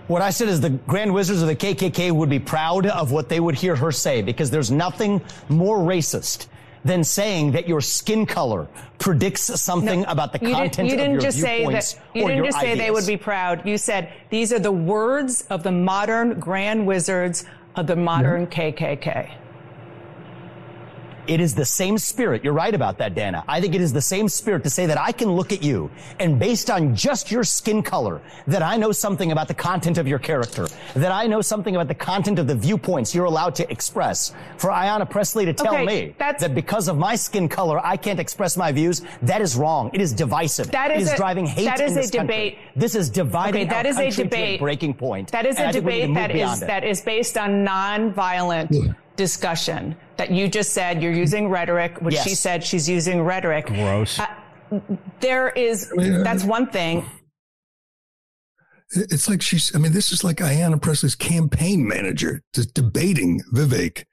What 0.10 0.24
I 0.24 0.32
said 0.32 0.48
is 0.48 0.60
the 0.60 0.72
Grand 0.72 1.14
Wizards 1.14 1.44
of 1.44 1.48
the 1.48 1.56
KKK 1.56 2.12
would 2.12 2.32
be 2.32 2.40
proud 2.40 2.88
of 2.88 3.12
what 3.12 3.30
they 3.30 3.40
would 3.40 3.54
hear 3.54 3.76
her 3.76 3.92
say 3.92 4.24
because 4.24 4.50
there's 4.50 4.72
nothing 4.72 5.22
more 5.50 5.78
racist 5.78 6.48
than 6.84 7.04
saying 7.04 7.52
that 7.52 7.68
your 7.68 7.80
skin 7.80 8.26
color 8.26 8.68
predicts 8.98 9.44
something 9.62 10.02
no, 10.02 10.08
about 10.08 10.34
the 10.34 10.40
content 10.40 10.90
you 10.90 10.98
didn't, 10.98 11.18
of 11.18 11.22
your 11.22 11.22
just 11.22 11.38
viewpoints 11.38 11.90
say 11.90 12.00
that, 12.00 12.20
You 12.20 12.28
didn't 12.28 12.46
just 12.46 12.58
ideas. 12.58 12.80
say 12.80 12.86
they 12.86 12.90
would 12.90 13.06
be 13.06 13.18
proud. 13.18 13.64
You 13.68 13.78
said 13.78 14.12
these 14.32 14.52
are 14.52 14.58
the 14.58 14.72
words 14.72 15.46
of 15.52 15.62
the 15.62 15.72
modern 15.72 16.40
Grand 16.40 16.88
Wizards 16.88 17.46
of 17.76 17.86
the 17.86 17.96
modern 17.96 18.48
mm-hmm. 18.48 18.84
KKK. 18.84 19.32
It 21.30 21.40
is 21.40 21.54
the 21.54 21.64
same 21.64 22.00
spirit. 22.00 22.44
You're 22.44 22.54
right 22.54 22.74
about 22.74 22.98
that, 22.98 23.14
Dana. 23.14 23.44
I 23.48 23.62
think 23.62 23.76
it 23.76 23.82
is 23.82 23.94
the 23.94 24.02
same 24.02 24.28
spirit 24.28 24.64
to 24.64 24.70
say 24.72 24.88
that 24.88 24.98
I 24.98 25.12
can 25.12 25.32
look 25.32 25.54
at 25.54 25.62
you 25.62 25.92
and 26.20 26.40
based 26.40 26.72
on 26.72 26.96
just 26.96 27.30
your 27.30 27.44
skin 27.44 27.84
color, 27.84 28.20
that 28.48 28.64
I 28.64 28.78
know 28.78 28.92
something 28.92 29.32
about 29.32 29.48
the 29.48 29.54
content 29.54 30.00
of 30.00 30.08
your 30.08 30.18
character, 30.18 30.68
that 30.96 31.12
I 31.12 31.28
know 31.28 31.42
something 31.42 31.76
about 31.76 31.88
the 31.88 31.94
content 31.94 32.40
of 32.40 32.48
the 32.48 32.56
viewpoints 32.56 33.14
you're 33.14 33.26
allowed 33.26 33.54
to 33.56 33.72
express. 33.72 34.34
For 34.58 34.72
Ayanna 34.72 35.08
Pressley 35.08 35.46
to 35.46 35.54
tell 35.54 35.76
okay, 35.76 35.86
me 35.86 36.16
that 36.18 36.56
because 36.56 36.88
of 36.88 36.98
my 36.98 37.16
skin 37.16 37.48
color, 37.48 37.80
I 37.86 37.96
can't 37.96 38.20
express 38.20 38.58
my 38.58 38.72
views, 38.72 39.04
that 39.22 39.40
is 39.40 39.56
wrong. 39.56 39.92
It 39.94 40.02
is 40.02 40.14
divisive. 40.14 40.72
That 40.72 40.90
is 40.90 41.04
it 41.04 41.06
is 41.10 41.14
a, 41.14 41.18
driving 41.18 41.46
hate 41.46 41.66
that 41.66 41.80
is 41.80 41.92
in 41.92 41.98
this 41.98 42.10
a 42.10 42.12
debate. 42.22 42.56
Country. 42.56 42.72
This 42.76 42.96
is 42.96 43.08
dividing 43.08 43.68
okay, 43.68 43.70
that 43.70 43.86
our 43.86 43.90
is 43.92 43.98
country 43.98 44.24
a 44.24 44.26
debate. 44.26 44.48
to 44.48 44.56
a 44.56 44.66
breaking 44.66 44.96
point. 44.96 45.32
That 45.32 45.46
is 45.46 45.60
a 45.60 45.72
debate 45.72 46.12
that 46.16 46.36
is, 46.36 46.60
that 46.62 46.84
is 46.84 47.02
based 47.02 47.38
on 47.38 47.64
nonviolent 47.64 48.96
discussion 49.20 49.98
that 50.16 50.32
you 50.32 50.48
just 50.48 50.72
said 50.72 51.04
you're 51.04 51.12
using 51.12 51.50
rhetoric, 51.50 51.98
which 52.00 52.16
yes. 52.16 52.24
she 52.24 52.36
said 52.36 52.64
she's 52.64 52.88
using 52.88 53.22
rhetoric. 53.22 53.66
Gross. 53.66 54.18
Uh, 54.18 54.80
there 55.20 55.50
is, 55.50 55.92
that's 55.98 56.46
one 56.46 56.68
thing. 56.70 57.06
It's 58.92 59.28
like 59.28 59.42
she's, 59.42 59.76
I 59.76 59.80
mean, 59.80 59.92
this 59.92 60.14
is 60.14 60.24
like 60.24 60.38
Ayanna 60.38 60.82
Pressley's 60.82 61.16
campaign 61.16 61.86
manager 61.86 62.42
just 62.56 62.74
debating 62.74 63.42
Vivek. 63.54 64.06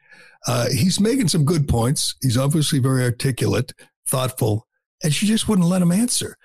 Uh, 0.49 0.67
he's 0.71 0.99
making 0.99 1.29
some 1.29 1.45
good 1.45 1.69
points. 1.69 2.17
He's 2.21 2.37
obviously 2.37 2.81
very 2.81 3.05
articulate, 3.05 3.73
thoughtful, 4.09 4.67
and 5.05 5.15
she 5.15 5.27
just 5.27 5.49
wouldn't 5.49 5.69
let 5.69 5.83
him 5.83 5.93
answer. 5.93 6.37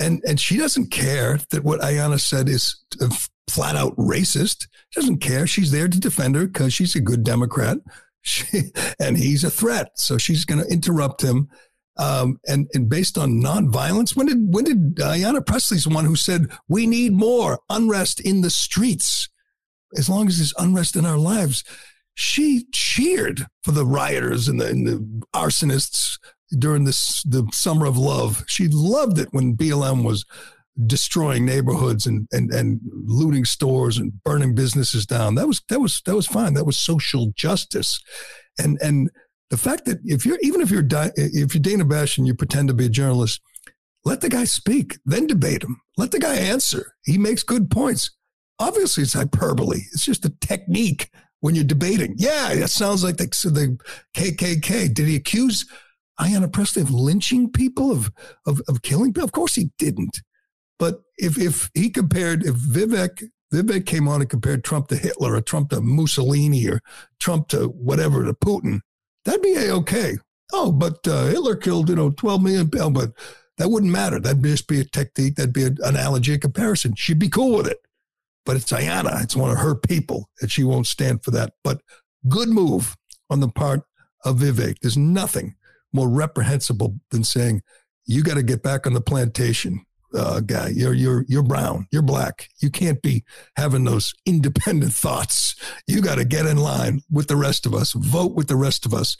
And, 0.00 0.22
and 0.26 0.40
she 0.40 0.56
doesn't 0.56 0.90
care 0.90 1.38
that 1.50 1.64
what 1.64 1.80
Ayanna 1.80 2.18
said 2.18 2.48
is 2.48 2.82
flat 3.48 3.76
out 3.76 3.94
racist. 3.96 4.68
She 4.88 5.00
doesn't 5.00 5.18
care. 5.18 5.46
She's 5.46 5.70
there 5.70 5.88
to 5.88 6.00
defend 6.00 6.34
her 6.36 6.46
because 6.46 6.72
she's 6.72 6.96
a 6.96 7.00
good 7.00 7.24
Democrat. 7.24 7.78
She, 8.26 8.72
and 8.98 9.16
he's 9.16 9.44
a 9.44 9.50
threat. 9.50 9.98
So 9.98 10.18
she's 10.18 10.44
going 10.44 10.62
to 10.62 10.70
interrupt 10.70 11.22
him. 11.22 11.48
Um, 11.96 12.40
and, 12.46 12.68
and 12.74 12.88
based 12.88 13.16
on 13.16 13.40
nonviolence, 13.40 14.16
when 14.16 14.26
did, 14.26 14.52
when 14.52 14.64
did 14.64 14.96
Ayanna 14.96 15.46
Pressley's 15.46 15.86
one 15.86 16.04
who 16.04 16.16
said, 16.16 16.48
we 16.68 16.86
need 16.86 17.12
more 17.12 17.60
unrest 17.70 18.20
in 18.20 18.42
the 18.42 18.50
streets? 18.50 19.28
As 19.96 20.10
long 20.10 20.26
as 20.26 20.38
there's 20.38 20.52
unrest 20.58 20.96
in 20.96 21.06
our 21.06 21.16
lives, 21.16 21.64
she 22.14 22.66
cheered 22.72 23.46
for 23.62 23.70
the 23.70 23.86
rioters 23.86 24.48
and 24.48 24.60
the, 24.60 24.66
and 24.66 24.86
the 24.86 25.26
arsonists 25.32 26.18
during 26.58 26.84
this, 26.84 27.22
the 27.22 27.48
summer 27.52 27.86
of 27.86 27.96
love. 27.96 28.44
She 28.46 28.68
loved 28.68 29.18
it 29.18 29.28
when 29.30 29.56
BLM 29.56 30.02
was 30.02 30.24
destroying 30.84 31.46
neighborhoods 31.46 32.06
and, 32.06 32.28
and, 32.32 32.52
and 32.52 32.80
looting 33.06 33.44
stores 33.44 33.96
and 33.96 34.12
burning 34.24 34.54
businesses 34.54 35.06
down. 35.06 35.34
That 35.36 35.46
was 35.46 35.62
that 35.68 35.80
was 35.80 36.02
that 36.04 36.14
was 36.14 36.26
fine. 36.26 36.54
That 36.54 36.66
was 36.66 36.78
social 36.78 37.32
justice, 37.34 38.00
and 38.58 38.78
and 38.82 39.10
the 39.50 39.56
fact 39.56 39.84
that 39.86 39.98
if 40.04 40.26
you're 40.26 40.38
even 40.42 40.60
if 40.60 40.70
you're 40.70 40.86
if 41.16 41.54
you're 41.54 41.62
Dana 41.62 41.84
Bash 41.84 42.18
and 42.18 42.26
you 42.26 42.34
pretend 42.34 42.68
to 42.68 42.74
be 42.74 42.86
a 42.86 42.90
journalist, 42.90 43.40
let 44.04 44.20
the 44.20 44.28
guy 44.28 44.44
speak, 44.44 44.98
then 45.04 45.26
debate 45.26 45.62
him. 45.62 45.80
Let 45.96 46.10
the 46.10 46.18
guy 46.18 46.36
answer. 46.36 46.92
He 47.04 47.18
makes 47.18 47.42
good 47.42 47.70
points. 47.70 48.10
Obviously, 48.58 49.02
it's 49.02 49.12
hyperbole. 49.12 49.80
It's 49.92 50.04
just 50.04 50.24
a 50.24 50.32
technique 50.40 51.10
when 51.40 51.54
you're 51.54 51.64
debating. 51.64 52.14
Yeah, 52.16 52.52
it 52.52 52.68
sounds 52.68 53.04
like 53.04 53.16
the, 53.16 53.26
the 53.26 53.78
KKK. 54.14 54.94
Did 54.94 55.06
he 55.06 55.16
accuse 55.16 55.66
Ayanna 56.20 56.52
Pressley 56.52 56.82
of 56.82 56.90
lynching 56.90 57.50
people, 57.50 57.90
of, 57.90 58.10
of, 58.46 58.60
of 58.68 58.82
killing 58.82 59.12
people? 59.12 59.24
Of 59.24 59.32
course 59.32 59.54
he 59.54 59.70
didn't. 59.78 60.22
But 60.78 61.02
if 61.16 61.38
if 61.38 61.70
he 61.74 61.90
compared, 61.90 62.44
if 62.44 62.54
Vivek 62.54 63.28
Vivek 63.52 63.86
came 63.86 64.08
on 64.08 64.20
and 64.20 64.30
compared 64.30 64.64
Trump 64.64 64.88
to 64.88 64.96
Hitler 64.96 65.34
or 65.34 65.40
Trump 65.40 65.70
to 65.70 65.80
Mussolini 65.80 66.66
or 66.68 66.80
Trump 67.20 67.48
to 67.48 67.68
whatever 67.68 68.24
to 68.24 68.34
Putin, 68.34 68.80
that'd 69.24 69.42
be 69.42 69.54
a 69.54 69.74
okay. 69.74 70.18
Oh, 70.52 70.70
but 70.72 71.06
uh, 71.08 71.26
Hitler 71.26 71.56
killed 71.56 71.88
you 71.88 71.96
know 71.96 72.10
twelve 72.10 72.42
million 72.42 72.68
people, 72.68 72.90
but 72.90 73.12
that 73.58 73.70
wouldn't 73.70 73.92
matter. 73.92 74.20
That'd 74.20 74.42
just 74.42 74.68
be 74.68 74.80
a 74.80 74.84
technique. 74.84 75.36
That'd 75.36 75.54
be 75.54 75.64
an 75.64 75.78
analogy, 75.82 76.34
a 76.34 76.38
comparison. 76.38 76.94
She'd 76.94 77.18
be 77.18 77.28
cool 77.28 77.56
with 77.56 77.66
it. 77.66 77.78
But 78.44 78.56
it's 78.56 78.70
Ayanna. 78.70 79.22
It's 79.22 79.34
one 79.34 79.50
of 79.50 79.58
her 79.58 79.74
people, 79.74 80.28
and 80.40 80.52
she 80.52 80.62
won't 80.62 80.86
stand 80.86 81.24
for 81.24 81.30
that. 81.32 81.54
But 81.64 81.80
good 82.28 82.48
move 82.48 82.96
on 83.30 83.40
the 83.40 83.48
part 83.48 83.82
of 84.24 84.38
Vivek. 84.38 84.76
There's 84.80 84.96
nothing 84.96 85.54
more 85.92 86.08
reprehensible 86.08 87.00
than 87.10 87.24
saying 87.24 87.62
you 88.04 88.22
got 88.22 88.34
to 88.34 88.42
get 88.42 88.62
back 88.62 88.86
on 88.86 88.92
the 88.92 89.00
plantation 89.00 89.85
uh, 90.16 90.40
guy. 90.40 90.68
You're 90.68 90.94
you're 90.94 91.24
you're 91.28 91.42
brown. 91.42 91.86
You're 91.90 92.02
black. 92.02 92.48
You 92.58 92.70
can't 92.70 93.00
be 93.02 93.24
having 93.56 93.84
those 93.84 94.14
independent 94.24 94.92
thoughts. 95.04 95.54
You 95.86 96.00
got 96.00 96.16
to 96.16 96.24
get 96.24 96.46
in 96.46 96.56
line 96.56 97.02
with 97.10 97.28
the 97.28 97.36
rest 97.36 97.66
of 97.66 97.74
us. 97.74 97.92
Vote 97.92 98.34
with 98.34 98.48
the 98.48 98.56
rest 98.56 98.86
of 98.86 98.94
us. 98.94 99.16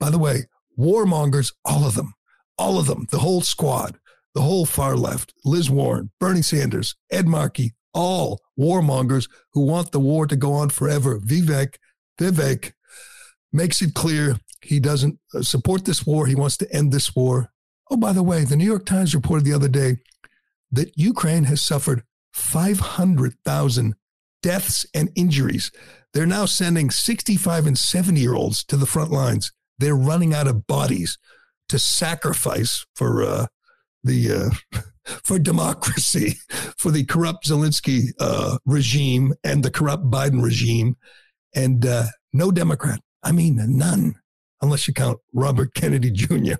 By 0.00 0.10
the 0.10 0.18
way, 0.18 0.44
warmongers, 0.78 1.52
all 1.64 1.84
of 1.84 1.94
them, 1.94 2.14
all 2.56 2.78
of 2.78 2.86
them, 2.86 3.06
the 3.10 3.18
whole 3.18 3.40
squad, 3.40 3.98
the 4.34 4.42
whole 4.42 4.64
far 4.64 4.96
left, 4.96 5.34
Liz 5.44 5.68
Warren, 5.68 6.10
Bernie 6.20 6.42
Sanders, 6.42 6.94
Ed 7.10 7.26
Markey, 7.26 7.74
all 7.92 8.40
warmongers 8.58 9.28
who 9.52 9.62
want 9.62 9.90
the 9.90 10.00
war 10.00 10.26
to 10.26 10.36
go 10.36 10.52
on 10.52 10.70
forever. 10.70 11.18
Vivek, 11.18 11.76
Vivek 12.20 12.72
makes 13.52 13.82
it 13.82 13.94
clear 13.94 14.38
he 14.62 14.78
doesn't 14.78 15.18
uh, 15.34 15.42
support 15.42 15.84
this 15.84 16.06
war. 16.06 16.26
He 16.26 16.34
wants 16.34 16.56
to 16.58 16.72
end 16.72 16.92
this 16.92 17.14
war. 17.14 17.50
Oh, 17.90 17.96
by 17.96 18.12
the 18.12 18.22
way, 18.22 18.44
the 18.44 18.56
New 18.56 18.64
York 18.64 18.84
Times 18.84 19.14
reported 19.14 19.44
the 19.44 19.54
other 19.54 19.68
day 19.68 19.98
that 20.70 20.96
Ukraine 20.96 21.44
has 21.44 21.62
suffered 21.62 22.02
500,000 22.32 23.94
deaths 24.42 24.86
and 24.94 25.10
injuries. 25.14 25.70
They're 26.12 26.26
now 26.26 26.46
sending 26.46 26.90
65 26.90 27.66
and 27.66 27.78
70 27.78 28.20
year 28.20 28.34
olds 28.34 28.64
to 28.64 28.76
the 28.76 28.86
front 28.86 29.10
lines. 29.10 29.52
They're 29.78 29.96
running 29.96 30.34
out 30.34 30.46
of 30.46 30.66
bodies 30.66 31.18
to 31.68 31.78
sacrifice 31.78 32.84
for 32.94 33.22
uh, 33.22 33.46
the 34.02 34.52
uh, 34.74 34.80
for 35.24 35.38
democracy, 35.38 36.36
for 36.78 36.90
the 36.90 37.04
corrupt 37.04 37.46
Zelensky 37.46 38.12
uh, 38.18 38.58
regime 38.66 39.34
and 39.44 39.62
the 39.62 39.70
corrupt 39.70 40.04
Biden 40.04 40.42
regime, 40.42 40.96
and 41.54 41.84
uh, 41.86 42.06
no 42.32 42.50
Democrat. 42.50 43.00
I 43.22 43.32
mean, 43.32 43.60
none, 43.76 44.14
unless 44.62 44.86
you 44.88 44.94
count 44.94 45.18
Robert 45.32 45.74
Kennedy 45.74 46.10
Jr. 46.10 46.54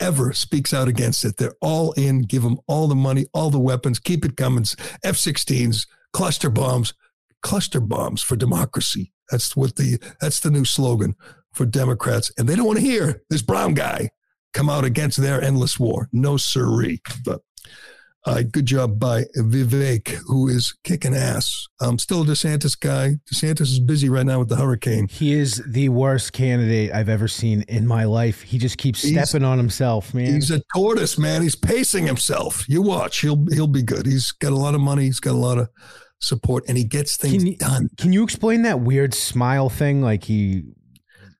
Ever 0.00 0.32
speaks 0.32 0.72
out 0.72 0.88
against 0.88 1.24
it. 1.24 1.36
They're 1.36 1.56
all 1.60 1.92
in. 1.92 2.22
Give 2.22 2.42
them 2.42 2.58
all 2.66 2.86
the 2.86 2.94
money, 2.94 3.26
all 3.32 3.50
the 3.50 3.58
weapons. 3.58 3.98
Keep 3.98 4.24
it 4.24 4.36
coming. 4.36 4.64
F-16s, 5.02 5.86
cluster 6.12 6.50
bombs, 6.50 6.94
cluster 7.42 7.80
bombs 7.80 8.22
for 8.22 8.36
democracy. 8.36 9.12
That's 9.30 9.56
what 9.56 9.76
the 9.76 9.98
that's 10.20 10.40
the 10.40 10.50
new 10.50 10.64
slogan 10.64 11.14
for 11.52 11.66
Democrats, 11.66 12.30
and 12.38 12.48
they 12.48 12.56
don't 12.56 12.66
want 12.66 12.78
to 12.78 12.84
hear 12.84 13.22
this 13.28 13.42
brown 13.42 13.74
guy 13.74 14.10
come 14.54 14.70
out 14.70 14.84
against 14.84 15.18
their 15.18 15.42
endless 15.42 15.78
war. 15.78 16.08
No 16.12 16.36
siree. 16.36 17.00
But 17.24 17.42
uh, 18.28 18.42
good 18.42 18.66
job 18.66 18.98
by 18.98 19.24
Vivek, 19.36 20.08
who 20.26 20.48
is 20.48 20.74
kicking 20.84 21.14
ass. 21.14 21.66
I'm 21.80 21.98
still 21.98 22.22
a 22.22 22.24
DeSantis 22.24 22.78
guy. 22.78 23.16
DeSantis 23.32 23.62
is 23.62 23.80
busy 23.80 24.08
right 24.08 24.26
now 24.26 24.40
with 24.40 24.48
the 24.48 24.56
hurricane. 24.56 25.08
He 25.08 25.32
is 25.32 25.62
the 25.66 25.88
worst 25.88 26.32
candidate 26.32 26.92
I've 26.92 27.08
ever 27.08 27.28
seen 27.28 27.62
in 27.68 27.86
my 27.86 28.04
life. 28.04 28.42
He 28.42 28.58
just 28.58 28.78
keeps 28.78 29.00
stepping 29.00 29.44
on 29.44 29.56
himself, 29.58 30.12
man. 30.12 30.34
He's 30.34 30.50
a 30.50 30.60
tortoise, 30.74 31.18
man. 31.18 31.42
He's 31.42 31.56
pacing 31.56 32.06
himself. 32.06 32.68
You 32.68 32.82
watch. 32.82 33.20
He'll 33.20 33.44
he'll 33.50 33.66
be 33.66 33.82
good. 33.82 34.06
He's 34.06 34.30
got 34.32 34.52
a 34.52 34.56
lot 34.56 34.74
of 34.74 34.80
money. 34.80 35.04
He's 35.04 35.20
got 35.20 35.32
a 35.32 35.38
lot 35.38 35.58
of 35.58 35.68
support, 36.20 36.64
and 36.68 36.76
he 36.76 36.84
gets 36.84 37.16
things 37.16 37.42
can 37.42 37.54
done. 37.56 37.88
Can 37.96 38.12
you 38.12 38.22
explain 38.24 38.62
that 38.62 38.80
weird 38.80 39.14
smile 39.14 39.70
thing? 39.70 40.02
Like 40.02 40.24
he 40.24 40.64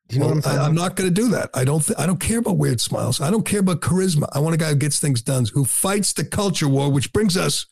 do 0.09 0.17
you 0.17 0.21
know 0.21 0.27
well, 0.29 0.37
what 0.37 0.47
I'm 0.47 0.61
I, 0.61 0.67
am 0.67 0.75
not 0.75 0.97
going 0.97 1.13
to 1.13 1.15
do 1.15 1.29
that. 1.29 1.51
I 1.53 1.65
don't. 1.65 1.85
Th- 1.85 1.99
I 1.99 2.07
don't 2.07 2.21
care 2.21 2.39
about 2.39 2.57
weird 2.57 2.81
smiles. 2.81 3.21
I 3.21 3.31
don't 3.31 3.45
care 3.45 3.61
about 3.61 3.81
charisma. 3.81 4.29
I 4.33 4.39
want 4.39 4.55
a 4.55 4.59
guy 4.59 4.71
who 4.71 4.77
gets 4.77 4.99
things 4.99 5.21
done, 5.21 5.47
who 5.53 5.65
fights 5.65 6.15
the 6.15 6.25
culture 6.25 6.69
war, 6.69 6.91
which 6.91 7.13
brings 7.13 7.37
us 7.37 7.67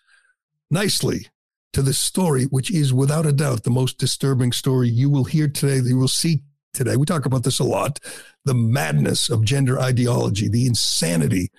nicely 0.70 1.28
to 1.72 1.80
the 1.80 1.95
story, 1.95 2.45
which 2.45 2.70
is 2.70 2.93
without 2.93 3.24
a 3.24 3.32
doubt 3.32 3.62
the 3.62 3.70
most 3.70 3.97
disturbing 3.99 4.53
story 4.53 4.89
you 4.89 5.09
will 5.09 5.24
hear 5.24 5.49
today. 5.49 5.80
That 5.80 5.89
you 5.89 5.97
will 5.97 6.09
see 6.09 6.43
today. 6.74 6.97
We 6.97 7.07
talk 7.07 7.24
about 7.24 7.43
this 7.43 7.59
a 7.59 7.64
lot. 7.64 8.01
The 8.45 8.55
madness 8.55 9.30
of 9.30 9.43
gender 9.43 9.80
ideology, 9.80 10.49
the 10.49 10.66
insanity 10.66 11.51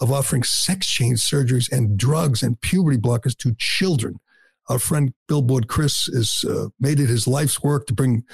of 0.00 0.12
offering 0.12 0.42
sex 0.42 0.86
change 0.86 1.20
surgeries 1.20 1.72
and 1.72 1.96
drugs 1.98 2.42
and 2.42 2.60
puberty 2.60 2.98
blockers 2.98 3.36
to 3.38 3.54
children. 3.54 4.20
Our 4.68 4.78
friend 4.78 5.14
Billboard 5.26 5.68
Chris 5.68 6.06
has 6.14 6.44
uh, 6.44 6.68
made 6.78 7.00
it 7.00 7.08
his 7.08 7.26
life's 7.26 7.62
work 7.62 7.86
to 7.86 7.94
bring 7.94 8.24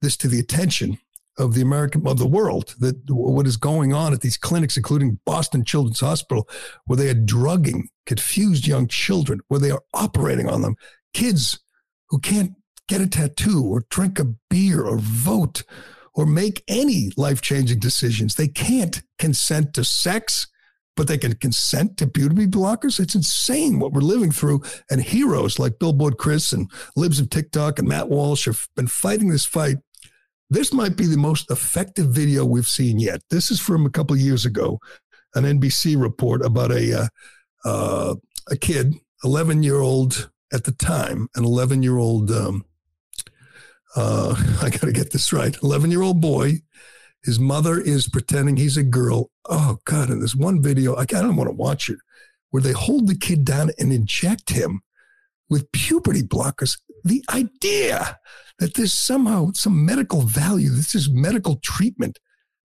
this 0.00 0.16
to 0.16 0.28
the 0.28 0.40
attention 0.40 0.98
of 1.38 1.54
the 1.54 1.62
American 1.62 2.06
of 2.06 2.18
the 2.18 2.26
world 2.26 2.74
that 2.78 2.96
what 3.08 3.46
is 3.46 3.56
going 3.56 3.92
on 3.92 4.12
at 4.12 4.20
these 4.20 4.36
clinics, 4.36 4.76
including 4.76 5.18
Boston 5.24 5.64
Children's 5.64 6.00
Hospital, 6.00 6.48
where 6.86 6.96
they 6.96 7.08
are 7.08 7.14
drugging 7.14 7.88
confused 8.06 8.66
young 8.66 8.86
children, 8.86 9.40
where 9.48 9.60
they 9.60 9.70
are 9.70 9.82
operating 9.94 10.48
on 10.48 10.62
them, 10.62 10.76
kids 11.14 11.60
who 12.08 12.18
can't 12.18 12.52
get 12.88 13.00
a 13.00 13.06
tattoo 13.06 13.64
or 13.64 13.84
drink 13.90 14.18
a 14.18 14.34
beer 14.50 14.84
or 14.84 14.98
vote 14.98 15.62
or 16.14 16.26
make 16.26 16.62
any 16.68 17.10
life 17.16 17.40
changing 17.40 17.80
decisions. 17.80 18.34
They 18.34 18.48
can't 18.48 19.02
consent 19.18 19.72
to 19.74 19.84
sex, 19.84 20.46
but 20.94 21.08
they 21.08 21.16
can 21.16 21.34
consent 21.36 21.96
to 21.96 22.06
puberty 22.06 22.46
blockers. 22.46 23.00
It's 23.00 23.14
insane 23.14 23.78
what 23.78 23.92
we're 23.92 24.02
living 24.02 24.30
through. 24.30 24.62
And 24.90 25.00
heroes 25.00 25.58
like 25.58 25.78
Billboard 25.78 26.18
Chris 26.18 26.52
and 26.52 26.70
Libs 26.96 27.18
of 27.18 27.30
TikTok 27.30 27.78
and 27.78 27.88
Matt 27.88 28.10
Walsh 28.10 28.44
have 28.44 28.68
been 28.76 28.88
fighting 28.88 29.30
this 29.30 29.46
fight 29.46 29.78
this 30.52 30.72
might 30.72 30.96
be 30.96 31.06
the 31.06 31.16
most 31.16 31.50
effective 31.50 32.06
video 32.08 32.44
we've 32.44 32.68
seen 32.68 32.98
yet. 32.98 33.22
This 33.30 33.50
is 33.50 33.60
from 33.60 33.86
a 33.86 33.90
couple 33.90 34.16
years 34.16 34.44
ago, 34.44 34.78
an 35.34 35.44
NBC 35.44 36.00
report 36.00 36.44
about 36.44 36.70
a 36.70 37.02
uh, 37.02 37.08
uh, 37.64 38.14
a 38.50 38.56
kid, 38.56 38.94
11 39.24 39.62
year 39.62 39.80
old 39.80 40.30
at 40.52 40.64
the 40.64 40.72
time, 40.72 41.28
an 41.36 41.44
11 41.44 41.82
year 41.82 41.96
old. 41.96 42.30
Um, 42.30 42.64
uh, 43.96 44.34
I 44.62 44.70
got 44.70 44.82
to 44.82 44.92
get 44.92 45.12
this 45.12 45.32
right. 45.32 45.56
11 45.62 45.90
year 45.90 46.02
old 46.02 46.20
boy. 46.20 46.54
His 47.24 47.38
mother 47.38 47.78
is 47.80 48.08
pretending 48.08 48.56
he's 48.56 48.76
a 48.76 48.82
girl. 48.82 49.30
Oh 49.48 49.78
God! 49.84 50.10
And 50.10 50.20
there's 50.20 50.34
one 50.34 50.60
video 50.60 50.96
I, 50.96 51.02
I 51.02 51.04
don't 51.04 51.36
want 51.36 51.48
to 51.48 51.56
watch 51.56 51.88
it, 51.88 51.98
where 52.50 52.62
they 52.62 52.72
hold 52.72 53.06
the 53.06 53.16
kid 53.16 53.44
down 53.44 53.70
and 53.78 53.92
inject 53.92 54.50
him 54.50 54.82
with 55.48 55.70
puberty 55.72 56.22
blockers. 56.22 56.78
The 57.04 57.24
idea 57.32 58.18
that 58.58 58.74
there's 58.74 58.92
somehow 58.92 59.50
some 59.54 59.84
medical 59.84 60.22
value, 60.22 60.70
this 60.70 60.94
is 60.94 61.10
medical 61.10 61.56
treatment 61.56 62.18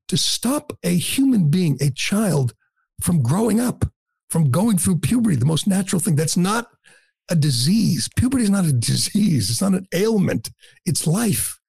to 0.08 0.18
stop 0.18 0.78
a 0.84 0.96
human 0.98 1.50
being, 1.50 1.78
a 1.82 1.90
child, 1.90 2.54
from 3.02 3.22
growing 3.22 3.60
up, 3.60 3.86
from 4.30 4.50
going 4.52 4.78
through 4.78 5.00
puberty, 5.00 5.36
the 5.36 5.46
most 5.46 5.68
natural 5.68 6.00
thing. 6.00 6.16
That's 6.16 6.38
not 6.38 6.68
a 7.30 7.36
disease. 7.36 8.10
Puberty 8.16 8.44
is 8.44 8.50
not 8.50 8.66
a 8.66 8.74
disease. 8.74 9.50
It's 9.50 9.62
not 9.62 9.74
an 9.74 9.88
ailment. 9.94 10.50
It's 10.86 11.08
life. 11.08 11.60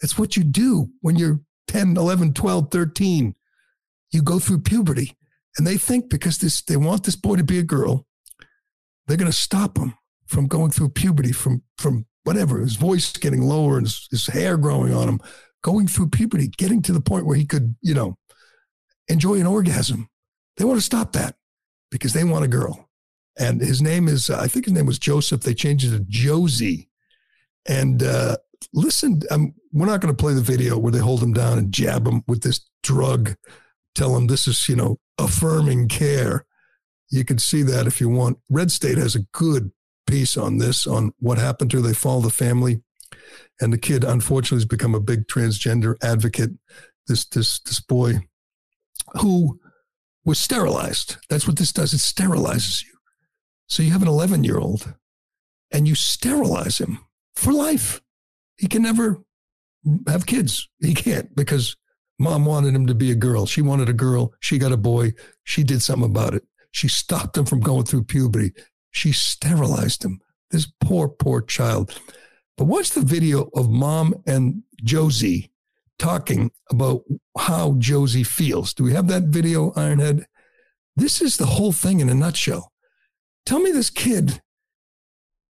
It's 0.00 0.18
what 0.18 0.36
you 0.36 0.44
do 0.44 0.90
when 1.00 1.16
you're 1.16 1.40
10, 1.68 1.96
11, 1.96 2.34
12, 2.34 2.70
13. 2.70 3.34
You 4.12 4.22
go 4.22 4.38
through 4.38 4.60
puberty. 4.60 5.16
And 5.56 5.66
they 5.66 5.78
think 5.78 6.10
because 6.10 6.38
this 6.38 6.60
they 6.62 6.76
want 6.76 7.04
this 7.04 7.16
boy 7.16 7.36
to 7.36 7.44
be 7.44 7.58
a 7.58 7.62
girl, 7.62 8.06
they're 9.06 9.16
going 9.16 9.30
to 9.30 9.36
stop 9.36 9.78
him 9.78 9.94
from 10.26 10.46
going 10.48 10.70
through 10.70 10.90
puberty, 10.90 11.32
from 11.32 11.62
from 11.78 12.06
whatever, 12.26 12.58
his 12.58 12.74
voice 12.74 13.12
getting 13.12 13.42
lower 13.42 13.78
and 13.78 13.86
his, 13.86 14.08
his 14.10 14.26
hair 14.26 14.56
growing 14.56 14.92
on 14.92 15.08
him, 15.08 15.20
going 15.62 15.86
through 15.86 16.08
puberty, 16.08 16.48
getting 16.48 16.82
to 16.82 16.92
the 16.92 17.00
point 17.00 17.24
where 17.24 17.36
he 17.36 17.46
could, 17.46 17.76
you 17.80 17.94
know, 17.94 18.18
enjoy 19.06 19.34
an 19.34 19.46
orgasm. 19.46 20.08
They 20.56 20.64
want 20.64 20.78
to 20.78 20.84
stop 20.84 21.12
that 21.12 21.36
because 21.90 22.12
they 22.12 22.24
want 22.24 22.44
a 22.44 22.48
girl. 22.48 22.90
And 23.38 23.60
his 23.60 23.80
name 23.80 24.08
is, 24.08 24.28
uh, 24.28 24.40
I 24.40 24.48
think 24.48 24.64
his 24.64 24.74
name 24.74 24.86
was 24.86 24.98
Joseph. 24.98 25.42
They 25.42 25.54
changed 25.54 25.86
it 25.86 25.90
to 25.90 26.04
Josie. 26.08 26.88
And 27.64 28.02
uh, 28.02 28.38
listen, 28.72 29.20
um, 29.30 29.54
we're 29.72 29.86
not 29.86 30.00
going 30.00 30.14
to 30.14 30.20
play 30.20 30.34
the 30.34 30.40
video 30.40 30.78
where 30.78 30.92
they 30.92 30.98
hold 30.98 31.22
him 31.22 31.32
down 31.32 31.58
and 31.58 31.72
jab 31.72 32.08
him 32.08 32.24
with 32.26 32.42
this 32.42 32.60
drug, 32.82 33.36
tell 33.94 34.16
him 34.16 34.26
this 34.26 34.48
is, 34.48 34.68
you 34.68 34.74
know, 34.74 34.98
affirming 35.18 35.86
care. 35.86 36.44
You 37.08 37.24
can 37.24 37.38
see 37.38 37.62
that 37.62 37.86
if 37.86 38.00
you 38.00 38.08
want. 38.08 38.38
Red 38.50 38.72
State 38.72 38.98
has 38.98 39.14
a 39.14 39.26
good 39.32 39.70
piece 40.06 40.36
on 40.36 40.58
this, 40.58 40.86
on 40.86 41.12
what 41.18 41.38
happened 41.38 41.70
to 41.72 41.78
her. 41.78 41.82
They 41.82 41.94
follow 41.94 42.20
the 42.20 42.30
family. 42.30 42.82
And 43.60 43.72
the 43.72 43.78
kid, 43.78 44.04
unfortunately, 44.04 44.58
has 44.58 44.64
become 44.66 44.94
a 44.94 45.00
big 45.00 45.26
transgender 45.26 45.96
advocate. 46.02 46.50
This, 47.06 47.24
this, 47.26 47.60
this 47.60 47.80
boy 47.80 48.20
who 49.20 49.60
was 50.24 50.40
sterilized. 50.40 51.16
That's 51.30 51.46
what 51.46 51.56
this 51.56 51.72
does. 51.72 51.94
It 51.94 51.98
sterilizes 51.98 52.84
you. 52.84 52.92
So 53.68 53.82
you 53.82 53.92
have 53.92 54.02
an 54.02 54.08
11 54.08 54.44
year 54.44 54.58
old 54.58 54.94
and 55.70 55.86
you 55.88 55.94
sterilize 55.94 56.78
him 56.78 56.98
for 57.34 57.52
life. 57.52 58.00
He 58.56 58.66
can 58.66 58.82
never 58.82 59.22
have 60.06 60.26
kids. 60.26 60.68
He 60.80 60.94
can't 60.94 61.34
because 61.34 61.76
mom 62.18 62.44
wanted 62.44 62.74
him 62.74 62.86
to 62.86 62.94
be 62.94 63.10
a 63.10 63.16
girl. 63.16 63.46
She 63.46 63.62
wanted 63.62 63.88
a 63.88 63.94
girl. 63.94 64.32
She 64.40 64.58
got 64.58 64.72
a 64.72 64.76
boy. 64.76 65.12
She 65.44 65.62
did 65.62 65.82
something 65.82 66.10
about 66.10 66.34
it. 66.34 66.44
She 66.72 66.88
stopped 66.88 67.36
him 67.36 67.46
from 67.46 67.60
going 67.60 67.84
through 67.84 68.04
puberty. 68.04 68.52
She 68.96 69.12
sterilized 69.12 70.06
him. 70.06 70.22
This 70.50 70.66
poor, 70.80 71.06
poor 71.06 71.42
child. 71.42 72.00
But 72.56 72.64
watch 72.64 72.90
the 72.90 73.02
video 73.02 73.50
of 73.54 73.68
mom 73.68 74.14
and 74.26 74.62
Josie 74.82 75.52
talking 75.98 76.50
about 76.70 77.02
how 77.36 77.74
Josie 77.78 78.22
feels. 78.22 78.72
Do 78.72 78.84
we 78.84 78.94
have 78.94 79.08
that 79.08 79.24
video, 79.24 79.72
Ironhead? 79.72 80.24
This 80.96 81.20
is 81.20 81.36
the 81.36 81.44
whole 81.44 81.72
thing 81.72 82.00
in 82.00 82.08
a 82.08 82.14
nutshell. 82.14 82.72
Tell 83.44 83.58
me 83.58 83.70
this 83.70 83.90
kid 83.90 84.40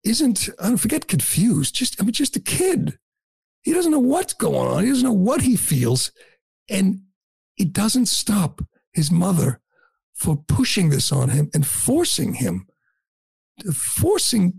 isn't, 0.03 0.49
I 0.59 0.69
don't 0.69 0.79
forget 0.79 1.07
confused, 1.07 1.75
just, 1.75 2.01
I 2.01 2.05
mean, 2.05 2.13
just 2.13 2.37
a 2.37 2.41
kid. 2.41 2.99
He 3.65 3.75
doesn't 3.75 3.93
know 3.93 3.99
what's 3.99 4.33
going 4.33 4.71
on. 4.71 4.83
He 4.83 4.89
doesn't 4.89 5.05
know 5.05 5.13
what 5.13 5.43
he 5.43 5.57
feels. 5.57 6.11
And 6.71 7.03
it 7.59 7.75
doesn't 7.75 8.07
stop 8.07 8.63
his 8.95 9.11
mother 9.11 9.61
for 10.15 10.37
pushing 10.37 10.89
this 10.89 11.13
on 11.13 11.29
him 11.29 11.51
and 11.53 11.67
forcing 11.67 12.35
him 12.35 12.67
forcing 13.73 14.55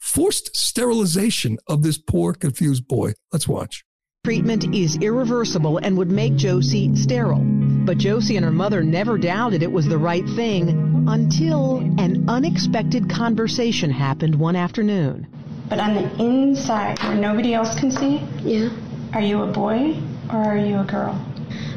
forced 0.00 0.56
sterilization 0.56 1.58
of 1.66 1.82
this 1.82 1.98
poor 1.98 2.32
confused 2.34 2.86
boy. 2.86 3.12
Let's 3.32 3.48
watch. 3.48 3.84
Treatment 4.24 4.72
is 4.72 4.96
irreversible 4.98 5.78
and 5.78 5.96
would 5.98 6.10
make 6.10 6.36
Josie 6.36 6.94
sterile. 6.94 7.42
But 7.84 7.98
Josie 7.98 8.36
and 8.36 8.44
her 8.44 8.52
mother 8.52 8.84
never 8.84 9.18
doubted 9.18 9.64
it 9.64 9.72
was 9.72 9.88
the 9.88 9.98
right 9.98 10.24
thing 10.36 11.04
until 11.08 11.78
an 11.98 12.26
unexpected 12.28 13.10
conversation 13.10 13.90
happened 13.90 14.36
one 14.36 14.54
afternoon. 14.54 15.26
But 15.68 15.80
on 15.80 15.94
the 15.94 16.24
inside, 16.24 17.02
where 17.02 17.16
nobody 17.16 17.54
else 17.54 17.78
can 17.78 17.90
see, 17.90 18.18
yeah. 18.42 18.70
Are 19.12 19.20
you 19.20 19.42
a 19.42 19.46
boy 19.46 20.00
or 20.30 20.36
are 20.36 20.56
you 20.56 20.78
a 20.78 20.84
girl? 20.84 21.20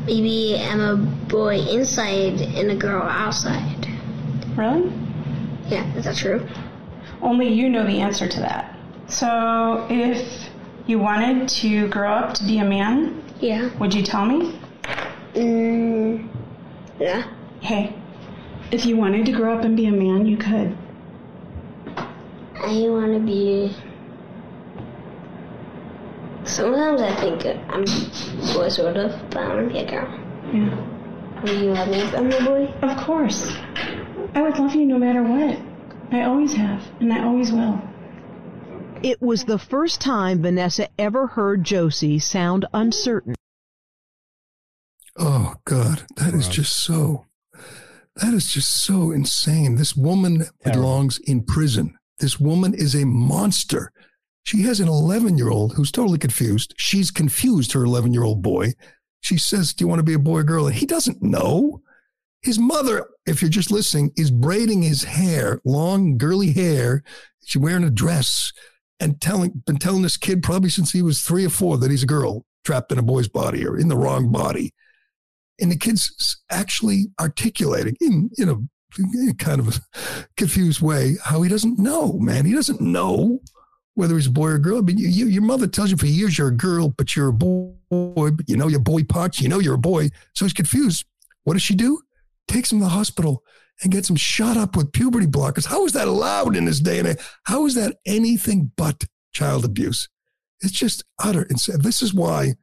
Maybe 0.06 0.58
I'm 0.62 0.82
a 0.82 0.98
boy 0.98 1.58
inside 1.58 2.42
and 2.42 2.70
a 2.70 2.76
girl 2.76 3.02
outside. 3.02 3.88
Really? 4.56 4.92
Yeah, 5.68 5.86
is 5.96 6.06
that 6.06 6.16
true? 6.16 6.48
Only 7.22 7.48
you 7.50 7.70
know 7.70 7.86
the 7.86 8.00
answer 8.02 8.28
to 8.28 8.40
that. 8.42 8.76
So, 9.08 9.88
if 9.90 10.50
you 10.88 11.00
wanted 11.00 11.48
to 11.50 11.88
grow 11.90 12.12
up 12.14 12.34
to 12.36 12.44
be 12.44 12.60
a 12.60 12.64
man, 12.66 13.22
Yeah. 13.40 13.70
would 13.80 13.94
you 13.94 14.04
tell 14.04 14.26
me? 14.26 14.60
Mm, 15.34 16.28
yeah. 17.00 17.24
Hey, 17.62 17.94
if 18.72 18.86
you 18.86 18.96
wanted 18.98 19.26
to 19.26 19.32
grow 19.32 19.58
up 19.58 19.64
and 19.64 19.76
be 19.76 19.86
a 19.88 19.92
man, 19.92 20.26
you 20.26 20.38
could. 20.38 20.76
I 22.58 22.86
want 22.90 23.14
to 23.14 23.20
be. 23.20 23.76
Sometimes 26.46 27.02
I 27.02 27.14
think 27.16 27.46
I'm 27.70 27.84
a 27.84 28.54
boy, 28.54 28.70
sort 28.70 28.98
of, 28.98 29.12
but 29.32 29.40
I 29.42 29.48
want 29.56 29.68
to 29.68 29.74
be 29.74 29.80
a 29.80 29.90
girl. 29.90 30.20
Yeah. 30.54 31.42
Will 31.44 31.64
you 31.64 31.72
let 31.72 31.90
me 31.90 31.98
if 32.02 32.14
I'm 32.16 32.32
a 32.32 32.46
boy? 32.46 32.74
Of 32.82 32.98
course. 32.98 33.52
I 34.34 34.42
would 34.42 34.58
love 34.58 34.76
you 34.76 34.86
no 34.86 34.98
matter 34.98 35.24
what. 35.24 35.60
I 36.12 36.24
always 36.24 36.54
have, 36.54 36.84
and 37.00 37.12
I 37.12 37.24
always 37.24 37.52
will. 37.52 37.82
It 39.04 39.22
was 39.22 39.46
the 39.46 39.60
first 39.60 40.02
time 40.02 40.42
Vanessa 40.42 40.88
ever 40.98 41.28
heard 41.28 41.64
Josie 41.64 42.20
sound 42.20 42.66
uncertain. 42.74 43.36
Oh 45.18 45.56
God, 45.66 46.04
that 46.18 46.34
is 46.34 46.48
just 46.48 46.84
so. 46.84 47.26
That 48.16 48.34
is 48.34 48.52
just 48.52 48.84
so 48.84 49.12
insane. 49.12 49.76
This 49.76 49.96
woman 49.96 50.46
belongs 50.64 51.18
in 51.20 51.44
prison. 51.44 51.98
This 52.20 52.40
woman 52.40 52.74
is 52.74 52.96
a 52.96 53.06
monster. 53.06 53.92
She 54.44 54.62
has 54.62 54.80
an 54.80 54.88
11 54.88 55.38
year 55.38 55.50
old 55.50 55.74
who's 55.74 55.92
totally 55.92 56.20
confused. 56.20 56.74
She's 56.78 57.12
confused 57.12 57.74
her 57.74 57.84
11 57.84 58.14
year 58.14 58.24
old 58.24 58.42
boy. 58.42 58.74
She 59.22 59.38
says, 59.38 59.74
Do 59.74 59.84
you 59.84 59.88
want 59.88 60.00
to 60.00 60.04
be 60.04 60.14
a 60.14 60.20
boy 60.20 60.40
or 60.40 60.44
girl? 60.44 60.68
And 60.68 60.76
he 60.76 60.86
doesn't 60.86 61.22
know. 61.22 61.82
His 62.42 62.60
mother, 62.60 63.08
if 63.26 63.42
you're 63.42 63.50
just 63.50 63.72
listening, 63.72 64.12
is 64.16 64.32
braiding 64.32 64.84
his 64.84 65.04
hair, 65.04 65.60
long, 65.66 66.18
girly 66.18 66.52
hair. 66.52 67.04
She's 67.44 67.62
wearing 67.62 67.84
a 67.84 67.90
dress 67.90 68.52
and 69.00 69.20
telling, 69.20 69.64
been 69.66 69.78
telling 69.78 70.04
this 70.04 70.18
kid 70.18 70.44
probably 70.44 70.70
since 70.70 70.92
he 70.92 71.02
was 71.02 71.22
three 71.22 71.46
or 71.46 71.50
four 71.50 71.78
that 71.78 71.92
he's 71.92 72.04
a 72.04 72.08
girl 72.08 72.46
trapped 72.64 72.92
in 72.92 73.00
a 73.00 73.04
boy's 73.04 73.28
body 73.28 73.66
or 73.66 73.78
in 73.78 73.88
the 73.88 73.98
wrong 73.98 74.32
body. 74.32 74.74
And 75.60 75.72
the 75.72 75.78
kid's 75.78 76.42
actually 76.52 77.06
articulating 77.20 77.96
in 78.02 78.30
in 78.38 78.68
kind 79.38 79.60
of 79.60 79.68
a 79.68 80.26
confused 80.38 80.82
way 80.82 81.16
how 81.24 81.42
he 81.42 81.50
doesn't 81.50 81.80
know 81.80 82.14
man. 82.14 82.46
He 82.46 82.54
doesn't 82.54 82.82
know 82.82 83.40
whether 83.94 84.16
he's 84.16 84.28
a 84.28 84.32
boy 84.32 84.48
or 84.48 84.56
a 84.56 84.62
girl. 84.62 84.80
I 84.80 84.82
mean, 84.82 84.98
you, 84.98 85.08
you, 85.08 85.26
your 85.28 85.42
mother 85.42 85.68
tells 85.68 85.92
you 85.92 85.98
for 85.98 86.06
years 86.06 86.38
you're 86.38 86.50
a 86.50 86.56
girl 86.56 86.90
but 86.90 87.16
you're 87.16 87.30
a 87.30 87.34
boy 87.34 87.72
but 87.90 88.48
you 88.48 88.58
know 88.58 88.68
your 88.68 88.82
boy 88.82 89.04
parts 89.04 89.40
you 89.40 89.48
know 89.48 89.60
you're 89.60 89.76
a 89.76 89.80
boy. 89.80 90.10
So 90.34 90.44
he's 90.44 90.54
confused. 90.54 91.06
What 91.44 91.54
does 91.54 91.62
she 91.62 91.76
do 91.76 92.02
takes 92.48 92.72
him 92.72 92.80
to 92.80 92.86
the 92.86 92.90
hospital 92.90 93.44
and 93.82 93.92
gets 93.92 94.10
him 94.10 94.16
shot 94.16 94.58
up 94.58 94.76
with 94.76 94.92
puberty 94.92 95.28
blockers 95.28 95.66
how 95.66 95.86
is 95.86 95.94
that 95.94 96.08
allowed 96.08 96.56
in 96.56 96.66
this 96.66 96.80
day 96.80 97.00
and 97.00 97.08
age 97.08 97.18
how 97.44 97.66
is 97.66 97.76
that 97.76 97.98
anything 98.06 98.72
but 98.78 99.04
child 99.34 99.66
abuse 99.66 100.10
it's 100.62 100.74
just 100.74 101.04
utter 101.24 101.44
insanity 101.44 101.84
this 101.84 102.02
is 102.02 102.14
why 102.14 102.54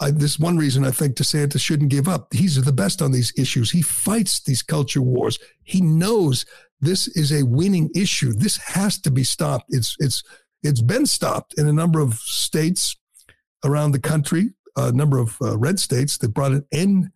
I, 0.00 0.10
this 0.10 0.38
one 0.38 0.56
reason 0.56 0.84
I 0.84 0.90
think 0.90 1.14
DeSantis 1.14 1.60
shouldn't 1.60 1.90
give 1.90 2.08
up. 2.08 2.32
He's 2.32 2.60
the 2.60 2.72
best 2.72 3.00
on 3.00 3.12
these 3.12 3.32
issues. 3.38 3.70
He 3.70 3.82
fights 3.82 4.40
these 4.40 4.62
culture 4.62 5.00
wars. 5.00 5.38
He 5.62 5.80
knows 5.80 6.44
this 6.80 7.06
is 7.08 7.32
a 7.32 7.44
winning 7.44 7.88
issue. 7.94 8.32
This 8.32 8.56
has 8.56 8.98
to 9.02 9.10
be 9.10 9.22
stopped. 9.22 9.66
It's 9.68 9.96
it's 10.00 10.22
it's 10.62 10.82
been 10.82 11.06
stopped 11.06 11.54
in 11.56 11.68
a 11.68 11.72
number 11.72 12.00
of 12.00 12.14
states 12.14 12.96
around 13.64 13.92
the 13.92 14.00
country, 14.00 14.50
a 14.76 14.90
number 14.90 15.18
of 15.18 15.36
uh, 15.40 15.56
red 15.56 15.78
states 15.78 16.18
that 16.18 16.34
brought 16.34 16.52
an 16.52 16.66
end 16.72 17.10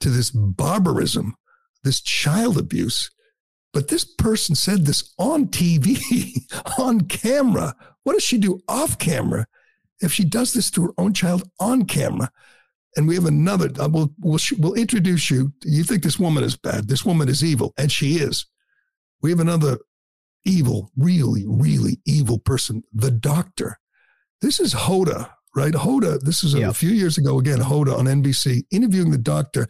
to 0.00 0.10
this 0.10 0.30
barbarism, 0.32 1.36
this 1.84 2.00
child 2.00 2.58
abuse. 2.58 3.10
But 3.72 3.88
this 3.88 4.04
person 4.04 4.54
said 4.54 4.84
this 4.84 5.14
on 5.18 5.46
TV, 5.46 5.98
on 6.78 7.02
camera. 7.02 7.74
What 8.02 8.14
does 8.14 8.24
she 8.24 8.38
do 8.38 8.60
off 8.68 8.98
camera? 8.98 9.46
if 10.02 10.12
she 10.12 10.24
does 10.24 10.52
this 10.52 10.70
to 10.72 10.82
her 10.82 10.94
own 10.98 11.14
child 11.14 11.48
on 11.60 11.84
camera, 11.84 12.30
and 12.96 13.08
we 13.08 13.14
have 13.14 13.24
another, 13.24 13.70
uh, 13.80 13.88
we'll, 13.88 14.12
we'll, 14.18 14.40
we'll 14.58 14.74
introduce 14.74 15.30
you. 15.30 15.52
You 15.64 15.84
think 15.84 16.02
this 16.02 16.18
woman 16.18 16.44
is 16.44 16.56
bad. 16.56 16.88
This 16.88 17.06
woman 17.06 17.28
is 17.28 17.42
evil, 17.42 17.72
and 17.78 17.90
she 17.90 18.16
is. 18.16 18.44
We 19.22 19.30
have 19.30 19.40
another 19.40 19.78
evil, 20.44 20.90
really, 20.96 21.44
really 21.46 22.00
evil 22.04 22.38
person, 22.38 22.82
the 22.92 23.10
doctor. 23.10 23.78
This 24.42 24.58
is 24.58 24.74
Hoda, 24.74 25.30
right? 25.54 25.72
Hoda, 25.72 26.20
this 26.20 26.42
is 26.42 26.54
a, 26.54 26.62
a 26.62 26.74
few 26.74 26.90
years 26.90 27.16
ago, 27.16 27.38
again, 27.38 27.60
Hoda 27.60 27.96
on 27.96 28.06
NBC, 28.06 28.64
interviewing 28.70 29.12
the 29.12 29.18
doctor 29.18 29.68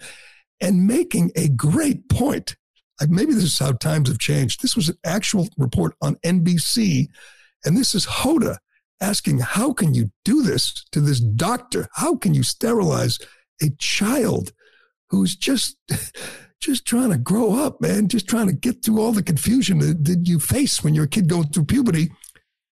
and 0.62 0.86
making 0.86 1.32
a 1.36 1.48
great 1.48 2.08
point. 2.08 2.56
Like 3.00 3.10
maybe 3.10 3.34
this 3.34 3.42
is 3.42 3.58
how 3.58 3.72
times 3.72 4.08
have 4.08 4.18
changed. 4.18 4.62
This 4.62 4.76
was 4.76 4.88
an 4.88 4.96
actual 5.04 5.48
report 5.58 5.94
on 6.00 6.14
NBC, 6.24 7.08
and 7.64 7.76
this 7.76 7.94
is 7.94 8.06
Hoda 8.06 8.58
asking, 9.00 9.40
How 9.40 9.72
can 9.72 9.92
you 9.92 10.10
do 10.24 10.42
this 10.42 10.84
to 10.92 11.00
this 11.00 11.20
doctor? 11.20 11.88
How 11.94 12.14
can 12.14 12.32
you 12.32 12.44
sterilize 12.44 13.18
a 13.60 13.70
child 13.78 14.52
who's 15.10 15.36
just. 15.36 15.76
Just 16.60 16.86
trying 16.86 17.10
to 17.10 17.18
grow 17.18 17.56
up, 17.56 17.80
man. 17.80 18.06
Just 18.06 18.28
trying 18.28 18.46
to 18.46 18.52
get 18.52 18.84
through 18.84 19.00
all 19.00 19.10
the 19.10 19.20
confusion 19.20 19.80
that, 19.80 20.04
that 20.04 20.28
you 20.28 20.38
face 20.38 20.84
when 20.84 20.94
you're 20.94 21.06
a 21.06 21.08
kid 21.08 21.28
going 21.28 21.48
through 21.48 21.64
puberty. 21.64 22.12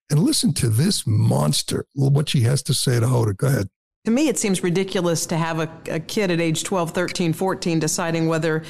And 0.08 0.20
listen 0.20 0.54
to 0.54 0.68
this 0.68 1.08
monster, 1.08 1.86
what 1.94 2.28
she 2.28 2.42
has 2.42 2.62
to 2.62 2.72
say 2.72 3.00
to 3.00 3.06
Hoda. 3.06 3.36
Go 3.36 3.48
ahead. 3.48 3.68
To 4.06 4.10
me, 4.10 4.28
it 4.28 4.38
seems 4.38 4.62
ridiculous 4.62 5.26
to 5.26 5.36
have 5.36 5.60
a, 5.60 5.70
a, 5.90 6.00
kid 6.00 6.30
at 6.30 6.40
age 6.40 6.64
12, 6.64 6.92
13, 6.92 7.34
14 7.34 7.78
deciding 7.78 8.28
whether 8.28 8.62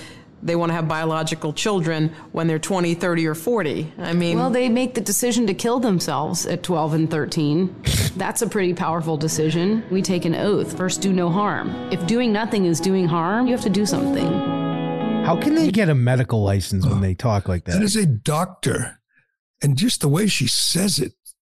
they 0.42 0.56
want 0.56 0.70
to 0.70 0.74
have 0.74 0.88
biological 0.88 1.52
children 1.52 2.12
when 2.32 2.48
they're 2.48 2.58
20, 2.58 2.94
30, 2.94 3.26
or 3.28 3.36
40. 3.36 3.92
I 3.98 4.12
mean, 4.12 4.38
well, 4.38 4.50
they 4.50 4.68
make 4.68 4.94
the 4.94 5.00
decision 5.00 5.46
to 5.46 5.54
kill 5.54 5.78
themselves 5.78 6.46
at 6.46 6.64
12 6.64 6.94
and 6.94 7.10
13. 7.10 7.72
That's 8.16 8.42
a 8.42 8.48
pretty 8.48 8.74
powerful 8.74 9.16
decision. 9.16 9.84
We 9.88 10.02
take 10.02 10.24
an 10.24 10.34
oath 10.34 10.76
first, 10.76 11.00
do 11.00 11.12
no 11.12 11.28
harm. 11.30 11.70
If 11.92 12.04
doing 12.08 12.32
nothing 12.32 12.64
is 12.64 12.80
doing 12.80 13.06
harm, 13.06 13.46
you 13.46 13.52
have 13.52 13.62
to 13.62 13.70
do 13.70 13.86
something. 13.86 14.32
How 15.24 15.40
can 15.40 15.54
they 15.54 15.70
get 15.70 15.88
a 15.88 15.94
medical 15.94 16.42
license 16.42 16.84
when 16.84 17.02
they 17.02 17.14
talk 17.14 17.46
like 17.46 17.66
that? 17.66 17.74
That 17.74 17.82
is 17.84 17.94
a 17.94 18.06
doctor. 18.06 18.98
And 19.62 19.76
just 19.76 20.00
the 20.00 20.08
way 20.08 20.26
she 20.26 20.48
says 20.48 20.98
it, 20.98 21.12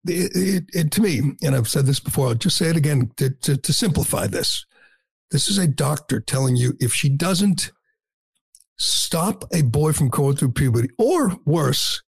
it, 0.09 0.64
it, 0.72 0.90
to 0.92 1.00
me, 1.00 1.20
and 1.42 1.54
I've 1.54 1.68
said 1.68 1.86
this 1.86 2.00
before, 2.00 2.28
I'll 2.28 2.34
just 2.34 2.57
say 2.57 2.68
it 2.68 2.76
again 2.76 3.11
to, 3.16 3.30
to, 3.30 3.57
to 3.57 3.72
simplify 3.72 4.26
this. 4.26 4.64
This 5.30 5.48
is 5.48 5.59
a 5.59 5.66
doctor 5.66 6.20
telling 6.20 6.57
you 6.57 6.74
if 6.80 6.92
she 6.92 7.09
doesn't 7.09 7.72
stop 8.78 9.44
a 9.52 9.62
boy 9.62 9.92
from 9.92 10.09
going 10.09 10.36
through 10.36 10.52
puberty, 10.52 10.88
or 10.98 11.36
worse, 11.44 12.02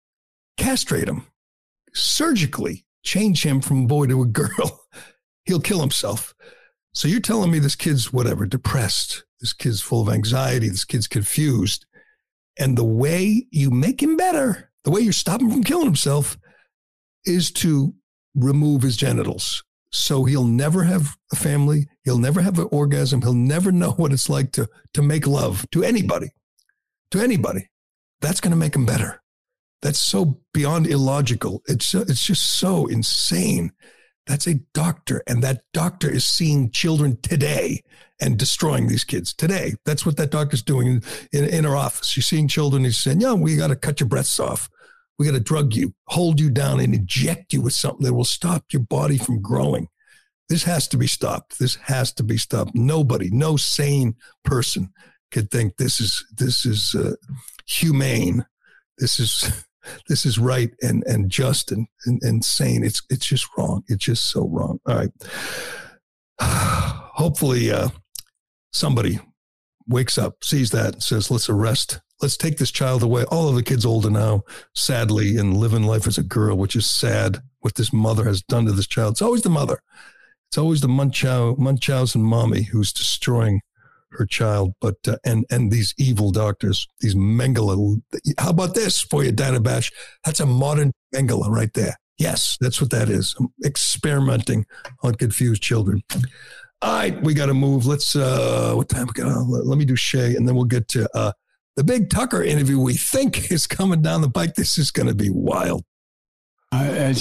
castrate 0.56 1.08
him, 1.08 1.26
surgically 1.92 2.84
change 3.02 3.44
him 3.44 3.60
from 3.60 3.84
a 3.84 3.86
boy 3.86 4.06
to 4.06 4.22
a 4.22 4.26
girl, 4.26 4.84
he'll 5.44 5.60
kill 5.60 5.80
himself. 5.80 6.34
So 6.92 7.08
you're 7.08 7.20
telling 7.20 7.50
me 7.50 7.58
this 7.58 7.76
kid's 7.76 8.12
whatever, 8.12 8.46
depressed, 8.46 9.24
this 9.40 9.52
kid's 9.52 9.82
full 9.82 10.02
of 10.02 10.14
anxiety, 10.14 10.68
this 10.68 10.84
kid's 10.84 11.08
confused. 11.08 11.86
And 12.58 12.78
the 12.78 12.84
way 12.84 13.46
you 13.50 13.70
make 13.70 14.02
him 14.02 14.16
better, 14.16 14.70
the 14.84 14.90
way 14.90 15.00
you 15.00 15.12
stop 15.12 15.40
him 15.40 15.50
from 15.50 15.64
killing 15.64 15.86
himself, 15.86 16.38
is 17.26 17.50
to 17.52 17.94
remove 18.34 18.82
his 18.82 18.96
genitals. 18.96 19.62
So 19.90 20.24
he'll 20.24 20.44
never 20.44 20.82
have 20.84 21.16
a 21.32 21.36
family. 21.36 21.86
He'll 22.04 22.18
never 22.18 22.40
have 22.40 22.58
an 22.58 22.68
orgasm. 22.72 23.22
He'll 23.22 23.32
never 23.32 23.70
know 23.70 23.92
what 23.92 24.12
it's 24.12 24.28
like 24.28 24.50
to, 24.52 24.68
to 24.92 25.02
make 25.02 25.26
love 25.26 25.64
to 25.70 25.84
anybody 25.84 26.30
to 27.14 27.20
anybody. 27.20 27.68
That's 28.20 28.40
going 28.40 28.50
to 28.50 28.56
make 28.56 28.74
him 28.74 28.86
better. 28.86 29.22
That's 29.82 30.00
so 30.00 30.40
beyond 30.52 30.86
illogical. 30.86 31.62
It's 31.66 31.94
it's 31.94 32.26
just 32.26 32.58
so 32.58 32.86
insane. 32.86 33.72
That's 34.26 34.46
a 34.46 34.54
doctor, 34.72 35.22
and 35.26 35.42
that 35.42 35.62
doctor 35.74 36.10
is 36.10 36.24
seeing 36.24 36.70
children 36.70 37.18
today 37.20 37.82
and 38.20 38.38
destroying 38.38 38.88
these 38.88 39.04
kids 39.04 39.34
today. 39.34 39.74
That's 39.84 40.06
what 40.06 40.16
that 40.16 40.30
doctor's 40.30 40.62
doing 40.62 40.86
in, 40.86 41.02
in, 41.32 41.44
in 41.44 41.64
her 41.64 41.76
office. 41.76 42.08
She's 42.08 42.26
seeing 42.26 42.48
children. 42.48 42.84
He's 42.84 42.98
saying, 42.98 43.20
"Yeah, 43.20 43.34
we 43.34 43.56
got 43.56 43.68
to 43.68 43.76
cut 43.76 44.00
your 44.00 44.08
breasts 44.08 44.40
off. 44.40 44.70
We 45.18 45.26
got 45.26 45.32
to 45.32 45.40
drug 45.40 45.74
you, 45.74 45.94
hold 46.08 46.40
you 46.40 46.50
down, 46.50 46.80
and 46.80 46.94
inject 46.94 47.52
you 47.52 47.62
with 47.62 47.72
something 47.72 48.04
that 48.04 48.14
will 48.14 48.24
stop 48.24 48.64
your 48.72 48.82
body 48.82 49.18
from 49.18 49.40
growing." 49.40 49.88
This 50.48 50.64
has 50.64 50.86
to 50.88 50.96
be 50.96 51.06
stopped. 51.06 51.58
This 51.58 51.76
has 51.76 52.12
to 52.14 52.22
be 52.22 52.36
stopped. 52.36 52.72
Nobody, 52.74 53.30
no 53.30 53.56
sane 53.56 54.16
person 54.44 54.92
could 55.30 55.50
think 55.50 55.76
this 55.76 56.00
is 56.00 56.24
this 56.36 56.66
is 56.66 56.94
uh, 56.94 57.14
humane, 57.66 58.46
this 58.98 59.18
is 59.18 59.64
this 60.08 60.26
is 60.26 60.38
right 60.38 60.70
and 60.82 61.02
and 61.06 61.30
just 61.30 61.72
and, 61.72 61.86
and, 62.06 62.22
and 62.22 62.44
sane. 62.44 62.84
It's 62.84 63.02
it's 63.10 63.26
just 63.26 63.46
wrong. 63.56 63.84
It's 63.88 64.04
just 64.04 64.30
so 64.30 64.46
wrong. 64.48 64.80
All 64.86 64.96
right. 64.96 65.10
Hopefully, 66.40 67.70
uh, 67.70 67.88
somebody 68.72 69.20
wakes 69.88 70.18
up, 70.18 70.44
sees 70.44 70.70
that, 70.70 70.94
and 70.94 71.02
says, 71.02 71.30
"Let's 71.30 71.48
arrest. 71.48 72.00
Let's 72.20 72.36
take 72.36 72.58
this 72.58 72.70
child 72.70 73.02
away." 73.02 73.24
All 73.24 73.48
of 73.48 73.54
the 73.54 73.62
kids 73.62 73.84
older 73.84 74.10
now, 74.10 74.42
sadly, 74.74 75.36
and 75.36 75.56
living 75.56 75.84
life 75.84 76.06
as 76.06 76.18
a 76.18 76.22
girl, 76.22 76.56
which 76.56 76.76
is 76.76 76.88
sad. 76.88 77.42
What 77.60 77.74
this 77.76 77.92
mother 77.92 78.24
has 78.24 78.42
done 78.42 78.66
to 78.66 78.72
this 78.72 78.86
child. 78.86 79.12
It's 79.12 79.22
always 79.22 79.42
the 79.42 79.50
mother. 79.50 79.80
It's 80.48 80.58
always 80.58 80.82
the 80.82 80.88
Munchow, 80.88 81.58
Munchausen 81.58 82.22
mommy 82.22 82.62
who's 82.62 82.92
destroying 82.92 83.60
her 84.10 84.26
child, 84.26 84.74
but 84.80 84.96
uh, 85.08 85.16
and 85.24 85.44
and 85.50 85.70
these 85.70 85.94
evil 85.98 86.30
doctors, 86.30 86.86
these 87.00 87.14
Mengele. 87.14 88.00
How 88.38 88.50
about 88.50 88.74
this 88.74 89.00
for 89.00 89.24
you, 89.24 89.32
Dana 89.32 89.60
Bash? 89.60 89.90
That's 90.24 90.40
a 90.40 90.46
modern 90.46 90.92
Mengele 91.14 91.48
right 91.48 91.72
there. 91.74 91.96
Yes, 92.18 92.56
that's 92.60 92.80
what 92.80 92.90
that 92.90 93.08
is. 93.08 93.34
experimenting 93.64 94.66
on 95.02 95.16
confused 95.16 95.62
children. 95.62 96.02
All 96.82 96.98
right, 96.98 97.20
we 97.22 97.34
got 97.34 97.46
to 97.46 97.54
move. 97.54 97.86
Let's. 97.86 98.14
uh 98.14 98.74
What 98.74 98.88
time 98.88 99.06
we 99.06 99.12
got? 99.14 99.46
Let, 99.48 99.66
let 99.66 99.78
me 99.78 99.84
do 99.84 99.96
Shea, 99.96 100.36
and 100.36 100.46
then 100.46 100.54
we'll 100.54 100.66
get 100.66 100.86
to 100.88 101.08
uh 101.16 101.32
the 101.76 101.84
big 101.84 102.10
Tucker 102.10 102.42
interview. 102.42 102.78
We 102.78 102.94
think 102.94 103.38
is 103.50 103.66
coming 103.66 104.02
down 104.02 104.20
the 104.20 104.30
pike. 104.30 104.54
This 104.54 104.78
is 104.78 104.90
going 104.90 105.08
to 105.08 105.14
be 105.14 105.30
wild. 105.30 105.84
Uh, 106.72 107.12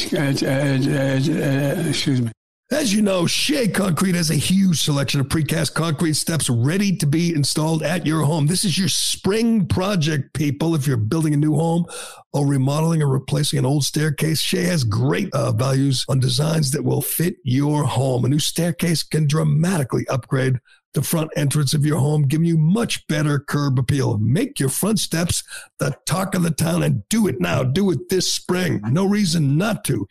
excuse 1.88 2.22
me. 2.22 2.32
As 2.72 2.92
you 2.92 3.04
know, 3.04 3.28
Shea 3.28 3.68
Concrete 3.68 4.16
has 4.16 4.32
a 4.32 4.36
huge 4.36 4.82
selection 4.82 5.20
of 5.20 5.28
precast 5.28 5.76
concrete 5.76 6.14
steps 6.14 6.50
ready 6.50 6.96
to 6.98 7.06
be 7.06 7.32
installed 7.32 7.84
at 7.84 8.08
your 8.08 8.24
home. 8.24 8.48
This 8.48 8.64
is 8.64 8.80
your 8.80 8.88
spring 8.88 9.68
project, 9.68 10.34
people. 10.34 10.74
If 10.74 10.88
you're 10.88 10.98
building 10.98 11.36
a 11.36 11.38
new 11.38 11.54
home 11.54 11.86
or 12.34 12.48
remodeling 12.48 13.02
or 13.02 13.08
replacing 13.08 13.60
an 13.60 13.66
old 13.66 13.84
staircase, 13.84 14.42
Shea 14.42 14.64
has 14.64 14.84
great 14.84 15.32
uh, 15.34 15.52
values 15.52 16.04
on 16.10 16.20
designs 16.20 16.72
that 16.72 16.84
will 16.84 17.02
fit 17.02 17.36
your 17.44 17.84
home. 17.84 18.26
A 18.26 18.30
new 18.30 18.40
staircase 18.40 19.04
can 19.04 19.28
dramatically 19.28 20.08
upgrade 20.08 20.60
the 20.94 21.02
front 21.02 21.32
entrance 21.36 21.74
of 21.74 21.86
your 21.86 21.98
home, 21.98 22.24
giving 22.24 22.46
you 22.46 22.58
much 22.58 23.06
better 23.08 23.40
curb 23.40 23.80
appeal. 23.80 24.18
Make 24.20 24.60
your 24.60 24.70
front 24.70 25.00
steps 25.00 25.44
the 25.80 25.96
talk 26.06 26.36
of 26.36 26.44
the 26.44 26.52
town 26.52 26.84
and 26.84 27.08
do 27.10 27.28
it 27.28 27.40
now. 27.40 27.64
Do 27.64 27.92
it 27.92 28.10
this 28.10 28.34
spring. 28.34 28.80
No 28.90 29.06
reason 29.06 29.58
not 29.58 29.84
to. 29.86 30.08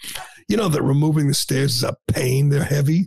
You 0.48 0.56
know 0.56 0.68
that 0.68 0.82
removing 0.82 1.28
the 1.28 1.34
stairs 1.34 1.76
is 1.76 1.84
a 1.84 1.96
pain. 2.08 2.48
They're 2.48 2.64
heavy, 2.64 3.06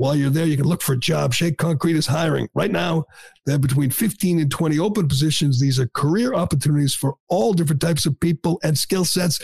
while 0.00 0.16
you're 0.16 0.30
there, 0.30 0.46
you 0.46 0.56
can 0.56 0.64
look 0.64 0.80
for 0.80 0.94
a 0.94 0.98
job. 0.98 1.34
Shea 1.34 1.52
Concrete 1.52 1.94
is 1.94 2.06
hiring. 2.06 2.48
Right 2.54 2.70
now, 2.70 3.04
they 3.44 3.52
have 3.52 3.60
between 3.60 3.90
15 3.90 4.40
and 4.40 4.50
20 4.50 4.78
open 4.78 5.06
positions. 5.06 5.60
These 5.60 5.78
are 5.78 5.88
career 5.88 6.32
opportunities 6.32 6.94
for 6.94 7.16
all 7.28 7.52
different 7.52 7.82
types 7.82 8.06
of 8.06 8.18
people 8.18 8.58
and 8.62 8.78
skill 8.78 9.04
sets. 9.04 9.40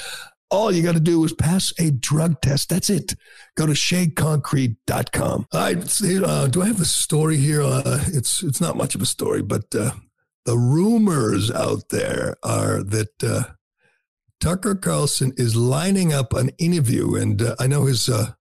All 0.49 0.73
you 0.73 0.83
got 0.83 0.95
to 0.95 1.01
do 1.01 1.23
is 1.27 1.35
pass 1.35 1.75
a 1.79 1.91
drug 1.91 2.41
test. 2.41 2.71
That's 2.71 2.89
it. 2.89 3.17
Go 3.55 3.67
to 3.67 3.75
sheaconcrete.com. 3.75 5.47
All 5.53 5.61
right. 5.61 6.03
Uh, 6.03 6.47
do 6.47 6.63
I 6.63 6.67
have 6.69 6.81
a 6.81 6.87
story 6.87 7.37
here? 7.37 7.61
Uh, 7.61 8.03
it's 8.07 8.43
it's 8.43 8.61
not 8.61 8.79
much 8.79 8.95
of 8.95 9.03
a 9.03 9.07
story, 9.07 9.43
but 9.43 9.75
uh, 9.75 9.91
the 10.47 10.57
rumors 10.57 11.51
out 11.51 11.91
there 11.91 12.37
are 12.43 12.83
that 12.83 13.23
uh, 13.23 13.43
Tucker 14.41 14.75
Carlson 14.75 15.35
is 15.37 15.55
lining 15.55 16.15
up 16.15 16.33
an 16.33 16.49
interview, 16.57 17.15
and 17.15 17.43
uh, 17.43 17.57
I 17.61 17.67
know 17.67 17.85
his 17.85 18.09
uh, 18.09 18.33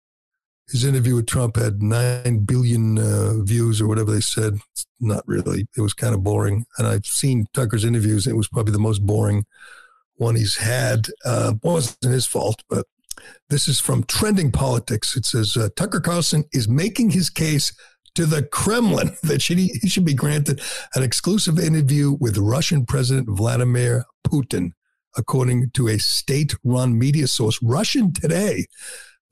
his 0.72 0.84
interview 0.84 1.16
with 1.16 1.28
Trump 1.28 1.58
had 1.58 1.82
nine 1.82 2.40
billion 2.40 2.98
uh, 2.98 3.44
views 3.44 3.82
or 3.82 3.88
whatever 3.88 4.12
they 4.12 4.22
said. 4.22 4.56
It's 4.72 4.86
not 5.00 5.24
really; 5.28 5.68
it 5.78 5.82
was 5.82 5.94
kind 5.94 6.16
of 6.16 6.24
boring. 6.24 6.66
And 6.78 6.88
I've 6.88 7.06
seen 7.06 7.46
Tucker's 7.54 7.86
interviews; 7.86 8.28
it 8.28 8.36
was 8.36 8.48
probably 8.48 8.74
the 8.74 8.80
most 8.80 9.06
boring 9.06 9.46
one 10.16 10.36
he's 10.36 10.58
had. 10.58 11.08
Uh, 11.24 11.54
wasn't 11.62 12.12
his 12.14 12.26
fault, 12.26 12.64
but 12.70 12.86
this 13.50 13.68
is 13.68 13.80
from 13.80 14.04
Trending 14.04 14.52
Politics. 14.52 15.16
It 15.16 15.26
says 15.26 15.56
uh, 15.56 15.70
Tucker 15.76 16.00
Carlson 16.00 16.46
is 16.52 16.68
making 16.68 17.12
his 17.12 17.30
case 17.30 17.72
to 18.16 18.26
the 18.26 18.44
Kremlin 18.44 19.16
that 19.24 19.42
should 19.42 19.58
he, 19.58 19.68
he 19.82 19.88
should 19.88 20.06
be 20.06 20.14
granted 20.14 20.62
an 20.96 21.04
exclusive 21.04 21.60
interview 21.60 22.18
with 22.20 22.38
Russian 22.38 22.86
President 22.86 23.28
Vladimir 23.30 24.06
Putin, 24.26 24.72
according 25.18 25.70
to 25.72 25.88
a 25.88 26.00
state-run 26.00 26.98
media 26.98 27.28
source. 27.28 27.62
Russian 27.62 28.14
Today, 28.14 28.66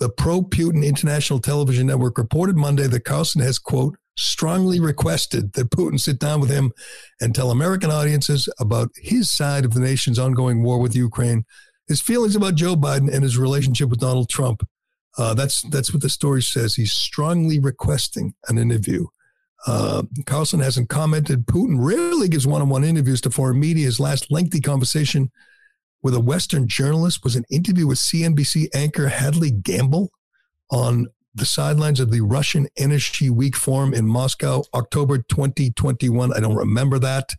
the 0.03 0.09
pro-Putin 0.09 0.85
international 0.85 1.39
television 1.39 1.87
network, 1.87 2.17
reported 2.17 2.57
Monday 2.57 2.87
that 2.87 3.05
Carlson 3.05 3.41
has 3.41 3.57
quote 3.57 3.95
strongly 4.17 4.77
requested 4.77 5.53
that 5.53 5.69
Putin 5.69 5.97
sit 5.97 6.19
down 6.19 6.41
with 6.41 6.49
him 6.49 6.73
and 7.21 7.33
tell 7.33 7.51
American 7.51 7.89
audiences 7.89 8.49
about 8.59 8.89
his 8.97 9.31
side 9.31 9.63
of 9.63 9.73
the 9.73 9.79
nation's 9.79 10.19
ongoing 10.19 10.61
war 10.61 10.77
with 10.81 10.93
Ukraine, 10.93 11.45
his 11.87 12.01
feelings 12.01 12.35
about 12.35 12.55
Joe 12.55 12.75
Biden, 12.75 13.09
and 13.09 13.23
his 13.23 13.37
relationship 13.37 13.87
with 13.87 14.01
Donald 14.01 14.29
Trump. 14.29 14.67
Uh, 15.17 15.33
that's 15.33 15.61
that's 15.69 15.93
what 15.93 16.01
the 16.01 16.09
story 16.09 16.41
says. 16.41 16.75
He's 16.75 16.91
strongly 16.91 17.57
requesting 17.57 18.33
an 18.49 18.57
interview. 18.57 19.05
Uh, 19.65 20.03
Carlson 20.25 20.59
hasn't 20.59 20.89
commented. 20.89 21.45
Putin 21.45 21.77
rarely 21.79 22.27
gives 22.27 22.45
one-on-one 22.45 22.83
interviews 22.83 23.21
to 23.21 23.29
foreign 23.29 23.57
media. 23.57 23.85
His 23.85 24.01
last 24.01 24.29
lengthy 24.29 24.59
conversation 24.59 25.31
with 26.03 26.13
a 26.13 26.19
Western 26.19 26.67
journalist 26.67 27.23
was 27.23 27.35
an 27.35 27.45
interview 27.49 27.87
with 27.87 27.97
CNBC 27.97 28.67
anchor 28.75 29.07
Hadley 29.07 29.49
Gamble 29.49 30.11
on 30.69 31.07
the 31.33 31.45
sidelines 31.45 31.99
of 31.99 32.11
the 32.11 32.21
Russian 32.21 32.67
Energy 32.77 33.29
Week 33.29 33.55
Forum 33.55 33.93
in 33.93 34.05
Moscow, 34.05 34.63
October 34.73 35.17
2021. 35.17 36.33
I 36.33 36.39
don't 36.39 36.55
remember 36.55 36.99
that, 36.99 37.29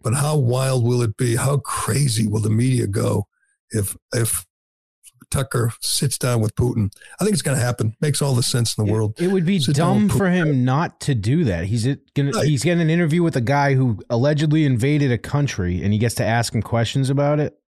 but 0.00 0.14
how 0.14 0.36
wild 0.36 0.84
will 0.84 1.02
it 1.02 1.16
be? 1.16 1.36
How 1.36 1.58
crazy 1.58 2.26
will 2.26 2.40
the 2.40 2.50
media 2.50 2.86
go 2.86 3.28
if 3.70 3.96
if 4.12 4.44
Tucker 5.30 5.72
sits 5.80 6.16
down 6.16 6.40
with 6.40 6.54
Putin. 6.54 6.90
I 7.20 7.24
think 7.24 7.34
it's 7.34 7.42
going 7.42 7.58
to 7.58 7.62
happen. 7.62 7.94
Makes 8.00 8.22
all 8.22 8.34
the 8.34 8.42
sense 8.42 8.76
in 8.76 8.86
the 8.86 8.92
world. 8.92 9.20
It 9.20 9.28
would 9.28 9.44
be 9.44 9.60
Sit 9.60 9.76
dumb 9.76 10.08
for 10.08 10.30
him 10.30 10.64
not 10.64 11.00
to 11.00 11.14
do 11.14 11.44
that. 11.44 11.66
He's 11.66 11.86
gonna 12.14 12.30
right. 12.30 12.46
he's 12.46 12.64
getting 12.64 12.80
an 12.80 12.90
interview 12.90 13.22
with 13.22 13.36
a 13.36 13.40
guy 13.40 13.74
who 13.74 13.98
allegedly 14.08 14.64
invaded 14.64 15.12
a 15.12 15.18
country, 15.18 15.82
and 15.82 15.92
he 15.92 15.98
gets 15.98 16.14
to 16.16 16.24
ask 16.24 16.54
him 16.54 16.62
questions 16.62 17.10
about 17.10 17.40
it. 17.40 17.58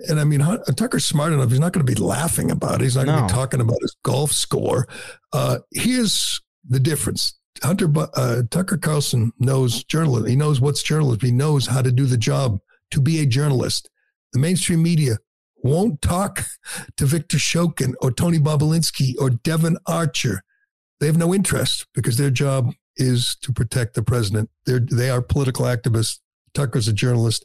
And 0.00 0.20
I 0.20 0.24
mean, 0.24 0.40
Tucker's 0.76 1.04
smart 1.04 1.32
enough. 1.32 1.50
He's 1.50 1.58
not 1.58 1.72
going 1.72 1.84
to 1.84 1.92
be 1.92 2.00
laughing 2.00 2.50
about 2.50 2.76
it. 2.76 2.82
He's 2.82 2.96
not 2.96 3.06
going 3.06 3.18
to 3.18 3.26
be 3.26 3.32
talking 3.32 3.60
about 3.60 3.78
his 3.80 3.96
golf 4.04 4.30
score. 4.30 4.86
Uh, 5.32 5.58
here's 5.72 6.40
the 6.68 6.78
difference. 6.78 7.36
Hunter 7.62 7.90
uh, 8.14 8.42
Tucker 8.50 8.76
Carlson 8.76 9.32
knows 9.38 9.82
journalism. 9.84 10.28
He 10.28 10.36
knows 10.36 10.60
what's 10.60 10.82
journalism. 10.82 11.20
He 11.20 11.32
knows 11.32 11.66
how 11.66 11.82
to 11.82 11.90
do 11.90 12.06
the 12.06 12.16
job 12.16 12.60
to 12.92 13.00
be 13.00 13.20
a 13.20 13.26
journalist. 13.26 13.90
The 14.32 14.38
mainstream 14.38 14.82
media 14.82 15.18
won't 15.62 16.00
talk 16.00 16.44
to 16.96 17.06
Victor 17.06 17.38
Shokin 17.38 17.94
or 18.00 18.12
Tony 18.12 18.38
Bobulinski 18.38 19.14
or 19.20 19.30
Devon 19.30 19.78
Archer. 19.86 20.42
They 21.00 21.06
have 21.06 21.18
no 21.18 21.34
interest 21.34 21.86
because 21.94 22.16
their 22.16 22.30
job 22.30 22.72
is 22.96 23.36
to 23.42 23.52
protect 23.52 23.94
the 23.94 24.02
president. 24.02 24.50
They're, 24.66 24.80
they 24.80 25.10
are 25.10 25.22
political 25.22 25.64
activists. 25.64 26.18
Tucker's 26.54 26.88
a 26.88 26.92
journalist. 26.92 27.44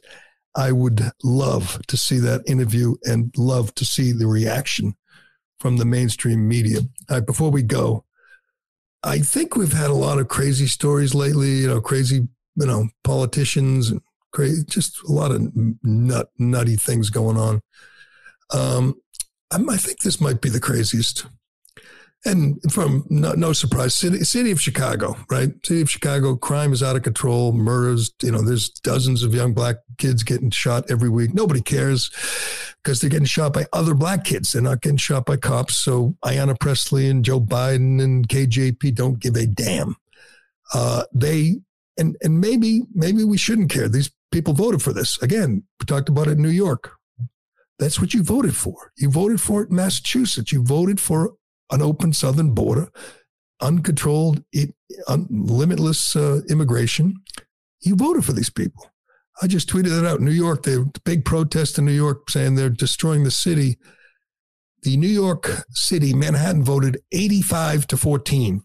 I 0.56 0.72
would 0.72 1.10
love 1.22 1.80
to 1.88 1.96
see 1.96 2.18
that 2.18 2.42
interview 2.46 2.96
and 3.04 3.34
love 3.36 3.74
to 3.74 3.84
see 3.84 4.12
the 4.12 4.26
reaction 4.26 4.94
from 5.58 5.78
the 5.78 5.84
mainstream 5.84 6.46
media. 6.46 6.80
Right, 7.10 7.24
before 7.24 7.50
we 7.50 7.62
go, 7.62 8.04
I 9.02 9.18
think 9.18 9.56
we've 9.56 9.72
had 9.72 9.90
a 9.90 9.94
lot 9.94 10.18
of 10.18 10.28
crazy 10.28 10.66
stories 10.66 11.14
lately, 11.14 11.56
you 11.60 11.68
know, 11.68 11.80
crazy, 11.80 12.28
you 12.56 12.66
know, 12.66 12.88
politicians 13.02 13.90
and 13.90 14.00
crazy, 14.32 14.64
just 14.64 15.02
a 15.02 15.12
lot 15.12 15.30
of 15.30 15.50
nut, 15.82 16.28
nutty 16.38 16.76
things 16.76 17.10
going 17.10 17.36
on. 17.36 17.60
Um, 18.52 18.94
I 19.50 19.76
think 19.76 20.00
this 20.00 20.20
might 20.20 20.40
be 20.40 20.48
the 20.48 20.60
craziest. 20.60 21.26
And 22.26 22.58
from 22.72 23.04
no, 23.10 23.32
no, 23.32 23.52
surprise, 23.52 23.94
city, 23.94 24.20
city 24.20 24.50
of 24.50 24.60
Chicago, 24.60 25.14
right? 25.30 25.50
City 25.64 25.82
of 25.82 25.90
Chicago, 25.90 26.36
crime 26.36 26.72
is 26.72 26.82
out 26.82 26.96
of 26.96 27.02
control, 27.02 27.52
murders. 27.52 28.12
You 28.22 28.32
know, 28.32 28.40
there's 28.40 28.70
dozens 28.70 29.22
of 29.22 29.34
young 29.34 29.52
black 29.52 29.76
kids 29.98 30.22
getting 30.22 30.50
shot 30.50 30.90
every 30.90 31.10
week. 31.10 31.34
Nobody 31.34 31.60
cares 31.60 32.10
because 32.82 33.00
they're 33.00 33.10
getting 33.10 33.26
shot 33.26 33.52
by 33.52 33.66
other 33.74 33.92
black 33.92 34.24
kids. 34.24 34.52
They're 34.52 34.62
not 34.62 34.80
getting 34.80 34.96
shot 34.96 35.26
by 35.26 35.36
cops. 35.36 35.76
So 35.76 36.16
Ayanna 36.24 36.58
Pressley 36.58 37.10
and 37.10 37.24
Joe 37.24 37.40
Biden 37.40 38.02
and 38.02 38.26
KJP 38.26 38.94
don't 38.94 39.20
give 39.20 39.36
a 39.36 39.46
damn. 39.46 39.96
Uh, 40.72 41.04
they 41.12 41.56
and 41.98 42.16
and 42.22 42.40
maybe 42.40 42.82
maybe 42.94 43.22
we 43.24 43.36
shouldn't 43.36 43.70
care. 43.70 43.88
These 43.88 44.10
people 44.32 44.54
voted 44.54 44.82
for 44.82 44.92
this. 44.92 45.20
Again, 45.22 45.62
we 45.78 45.86
talked 45.86 46.08
about 46.08 46.28
it 46.28 46.32
in 46.32 46.42
New 46.42 46.48
York. 46.48 46.92
That's 47.78 48.00
what 48.00 48.14
you 48.14 48.22
voted 48.22 48.56
for. 48.56 48.92
You 48.96 49.10
voted 49.10 49.40
for 49.40 49.62
it 49.62 49.70
in 49.70 49.76
Massachusetts. 49.76 50.52
You 50.52 50.62
voted 50.62 51.00
for 51.00 51.34
an 51.74 51.82
open 51.82 52.12
southern 52.12 52.52
border, 52.52 52.88
uncontrolled, 53.60 54.42
un, 55.08 55.26
limitless 55.30 56.16
uh, 56.16 56.40
immigration. 56.48 57.16
You 57.80 57.96
voted 57.96 58.24
for 58.24 58.32
these 58.32 58.50
people. 58.50 58.90
I 59.42 59.46
just 59.46 59.68
tweeted 59.68 59.98
it 59.98 60.06
out. 60.06 60.20
New 60.20 60.30
York, 60.30 60.62
the 60.62 60.90
big 61.04 61.24
protest 61.24 61.76
in 61.78 61.84
New 61.84 61.92
York 61.92 62.30
saying 62.30 62.54
they're 62.54 62.70
destroying 62.70 63.24
the 63.24 63.30
city. 63.30 63.78
The 64.82 64.96
New 64.96 65.08
York 65.08 65.50
City, 65.70 66.14
Manhattan 66.14 66.62
voted 66.62 66.98
85 67.10 67.86
to 67.88 67.96
14, 67.96 68.62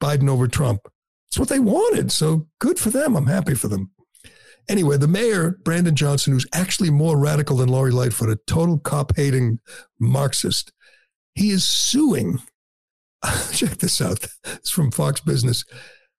Biden 0.00 0.28
over 0.28 0.46
Trump. 0.46 0.82
It's 1.28 1.38
what 1.38 1.48
they 1.48 1.58
wanted. 1.58 2.12
So 2.12 2.46
good 2.60 2.78
for 2.78 2.90
them. 2.90 3.16
I'm 3.16 3.26
happy 3.26 3.54
for 3.54 3.68
them. 3.68 3.90
Anyway, 4.68 4.96
the 4.96 5.08
mayor, 5.08 5.58
Brandon 5.64 5.94
Johnson, 5.94 6.32
who's 6.32 6.46
actually 6.52 6.90
more 6.90 7.18
radical 7.18 7.56
than 7.56 7.68
Lori 7.68 7.92
Lightfoot, 7.92 8.30
a 8.30 8.38
total 8.46 8.78
cop 8.78 9.14
hating 9.16 9.60
Marxist, 10.00 10.72
he 11.36 11.50
is 11.50 11.68
suing. 11.68 12.40
Check 13.52 13.78
this 13.78 14.00
out. 14.00 14.26
It's 14.44 14.70
from 14.70 14.90
Fox 14.90 15.20
Business. 15.20 15.64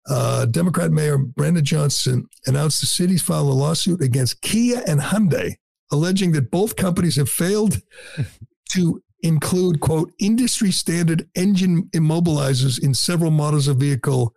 Uh, 0.07 0.45
Democrat 0.45 0.91
Mayor 0.91 1.17
Brandon 1.17 1.65
Johnson 1.65 2.27
announced 2.45 2.79
the 2.79 2.87
city's 2.87 3.21
filed 3.21 3.49
a 3.49 3.51
lawsuit 3.51 4.01
against 4.01 4.41
Kia 4.41 4.81
and 4.87 5.01
Hyundai, 5.01 5.55
alleging 5.91 6.31
that 6.31 6.51
both 6.51 6.77
companies 6.77 7.17
have 7.17 7.29
failed 7.29 7.81
to 8.71 9.01
include, 9.21 9.79
quote, 9.81 10.13
industry 10.19 10.71
standard 10.71 11.27
engine 11.35 11.89
immobilizers 11.93 12.81
in 12.81 12.93
several 12.93 13.31
models 13.31 13.67
of 13.67 13.77
vehicle, 13.77 14.33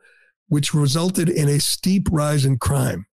which 0.49 0.74
resulted 0.74 1.28
in 1.28 1.49
a 1.49 1.61
steep 1.61 2.09
rise 2.11 2.45
in 2.45 2.59
crime. 2.59 3.07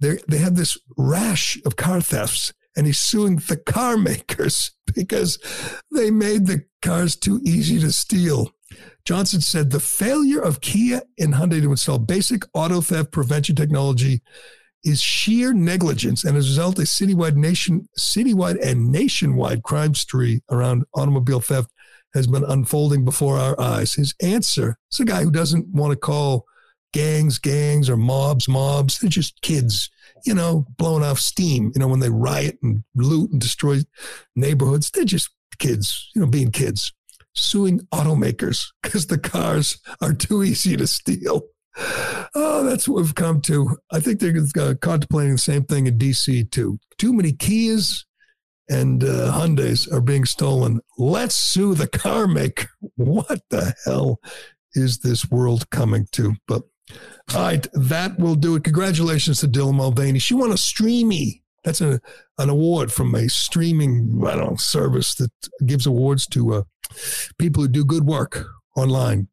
They're, 0.00 0.18
they 0.26 0.38
have 0.38 0.56
this 0.56 0.76
rash 0.96 1.60
of 1.64 1.76
car 1.76 2.00
thefts, 2.00 2.52
and 2.76 2.86
he's 2.86 2.98
suing 2.98 3.36
the 3.36 3.56
car 3.56 3.96
makers 3.96 4.72
because 4.94 5.38
they 5.90 6.10
made 6.10 6.46
the 6.46 6.64
cars 6.80 7.16
too 7.16 7.40
easy 7.44 7.78
to 7.80 7.92
steal. 7.92 8.52
Johnson 9.04 9.40
said 9.40 9.70
the 9.70 9.80
failure 9.80 10.40
of 10.40 10.60
Kia 10.60 11.02
and 11.18 11.34
Hyundai 11.34 11.60
to 11.60 11.70
install 11.70 11.98
basic 11.98 12.44
auto 12.54 12.80
theft 12.80 13.12
prevention 13.12 13.56
technology 13.56 14.22
is 14.84 15.00
sheer 15.00 15.52
negligence 15.52 16.24
and 16.24 16.36
as 16.36 16.46
a 16.46 16.50
result 16.50 16.78
a 16.78 16.82
citywide 16.82 17.36
nation 17.36 17.88
citywide 17.96 18.60
and 18.64 18.90
nationwide 18.90 19.62
crime 19.62 19.94
spree 19.94 20.40
around 20.50 20.84
automobile 20.94 21.40
theft 21.40 21.70
has 22.14 22.26
been 22.26 22.44
unfolding 22.44 23.04
before 23.04 23.38
our 23.38 23.58
eyes. 23.60 23.94
His 23.94 24.14
answer 24.20 24.76
is 24.92 25.00
a 25.00 25.04
guy 25.04 25.22
who 25.22 25.30
doesn't 25.30 25.68
want 25.68 25.92
to 25.92 25.96
call 25.96 26.44
gangs 26.92 27.38
gangs 27.38 27.88
or 27.88 27.96
mobs 27.96 28.48
mobs. 28.48 28.98
They're 28.98 29.10
just 29.10 29.40
kids, 29.40 29.90
you 30.24 30.34
know, 30.34 30.66
blowing 30.76 31.04
off 31.04 31.18
steam. 31.18 31.72
You 31.74 31.80
know, 31.80 31.88
when 31.88 32.00
they 32.00 32.10
riot 32.10 32.58
and 32.62 32.84
loot 32.94 33.30
and 33.30 33.40
destroy 33.40 33.80
neighborhoods, 34.36 34.90
they're 34.90 35.04
just 35.04 35.30
kids, 35.58 36.10
you 36.14 36.20
know, 36.20 36.26
being 36.26 36.50
kids 36.50 36.92
suing 37.34 37.80
automakers 37.92 38.66
because 38.82 39.06
the 39.06 39.18
cars 39.18 39.78
are 40.00 40.12
too 40.12 40.42
easy 40.42 40.76
to 40.76 40.86
steal. 40.86 41.42
Oh, 42.34 42.64
that's 42.64 42.86
what 42.86 43.02
we've 43.02 43.14
come 43.14 43.40
to. 43.42 43.78
I 43.90 44.00
think 44.00 44.20
they're 44.20 44.36
uh, 44.58 44.74
contemplating 44.80 45.32
the 45.32 45.38
same 45.38 45.64
thing 45.64 45.86
in 45.86 45.98
DC 45.98 46.50
too. 46.50 46.78
Too 46.98 47.14
many 47.14 47.32
Kias 47.32 48.04
and 48.68 49.02
uh, 49.02 49.32
Hyundais 49.32 49.90
are 49.90 50.02
being 50.02 50.26
stolen. 50.26 50.80
Let's 50.98 51.34
sue 51.34 51.74
the 51.74 51.88
car 51.88 52.26
maker. 52.26 52.68
What 52.96 53.40
the 53.48 53.74
hell 53.84 54.20
is 54.74 54.98
this 54.98 55.30
world 55.30 55.70
coming 55.70 56.06
to? 56.12 56.34
But 56.46 56.62
all 57.34 57.42
right, 57.42 57.66
that 57.72 58.18
will 58.18 58.34
do 58.34 58.56
it. 58.56 58.64
Congratulations 58.64 59.40
to 59.40 59.48
Dylan 59.48 59.74
Mulvaney. 59.74 60.18
She 60.18 60.34
won 60.34 60.52
a 60.52 60.56
Streamy. 60.56 61.42
That's 61.64 61.80
a, 61.80 62.00
an 62.38 62.48
award 62.48 62.92
from 62.92 63.14
a 63.14 63.28
streaming 63.28 64.22
I 64.26 64.34
don't 64.34 64.50
know, 64.50 64.56
service 64.56 65.14
that 65.16 65.30
gives 65.64 65.86
awards 65.86 66.26
to 66.28 66.54
uh, 66.54 66.62
people 67.38 67.62
who 67.62 67.68
do 67.68 67.84
good 67.84 68.04
work 68.04 68.46
online. 68.76 69.28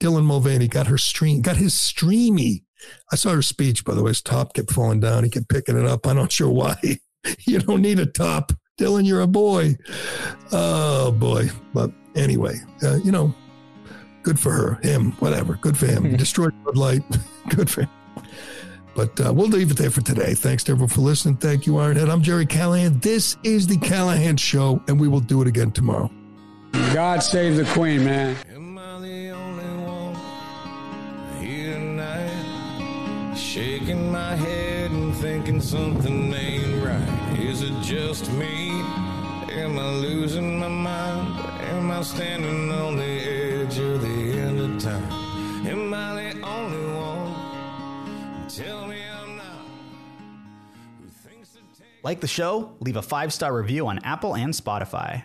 Dylan 0.00 0.24
Mulvaney 0.24 0.66
got 0.66 0.88
her 0.88 0.98
stream, 0.98 1.42
got 1.42 1.56
his 1.56 1.78
streamy. 1.78 2.64
I 3.12 3.16
saw 3.16 3.30
her 3.30 3.42
speech, 3.42 3.84
by 3.84 3.94
the 3.94 4.02
way. 4.02 4.10
His 4.10 4.22
top 4.22 4.54
kept 4.54 4.72
falling 4.72 5.00
down. 5.00 5.24
He 5.24 5.30
kept 5.30 5.48
picking 5.48 5.78
it 5.78 5.86
up. 5.86 6.06
I'm 6.06 6.16
not 6.16 6.32
sure 6.32 6.50
why. 6.50 6.76
you 7.46 7.58
don't 7.60 7.82
need 7.82 7.98
a 7.98 8.06
top. 8.06 8.52
Dylan, 8.78 9.06
you're 9.06 9.20
a 9.20 9.26
boy. 9.26 9.76
Oh, 10.50 11.12
boy. 11.12 11.50
But 11.74 11.90
anyway, 12.16 12.56
uh, 12.82 12.96
you 12.96 13.12
know, 13.12 13.34
good 14.22 14.38
for 14.38 14.52
her, 14.52 14.74
him, 14.82 15.12
whatever. 15.12 15.54
Good 15.54 15.76
for 15.76 15.86
him. 15.86 16.04
He 16.04 16.16
destroyed 16.16 16.52
Bud 16.64 16.76
Light. 16.76 17.02
good 17.48 17.70
for 17.70 17.82
him. 17.82 17.90
But 18.94 19.20
uh, 19.20 19.32
we'll 19.32 19.48
leave 19.48 19.70
it 19.70 19.76
there 19.76 19.90
for 19.90 20.00
today. 20.00 20.34
Thanks 20.34 20.64
to 20.64 20.72
everyone 20.72 20.88
for 20.88 21.00
listening. 21.00 21.36
Thank 21.36 21.66
you, 21.66 21.74
Ironhead. 21.74 22.10
I'm 22.10 22.22
Gerry 22.22 22.46
Callahan. 22.46 22.98
This 23.00 23.36
is 23.44 23.66
the 23.66 23.78
Callahan 23.78 24.36
Show, 24.36 24.82
and 24.88 25.00
we 25.00 25.08
will 25.08 25.20
do 25.20 25.40
it 25.42 25.48
again 25.48 25.70
tomorrow. 25.70 26.10
God 26.72 27.22
save 27.22 27.56
the 27.56 27.64
Queen, 27.66 28.04
man. 28.04 28.36
Shaking 33.50 34.12
my 34.12 34.36
head 34.36 34.92
and 34.92 35.12
thinking 35.16 35.60
something 35.60 36.32
ain't 36.32 36.84
right. 36.84 37.38
Is 37.40 37.62
it 37.62 37.72
just 37.82 38.30
me? 38.32 38.70
Am 39.50 39.76
I 39.76 39.90
losing 39.90 40.60
my 40.60 40.68
mind? 40.68 41.36
Am 41.74 41.90
I 41.90 42.00
standing 42.02 42.70
on 42.70 42.96
the 42.96 43.19
time? 44.80 45.02
Am 45.66 45.92
I 45.92 46.32
the 46.32 46.42
only 46.42 46.94
one? 46.94 48.48
Tell 48.48 48.86
me 48.86 49.02
I'm 49.02 49.36
not. 49.36 49.44
Like 52.02 52.20
the 52.20 52.26
show? 52.26 52.74
Leave 52.80 52.96
a 52.96 53.02
five 53.02 53.32
star 53.32 53.54
review 53.54 53.86
on 53.86 53.98
Apple 54.00 54.34
and 54.34 54.54
Spotify. 54.54 55.24